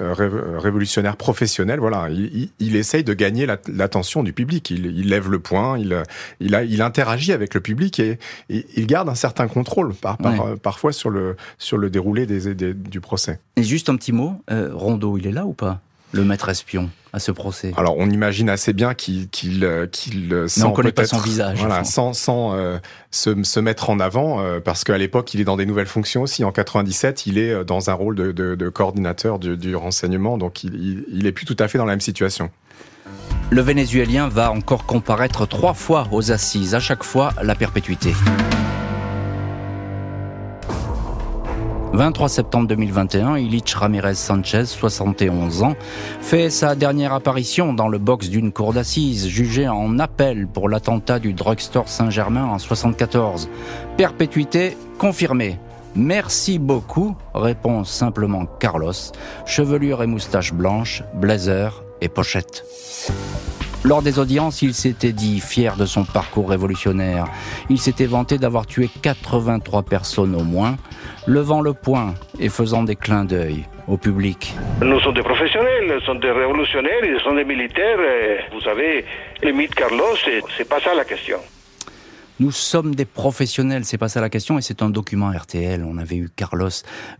euh, 0.00 0.58
révolutionnaire 0.58 1.16
professionnel. 1.16 1.80
Voilà, 1.80 2.08
il, 2.10 2.50
il, 2.58 2.76
essaye 2.76 3.04
de 3.04 3.14
gagner 3.14 3.46
l'attention 3.68 4.22
du 4.22 4.32
public. 4.32 4.70
Il, 4.70 4.86
il, 4.86 5.08
lève 5.08 5.30
le 5.30 5.38
poing, 5.38 5.78
il, 5.78 6.02
il, 6.40 6.54
a, 6.54 6.64
il 6.64 6.82
interagit 6.82 7.32
avec 7.32 7.54
le 7.54 7.60
public 7.60 8.00
et, 8.00 8.18
il 8.48 8.86
garde 8.86 9.08
un 9.08 9.14
certain 9.14 9.48
contrôle 9.48 9.94
par, 9.94 10.18
par, 10.18 10.56
parfois 10.58 10.92
sur 10.92 11.10
le, 11.10 11.36
sur 11.58 11.78
le 11.78 11.90
déroulé 11.90 12.26
des, 12.26 12.74
du 12.74 13.00
procès. 13.00 13.38
Et 13.56 13.62
juste 13.62 13.88
un 13.88 13.96
petit 13.96 14.12
mot, 14.12 14.34
euh, 14.50 14.70
Rondeau, 14.72 15.18
il 15.18 15.26
est 15.26 15.32
là 15.32 15.46
ou 15.46 15.52
pas? 15.52 15.80
Le 16.14 16.24
maître 16.24 16.48
espion 16.48 16.90
à 17.12 17.18
ce 17.18 17.32
procès 17.32 17.72
Alors 17.76 17.96
on 17.98 18.08
imagine 18.08 18.48
assez 18.48 18.72
bien 18.72 18.94
qu'il 18.94 19.28
qu'il 19.28 19.64
euh, 19.64 19.86
qu'il 19.86 20.32
euh, 20.32 20.46
on 20.64 20.70
connaît 20.70 20.92
pas 20.92 21.04
son 21.04 21.18
visage. 21.18 21.58
Voilà, 21.58 21.84
sans 21.84 22.12
sans 22.12 22.54
euh, 22.54 22.78
se, 23.10 23.42
se 23.42 23.60
mettre 23.60 23.90
en 23.90 24.00
avant 24.00 24.40
parce 24.64 24.84
qu'à 24.84 24.96
l'époque 24.96 25.34
il 25.34 25.40
est 25.40 25.44
dans 25.44 25.56
des 25.56 25.66
nouvelles 25.66 25.86
fonctions 25.86 26.22
aussi. 26.22 26.44
En 26.44 26.52
97 26.52 27.26
il 27.26 27.38
est 27.38 27.64
dans 27.64 27.90
un 27.90 27.94
rôle 27.94 28.14
de, 28.14 28.32
de, 28.32 28.54
de 28.54 28.68
coordinateur 28.68 29.38
du, 29.38 29.56
du, 29.56 29.76
renseignement 29.76 30.38
donc 30.38 30.64
il, 30.64 30.74
il, 30.74 31.04
il 31.12 31.26
est 31.26 31.32
plus 31.32 31.46
tout 31.46 31.56
à 31.58 31.68
fait 31.68 31.78
dans 31.78 31.84
la 31.84 31.92
même 31.92 32.00
situation. 32.00 32.50
Le 33.50 33.60
Vénézuélien 33.60 34.28
va 34.28 34.50
encore 34.50 34.86
comparaître 34.86 35.46
trois 35.46 35.74
fois 35.74 36.08
aux 36.10 36.32
assises, 36.32 36.74
à 36.74 36.80
chaque 36.80 37.04
fois 37.04 37.32
la 37.42 37.54
perpétuité. 37.54 38.14
23 41.94 42.28
septembre 42.28 42.66
2021, 42.66 43.38
Ilich 43.38 43.72
Ramirez 43.74 44.14
Sanchez, 44.14 44.64
71 44.66 45.62
ans, 45.62 45.76
fait 46.20 46.50
sa 46.50 46.74
dernière 46.74 47.12
apparition 47.12 47.72
dans 47.72 47.86
le 47.86 47.98
box 47.98 48.30
d'une 48.30 48.50
cour 48.50 48.72
d'assises, 48.72 49.28
jugé 49.28 49.68
en 49.68 50.00
appel 50.00 50.48
pour 50.48 50.68
l'attentat 50.68 51.20
du 51.20 51.34
drugstore 51.34 51.88
Saint-Germain 51.88 52.46
en 52.46 52.58
74. 52.58 53.48
Perpétuité 53.96 54.76
confirmée. 54.98 55.60
Merci 55.94 56.58
beaucoup, 56.58 57.14
répond 57.32 57.84
simplement 57.84 58.46
Carlos, 58.58 58.92
chevelure 59.46 60.02
et 60.02 60.08
moustache 60.08 60.52
blanche, 60.52 61.04
blazer 61.14 61.84
et 62.00 62.08
pochette. 62.08 62.64
Lors 63.84 64.00
des 64.00 64.18
audiences, 64.18 64.62
il 64.62 64.72
s'était 64.72 65.12
dit 65.12 65.40
fier 65.40 65.76
de 65.76 65.84
son 65.84 66.04
parcours 66.04 66.48
révolutionnaire. 66.48 67.26
Il 67.68 67.78
s'était 67.78 68.06
vanté 68.06 68.38
d'avoir 68.38 68.64
tué 68.64 68.88
83 69.02 69.82
personnes 69.82 70.34
au 70.34 70.42
moins, 70.42 70.76
levant 71.26 71.60
le 71.60 71.74
poing 71.74 72.14
et 72.40 72.48
faisant 72.48 72.82
des 72.82 72.96
clins 72.96 73.26
d'œil 73.26 73.66
au 73.86 73.98
public. 73.98 74.54
Nous 74.80 74.98
sommes 75.00 75.12
des 75.14 75.22
professionnels, 75.22 75.84
nous 75.86 76.00
sommes 76.00 76.20
des 76.20 76.30
révolutionnaires, 76.30 77.04
ils 77.04 77.20
sont 77.20 77.34
des 77.34 77.44
militaires. 77.44 77.98
Vous 78.54 78.62
savez, 78.62 79.04
le 79.42 79.52
mythe 79.52 79.74
Carlos, 79.74 80.16
c'est 80.56 80.68
pas 80.68 80.80
ça 80.80 80.94
la 80.94 81.04
question. 81.04 81.38
Nous 82.40 82.50
sommes 82.50 82.96
des 82.96 83.04
professionnels, 83.04 83.84
c'est 83.84 83.96
pas 83.96 84.08
ça 84.08 84.20
la 84.20 84.28
question, 84.28 84.58
et 84.58 84.60
c'est 84.60 84.82
un 84.82 84.90
document 84.90 85.30
RTL. 85.30 85.84
On 85.84 85.98
avait 85.98 86.16
eu 86.16 86.28
Carlos 86.34 86.68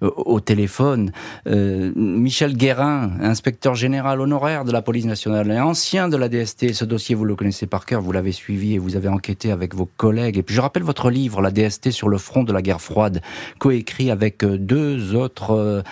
euh, 0.02 0.10
au 0.16 0.40
téléphone, 0.40 1.12
euh, 1.46 1.92
Michel 1.94 2.56
Guérin, 2.56 3.12
inspecteur 3.20 3.76
général 3.76 4.20
honoraire 4.20 4.64
de 4.64 4.72
la 4.72 4.82
police 4.82 5.04
nationale 5.04 5.52
et 5.52 5.60
ancien 5.60 6.08
de 6.08 6.16
la 6.16 6.28
DST. 6.28 6.72
Ce 6.72 6.84
dossier, 6.84 7.14
vous 7.14 7.24
le 7.24 7.36
connaissez 7.36 7.66
par 7.66 7.86
cœur, 7.86 8.00
vous 8.00 8.10
l'avez 8.10 8.32
suivi 8.32 8.74
et 8.74 8.78
vous 8.78 8.96
avez 8.96 9.06
enquêté 9.06 9.52
avec 9.52 9.76
vos 9.76 9.86
collègues. 9.86 10.36
Et 10.36 10.42
puis 10.42 10.56
je 10.56 10.60
rappelle 10.60 10.82
votre 10.82 11.10
livre, 11.10 11.40
La 11.40 11.52
DST 11.52 11.92
sur 11.92 12.08
le 12.08 12.18
front 12.18 12.42
de 12.42 12.52
la 12.52 12.60
guerre 12.60 12.80
froide, 12.80 13.22
coécrit 13.60 14.10
avec 14.10 14.42
euh, 14.42 14.58
deux 14.58 15.14
autres 15.14 15.84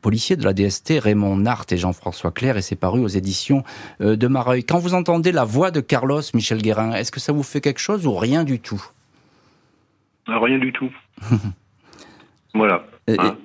policiers 0.00 0.36
de 0.36 0.44
la 0.44 0.52
DST, 0.52 1.00
Raymond 1.00 1.38
Nart 1.38 1.66
et 1.70 1.76
Jean-François 1.76 2.30
Claire, 2.30 2.56
et 2.56 2.62
c'est 2.62 2.76
paru 2.76 3.00
aux 3.00 3.08
éditions 3.08 3.64
de 3.98 4.26
Mareuil. 4.26 4.62
Quand 4.62 4.78
vous 4.78 4.94
entendez 4.94 5.32
la 5.32 5.44
voix 5.44 5.70
de 5.70 5.80
Carlos, 5.80 6.22
Michel 6.34 6.62
Guérin, 6.62 6.92
est-ce 6.92 7.10
que 7.10 7.20
ça 7.20 7.32
vous 7.32 7.42
fait 7.42 7.60
quelque 7.60 7.79
chose 7.80 8.06
ou 8.06 8.14
rien 8.14 8.44
du 8.44 8.60
tout 8.60 8.82
ah, 10.26 10.38
Rien 10.38 10.58
du 10.58 10.72
tout. 10.72 10.90
voilà. 12.54 12.84
Hein, 13.08 13.36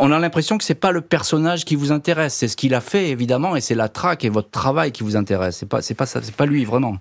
on 0.00 0.12
a 0.12 0.18
l'impression 0.18 0.58
que 0.58 0.64
c'est 0.64 0.74
pas 0.74 0.90
le 0.90 1.00
personnage 1.00 1.64
qui 1.64 1.76
vous 1.76 1.92
intéresse, 1.92 2.34
c'est 2.34 2.48
ce 2.48 2.56
qu'il 2.56 2.74
a 2.74 2.80
fait 2.80 3.08
évidemment, 3.08 3.56
et 3.56 3.60
c'est 3.60 3.74
la 3.74 3.88
traque 3.88 4.24
et 4.24 4.28
votre 4.28 4.50
travail 4.50 4.92
qui 4.92 5.02
vous 5.02 5.16
intéresse. 5.16 5.56
C'est 5.56 5.68
pas, 5.68 5.80
c'est 5.80 5.94
pas 5.94 6.06
ça, 6.06 6.20
c'est 6.22 6.34
pas 6.34 6.46
lui 6.46 6.64
vraiment. 6.64 6.98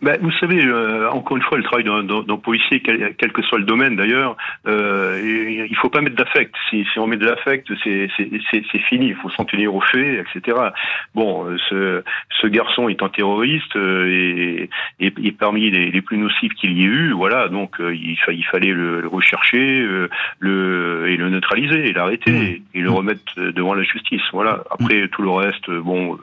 Ben, 0.00 0.16
vous 0.22 0.30
savez, 0.38 0.64
euh, 0.64 1.10
encore 1.10 1.36
une 1.36 1.42
fois, 1.42 1.58
le 1.58 1.64
travail 1.64 1.84
d'un 1.84 2.36
policier, 2.36 2.80
quel, 2.80 3.16
quel, 3.16 3.32
que 3.32 3.42
soit 3.42 3.58
le 3.58 3.64
domaine 3.64 3.96
d'ailleurs, 3.96 4.36
euh, 4.68 5.66
il 5.68 5.76
faut 5.76 5.88
pas 5.88 6.00
mettre 6.00 6.14
d'affect. 6.14 6.54
Si, 6.70 6.86
si, 6.92 6.98
on 7.00 7.08
met 7.08 7.16
de 7.16 7.26
l'affect, 7.26 7.66
c'est 7.82 8.78
fini. 8.88 9.08
Il 9.08 9.16
faut 9.16 9.30
s'en 9.30 9.44
tenir 9.44 9.74
aux 9.74 9.80
faits, 9.80 10.24
etc. 10.36 10.56
Bon, 11.16 11.46
euh, 11.46 11.56
ce, 11.68 12.04
ce 12.40 12.46
garçon 12.46 12.88
est 12.88 13.02
un 13.02 13.08
terroriste 13.08 13.74
euh, 13.74 14.06
et, 14.08 14.70
et, 15.00 15.12
et, 15.20 15.32
parmi 15.32 15.68
les, 15.68 15.90
les 15.90 16.00
plus 16.00 16.16
nocifs 16.16 16.54
qu'il 16.54 16.78
y 16.78 16.82
ait 16.82 16.86
eu, 16.86 17.10
voilà. 17.10 17.48
Donc 17.48 17.76
il, 17.80 18.16
il 18.28 18.44
fallait 18.44 18.72
le, 18.72 19.00
le 19.00 19.08
rechercher, 19.08 19.84
le 20.38 21.06
et 21.08 21.16
le 21.16 21.28
neutraliser, 21.28 21.88
et 21.88 21.92
l'arrêter 21.92 22.30
mmh. 22.30 22.78
et 22.78 22.80
le 22.80 22.90
mmh. 22.90 22.94
remettre 22.94 23.34
devant 23.36 23.74
la 23.74 23.82
justice. 23.82 24.22
Voilà. 24.32 24.62
Après 24.70 25.08
tout 25.08 25.22
le 25.22 25.30
reste, 25.30 25.68
bon, 25.70 26.16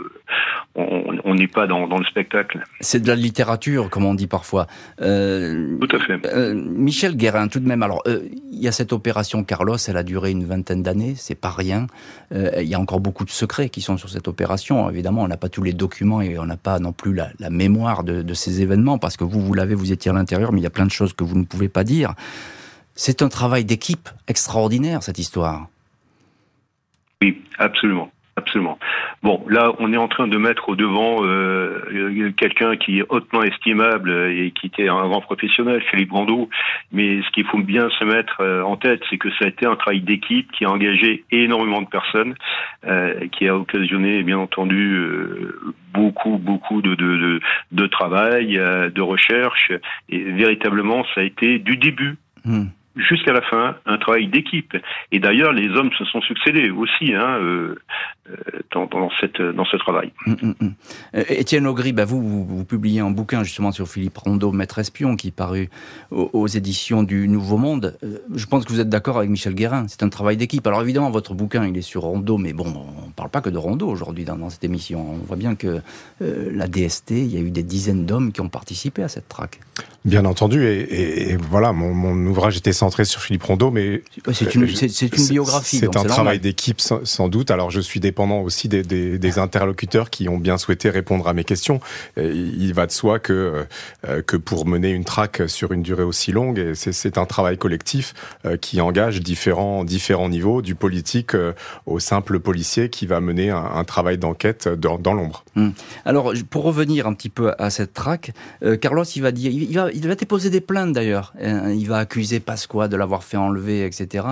on 0.75 1.35
n'est 1.35 1.47
pas 1.47 1.67
dans, 1.67 1.87
dans 1.87 1.97
le 1.97 2.05
spectacle. 2.05 2.63
C'est 2.79 3.01
de 3.01 3.07
la 3.07 3.15
littérature 3.15 3.64
comme 3.89 4.05
on 4.05 4.13
dit 4.13 4.27
parfois. 4.27 4.67
Euh, 5.01 5.77
tout 5.77 5.95
à 5.95 5.99
fait. 5.99 6.25
Euh, 6.25 6.53
Michel 6.53 7.15
Guérin, 7.15 7.47
tout 7.47 7.59
de 7.59 7.67
même. 7.67 7.83
Alors, 7.83 8.01
euh, 8.07 8.27
il 8.51 8.59
y 8.59 8.67
a 8.67 8.71
cette 8.71 8.93
opération 8.93 9.43
Carlos, 9.43 9.77
elle 9.87 9.97
a 9.97 10.03
duré 10.03 10.31
une 10.31 10.45
vingtaine 10.45 10.83
d'années, 10.83 11.13
c'est 11.15 11.35
pas 11.35 11.49
rien. 11.49 11.87
il 12.31 12.63
y 12.63 12.75
a 12.75 12.79
encore 12.79 12.99
beaucoup 12.99 13.25
de 13.25 13.29
secrets 13.29 13.69
qui 13.69 13.81
sont 13.81 13.97
sur 13.97 14.09
cette 14.09 14.27
opération. 14.27 14.89
Évidemment, 14.89 15.23
on 15.23 15.27
n'a 15.27 15.37
pas 15.37 15.49
tous 15.49 15.63
les 15.63 15.73
documents 15.73 16.21
et 16.21 16.37
on 16.39 16.45
n'a 16.45 16.57
pas 16.57 16.79
non 16.79 16.93
plus 16.93 17.13
la, 17.13 17.49
mémoire 17.49 18.03
de, 18.03 18.21
de, 18.21 18.33
ces 18.33 18.61
événements 18.61 18.97
parce 18.97 19.17
que 19.17 19.23
vous, 19.23 19.41
vous 19.41 19.53
l'avez, 19.53 19.75
vous 19.75 19.91
étiez 19.91 20.11
à 20.11 20.13
l'intérieur, 20.13 20.51
mais 20.51 20.59
il 20.59 20.63
y 20.63 20.67
a 20.67 20.71
plein 20.71 20.85
de 20.85 20.91
choses 20.91 21.13
que 21.13 21.23
vous 21.23 21.37
ne 21.37 21.45
pouvez 21.45 21.69
pas 21.69 21.83
dire. 21.83 22.13
C'est 22.95 23.21
un 23.21 23.29
travail 23.29 23.65
d'équipe 23.65 24.09
extraordinaire, 24.27 25.03
cette 25.03 25.19
histoire. 25.19 25.67
Oui, 27.21 27.41
absolument. 27.57 28.09
Absolument. 28.37 28.77
Bon, 29.23 29.45
là, 29.47 29.71
on 29.79 29.93
est 29.93 29.97
en 29.97 30.09
train 30.09 30.27
de 30.27 30.37
mettre 30.37 30.67
au 30.67 30.75
devant 30.75 31.23
euh, 31.23 32.33
quelqu'un 32.35 32.75
qui 32.75 32.99
est 32.99 33.05
hautement 33.07 33.43
estimable 33.43 34.11
et 34.11 34.51
qui 34.51 34.67
était 34.67 34.89
un 34.89 35.07
grand 35.07 35.21
professionnel, 35.21 35.81
Philippe 35.89 36.09
Brando. 36.09 36.49
Mais 36.91 37.21
ce 37.21 37.29
qu'il 37.31 37.45
faut 37.45 37.59
bien 37.59 37.89
se 37.97 38.03
mettre 38.03 38.41
euh, 38.41 38.61
en 38.61 38.75
tête, 38.75 39.01
c'est 39.09 39.17
que 39.17 39.29
ça 39.39 39.45
a 39.45 39.47
été 39.47 39.65
un 39.65 39.77
travail 39.77 40.01
d'équipe 40.01 40.51
qui 40.51 40.65
a 40.65 40.69
engagé 40.69 41.23
énormément 41.31 41.81
de 41.81 41.87
personnes, 41.87 42.35
euh, 42.85 43.25
qui 43.29 43.47
a 43.47 43.55
occasionné, 43.55 44.21
bien 44.23 44.37
entendu, 44.37 44.95
euh, 44.95 45.57
beaucoup, 45.93 46.37
beaucoup 46.37 46.81
de, 46.81 46.93
de, 46.93 47.17
de, 47.17 47.39
de 47.71 47.87
travail, 47.87 48.57
euh, 48.57 48.89
de 48.89 49.01
recherche. 49.01 49.71
Et 50.09 50.19
véritablement, 50.19 51.05
ça 51.15 51.21
a 51.21 51.23
été 51.23 51.57
du 51.57 51.77
début. 51.77 52.17
Hmm 52.43 52.65
jusqu'à 52.95 53.33
la 53.33 53.41
fin 53.41 53.75
un 53.85 53.97
travail 53.97 54.27
d'équipe. 54.27 54.75
Et 55.11 55.19
d'ailleurs, 55.19 55.51
les 55.51 55.69
hommes 55.69 55.91
se 55.97 56.05
sont 56.05 56.21
succédés 56.21 56.69
aussi 56.69 57.13
hein, 57.13 57.37
euh, 57.41 57.75
euh 58.29 58.35
dans, 58.71 58.85
dans, 58.87 59.09
cette, 59.21 59.41
dans 59.41 59.65
ce 59.65 59.77
travail. 59.77 60.11
Hum, 60.25 60.35
hum, 60.41 60.55
hum. 60.61 60.73
Euh, 61.15 61.23
Étienne 61.29 61.67
Augry, 61.67 61.93
bah 61.93 62.05
vous, 62.05 62.45
vous, 62.45 62.65
publiez 62.65 62.99
un 62.99 63.11
bouquin 63.11 63.43
justement 63.43 63.71
sur 63.71 63.87
Philippe 63.87 64.17
Rondeau, 64.17 64.51
Maître 64.51 64.79
Espion, 64.79 65.15
qui 65.15 65.29
est 65.29 65.35
paru 65.35 65.69
aux, 66.11 66.47
éditions 66.47 67.03
du 67.03 67.27
Nouveau 67.27 67.57
Monde. 67.57 67.97
Euh, 68.03 68.17
je 68.33 68.45
pense 68.45 68.65
que 68.65 68.71
vous 68.71 68.79
êtes 68.79 68.89
d'accord 68.89 69.17
avec 69.17 69.29
Michel 69.29 69.55
Guérin, 69.55 69.85
c'est 69.87 70.03
un 70.03 70.09
travail 70.09 70.37
d'équipe. 70.37 70.65
Alors 70.67 70.81
évidemment, 70.81 71.09
votre 71.09 71.33
bouquin, 71.33 71.65
il 71.65 71.77
est 71.77 71.81
sur 71.81 72.01
Rondeau, 72.01 72.37
mais 72.37 72.53
bon, 72.53 72.65
on 72.65 73.07
ne 73.07 73.13
parle 73.13 73.29
pas 73.29 73.41
que 73.41 73.49
de 73.49 73.57
Rondeau 73.57 73.87
aujourd'hui 73.87 74.25
dans, 74.25 74.49
cette 74.49 74.63
émission. 74.63 75.11
On 75.11 75.25
voit 75.25 75.37
bien 75.37 75.55
que 75.55 75.81
la 76.19 76.67
DST, 76.67 77.11
il 77.11 77.33
y 77.33 77.37
a 77.37 77.41
eu 77.41 77.51
des 77.51 77.63
dizaines 77.63 78.05
d'hommes 78.05 78.31
qui 78.31 78.41
ont 78.41 78.49
participé 78.49 79.03
à 79.03 79.07
cette 79.07 79.27
traque. 79.27 79.59
Bien 80.05 80.23
entendu, 80.25 80.63
et, 80.67 81.31
et, 81.31 81.35
voilà, 81.35 81.73
mon, 81.73 81.91
mon, 81.91 82.15
ouvrage 82.27 82.57
était 82.57 82.73
centré 82.73 83.05
sur 83.05 83.21
Philippe 83.21 83.41
Rondeau, 83.41 83.71
mais 83.71 84.03
c'est 84.33 84.53
une, 84.53 84.61
une, 84.61 85.25
biographie. 85.29 85.79
C'est 85.79 85.97
un 85.97 86.03
travail 86.03 86.39
d'équipe 86.39 86.79
sans, 86.79 87.27
doute. 87.27 87.49
Alors 87.49 87.71
je 87.71 87.81
suis 87.81 87.99
dépendant 87.99 88.41
aussi 88.41 88.69
des, 88.69 88.83
des, 88.83 89.17
des, 89.17 89.39
interlocuteurs 89.39 90.11
qui 90.11 90.29
ont 90.29 90.37
bien 90.37 90.59
souhaité 90.59 90.91
répondre 90.91 91.27
à 91.27 91.33
mes 91.33 91.43
questions. 91.43 91.79
il 92.17 92.71
va 92.75 92.85
de 92.85 92.91
soi 92.91 93.17
que 93.17 93.65
euh, 94.07 94.21
que 94.21 94.37
pour 94.37 94.67
mener 94.67 94.89
une 94.91 95.05
traque 95.05 95.43
sur 95.47 95.71
une 95.71 95.81
durée 95.81 96.03
aussi 96.03 96.31
longue, 96.31 96.73
c'est 96.75 97.17
un 97.17 97.25
travail 97.25 97.57
collectif 97.57 98.13
euh, 98.45 98.57
qui 98.57 98.81
engage 98.81 99.21
différents 99.21 99.83
différents 99.83 100.29
niveaux, 100.29 100.61
du 100.61 100.75
politique 100.75 101.33
euh, 101.33 101.53
au 101.85 101.99
simple 101.99 102.39
policier 102.39 102.89
qui 102.89 103.07
va 103.07 103.21
mener 103.21 103.49
un, 103.49 103.57
un 103.57 103.83
travail 103.83 104.17
d'enquête 104.17 104.67
dans, 104.67 104.97
dans 104.97 105.13
l'ombre. 105.13 105.43
Hum. 105.55 105.73
Alors 106.05 106.33
pour 106.49 106.63
revenir 106.63 107.07
un 107.07 107.13
petit 107.13 107.29
peu 107.29 107.53
à 107.57 107.69
cette 107.69 107.93
traque, 107.93 108.31
Carlos, 108.81 109.03
il 109.03 109.21
va 109.21 109.31
dire, 109.31 109.51
il 109.51 109.73
va 109.73 109.89
il 109.95 110.07
va 110.07 110.15
déposer 110.15 110.49
des 110.49 110.61
plaintes 110.61 110.93
d'ailleurs. 110.93 111.33
Euh, 111.41 111.73
il 111.73 111.87
va 111.87 111.97
accuser 111.99 112.39
Pasqua 112.39 112.87
de 112.87 112.97
l'avoir 112.97 113.23
fait 113.23 113.37
enlever, 113.37 113.85
etc. 113.85 114.25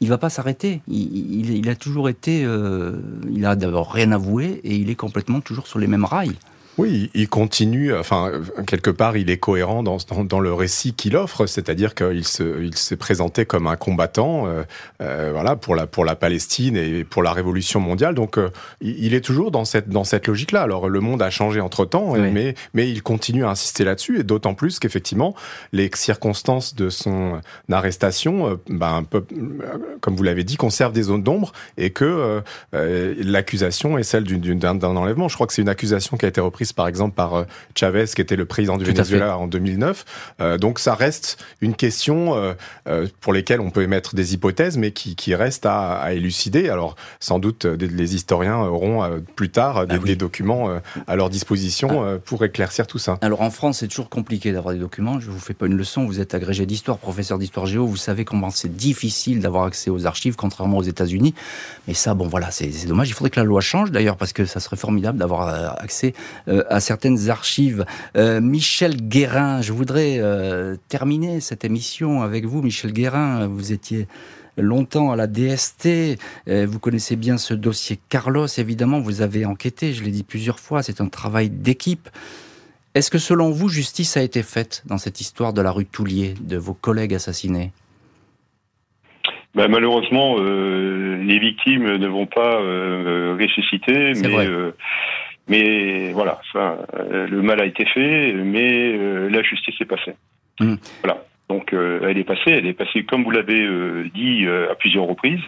Il 0.00 0.08
va 0.08 0.18
pas 0.18 0.30
s'arrêter. 0.30 0.82
Il, 0.88 1.68
a 1.68 1.74
toujours 1.74 2.08
été. 2.08 2.44
Euh, 2.44 2.92
il 3.30 3.44
a 3.44 3.56
d'abord 3.56 3.92
rien 3.92 4.12
avoué 4.12 4.60
et 4.64 4.76
il 4.76 4.90
est 4.90 4.94
complètement 4.94 5.40
toujours 5.40 5.66
sur 5.66 5.78
les 5.78 5.86
mêmes 5.86 6.04
rails. 6.04 6.36
Oui, 6.80 7.10
il 7.12 7.28
continue, 7.28 7.94
enfin, 7.94 8.32
quelque 8.66 8.88
part, 8.88 9.18
il 9.18 9.28
est 9.28 9.36
cohérent 9.36 9.82
dans, 9.82 9.98
dans, 10.24 10.40
le 10.40 10.54
récit 10.54 10.94
qu'il 10.94 11.14
offre, 11.14 11.44
c'est-à-dire 11.44 11.94
qu'il 11.94 12.24
se, 12.24 12.62
il 12.62 12.74
s'est 12.74 12.96
présenté 12.96 13.44
comme 13.44 13.66
un 13.66 13.76
combattant, 13.76 14.46
euh, 14.46 14.62
euh, 15.02 15.28
voilà, 15.30 15.56
pour 15.56 15.74
la, 15.74 15.86
pour 15.86 16.06
la 16.06 16.16
Palestine 16.16 16.78
et 16.78 17.04
pour 17.04 17.22
la 17.22 17.34
révolution 17.34 17.80
mondiale. 17.80 18.14
Donc, 18.14 18.38
euh, 18.38 18.48
il 18.80 19.12
est 19.12 19.20
toujours 19.20 19.50
dans 19.50 19.66
cette, 19.66 19.90
dans 19.90 20.04
cette 20.04 20.26
logique-là. 20.26 20.62
Alors, 20.62 20.88
le 20.88 21.00
monde 21.00 21.20
a 21.20 21.28
changé 21.28 21.60
entre 21.60 21.84
temps, 21.84 22.14
mais, 22.14 22.54
mais 22.72 22.88
il 22.88 23.02
continue 23.02 23.44
à 23.44 23.50
insister 23.50 23.84
là-dessus, 23.84 24.18
et 24.18 24.22
d'autant 24.22 24.54
plus 24.54 24.78
qu'effectivement, 24.78 25.34
les 25.74 25.90
circonstances 25.92 26.74
de 26.74 26.88
son 26.88 27.42
arrestation, 27.70 28.58
ben, 28.70 29.02
peu, 29.02 29.22
comme 30.00 30.16
vous 30.16 30.22
l'avez 30.22 30.44
dit, 30.44 30.56
conservent 30.56 30.94
des 30.94 31.02
zones 31.02 31.22
d'ombre, 31.22 31.52
et 31.76 31.90
que 31.90 32.42
l'accusation 32.72 33.98
est 33.98 34.02
celle 34.02 34.24
d'un 34.24 34.96
enlèvement. 34.96 35.28
Je 35.28 35.34
crois 35.34 35.46
que 35.46 35.52
c'est 35.52 35.60
une 35.60 35.68
accusation 35.68 36.16
qui 36.16 36.24
a 36.24 36.28
été 36.28 36.40
reprise 36.40 36.69
par 36.72 36.88
exemple 36.88 37.14
par 37.14 37.34
euh, 37.34 37.44
Chavez, 37.74 38.06
qui 38.06 38.20
était 38.20 38.36
le 38.36 38.44
président 38.44 38.76
du 38.76 38.84
Venezuela 38.84 39.38
en 39.38 39.46
2009. 39.46 40.04
Euh, 40.40 40.58
donc 40.58 40.78
ça 40.78 40.94
reste 40.94 41.42
une 41.60 41.74
question 41.74 42.34
euh, 42.86 43.06
pour 43.20 43.32
lesquelles 43.32 43.60
on 43.60 43.70
peut 43.70 43.82
émettre 43.82 44.14
des 44.14 44.34
hypothèses, 44.34 44.76
mais 44.76 44.92
qui, 44.92 45.16
qui 45.16 45.34
reste 45.34 45.66
à, 45.66 45.92
à, 45.92 46.12
élucider. 46.12 46.68
Alors 46.68 46.96
sans 47.20 47.38
doute 47.38 47.64
les 47.64 48.14
historiens 48.14 48.58
auront 48.58 49.22
plus 49.36 49.50
tard 49.50 49.86
des, 49.86 49.96
ah 49.96 50.14
documents 50.14 50.80
à 51.06 51.16
leur 51.16 51.30
disposition 51.30 52.04
ah. 52.04 52.18
pour 52.18 52.44
éclaircir 52.44 52.86
tout 52.86 52.98
ça. 52.98 53.18
Alors 53.20 53.42
en 53.42 53.50
France, 53.50 53.78
c'est 53.78 53.88
toujours 53.88 54.08
compliqué 54.08 54.52
d'avoir 54.52 54.74
des 54.74 54.80
documents. 54.80 55.20
Je 55.20 55.30
vous 55.30 55.38
fais 55.38 55.54
pas 55.54 55.66
une 55.66 55.76
leçon. 55.76 56.04
Vous 56.04 56.20
êtes 56.20 56.34
agrégé 56.34 56.66
d'histoire, 56.66 56.98
professeur 56.98 57.38
d'histoire 57.38 57.66
géo. 57.66 57.86
Vous 57.86 57.96
savez 57.96 58.24
comment 58.24 58.50
c'est 58.50 58.74
difficile 58.74 59.40
d'avoir 59.40 59.64
accès 59.64 59.90
aux 59.90 60.06
archives, 60.06 60.36
contrairement 60.36 60.78
aux 60.78 60.82
États-Unis. 60.82 61.34
Mais 61.86 61.94
ça, 61.94 62.14
bon 62.14 62.26
voilà, 62.28 62.50
c'est 62.50 62.70
dommage. 62.86 63.08
Il 63.08 63.12
faudrait 63.12 63.30
que 63.30 63.40
la 63.40 63.44
loi 63.44 63.60
change 63.60 63.90
d'ailleurs, 63.90 64.16
parce 64.16 64.32
que 64.32 64.44
ça 64.44 64.60
serait 64.60 64.76
formidable 64.76 65.18
d'avoir 65.18 65.80
accès 65.80 66.14
à 66.68 66.80
certaines 66.80 67.30
archives. 67.30 67.84
Euh, 68.16 68.40
Michel 68.40 68.96
Guérin, 68.96 69.62
je 69.62 69.72
voudrais 69.72 70.18
euh, 70.18 70.76
terminer 70.88 71.40
cette 71.40 71.64
émission 71.64 72.22
avec 72.22 72.44
vous, 72.44 72.62
Michel 72.62 72.92
Guérin. 72.92 73.46
Vous 73.46 73.72
étiez 73.72 74.06
longtemps 74.56 75.10
à 75.12 75.16
la 75.16 75.26
DST. 75.26 76.18
Euh, 76.48 76.66
vous 76.68 76.78
connaissez 76.78 77.16
bien 77.16 77.38
ce 77.38 77.54
dossier 77.54 77.98
Carlos, 78.08 78.46
évidemment, 78.58 79.00
vous 79.00 79.22
avez 79.22 79.44
enquêté, 79.46 79.92
je 79.92 80.04
l'ai 80.04 80.10
dit 80.10 80.24
plusieurs 80.24 80.58
fois, 80.58 80.82
c'est 80.82 81.00
un 81.00 81.08
travail 81.08 81.50
d'équipe. 81.50 82.08
Est-ce 82.94 83.10
que 83.10 83.18
selon 83.18 83.50
vous, 83.50 83.68
justice 83.68 84.16
a 84.16 84.22
été 84.22 84.42
faite 84.42 84.82
dans 84.86 84.98
cette 84.98 85.20
histoire 85.20 85.52
de 85.52 85.62
la 85.62 85.70
rue 85.70 85.86
Toulier, 85.86 86.34
de 86.40 86.56
vos 86.56 86.74
collègues 86.74 87.14
assassinés? 87.14 87.70
Ben, 89.54 89.68
malheureusement, 89.68 90.38
les 90.38 91.38
victimes 91.38 91.96
ne 91.96 92.08
vont 92.08 92.26
pas 92.26 92.56
ressusciter, 93.36 94.12
mais 94.20 94.46
mais 95.50 96.12
voilà, 96.12 96.40
ça, 96.52 96.78
euh, 96.94 97.26
le 97.26 97.42
mal 97.42 97.60
a 97.60 97.64
été 97.64 97.84
fait, 97.84 98.32
mais 98.32 98.94
euh, 98.94 99.28
la 99.28 99.42
justice 99.42 99.74
est 99.80 99.84
passée. 99.84 100.14
Mmh. 100.60 100.76
Voilà. 101.02 101.24
Donc 101.48 101.74
euh, 101.74 102.08
elle 102.08 102.18
est 102.18 102.24
passée, 102.24 102.52
elle 102.52 102.66
est 102.66 102.72
passée 102.72 103.02
comme 103.02 103.24
vous 103.24 103.32
l'avez 103.32 103.68
dit 104.14 104.46
à 104.46 104.74
plusieurs 104.76 105.04
reprises 105.04 105.42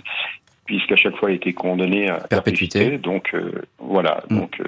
puisqu'à 0.64 0.96
chaque 0.96 1.16
fois 1.16 1.30
il 1.30 1.34
a 1.34 1.36
été 1.36 1.52
condamné 1.52 2.08
à 2.08 2.16
perpétuité. 2.16 2.98
Donc 2.98 3.32
voilà. 3.78 4.24
Mm. 4.28 4.38
Donc 4.38 4.60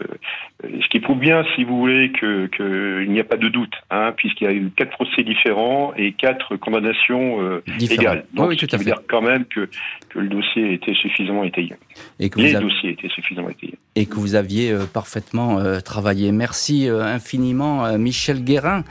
ce 0.80 0.88
qui 0.88 1.00
prouve 1.00 1.18
bien, 1.18 1.44
si 1.54 1.64
vous 1.64 1.78
voulez, 1.78 2.12
que 2.12 2.46
qu'il 2.46 3.10
n'y 3.10 3.20
a 3.20 3.24
pas 3.24 3.36
de 3.36 3.48
doute, 3.48 3.74
hein, 3.90 4.12
puisqu'il 4.16 4.44
y 4.44 4.46
a 4.46 4.52
eu 4.52 4.70
quatre 4.76 4.90
procès 4.90 5.22
différents 5.22 5.92
et 5.96 6.12
quatre 6.12 6.56
condamnations 6.56 7.42
euh, 7.42 7.62
égales. 7.80 8.24
Donc 8.34 8.50
oui, 8.50 8.58
ça 8.58 8.76
veut 8.76 8.84
dire 8.84 9.00
quand 9.08 9.22
même 9.22 9.44
que 9.44 9.68
que 10.08 10.18
le 10.18 10.28
dossier 10.28 10.74
était 10.74 10.94
suffisamment 10.94 11.44
étayé. 11.44 11.74
Et 12.20 12.30
que 12.30 12.40
Les 12.40 12.54
dossiers 12.54 12.90
étaient 12.90 13.08
suffisamment 13.08 13.50
étayés. 13.50 13.74
Et 13.96 14.06
que 14.06 14.14
vous 14.16 14.34
aviez 14.34 14.74
parfaitement 14.92 15.58
travaillé. 15.84 16.32
Merci 16.32 16.88
infiniment, 16.88 17.96
Michel 17.98 18.42
Guérin 18.42 18.84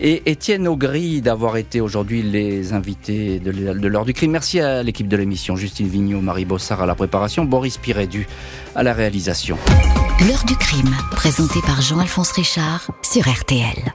et 0.00 0.30
Étienne 0.30 0.68
Augry 0.68 1.20
d'avoir 1.20 1.56
été 1.56 1.80
aujourd'hui 1.80 2.22
les 2.22 2.72
invités 2.72 3.38
de 3.38 3.88
l'heure 3.88 4.04
du 4.04 4.12
crime. 4.12 4.32
Merci 4.32 4.60
à 4.60 4.82
l'équipe 4.82 5.08
de 5.08 5.16
l'émission, 5.16 5.56
Justine 5.56 5.88
Vignot, 5.88 6.20
Marie 6.20 6.44
Bossard 6.44 6.82
à 6.82 6.86
la 6.86 6.94
préparation, 6.94 7.44
Boris 7.44 7.78
Pirédu 7.78 8.26
à 8.74 8.82
la 8.82 8.92
réalisation. 8.92 9.56
L'heure 10.26 10.44
du 10.46 10.56
crime, 10.56 10.94
présenté 11.10 11.60
par 11.62 11.80
Jean-Alphonse 11.80 12.32
Richard 12.32 12.90
sur 13.02 13.28
RTL. 13.28 13.94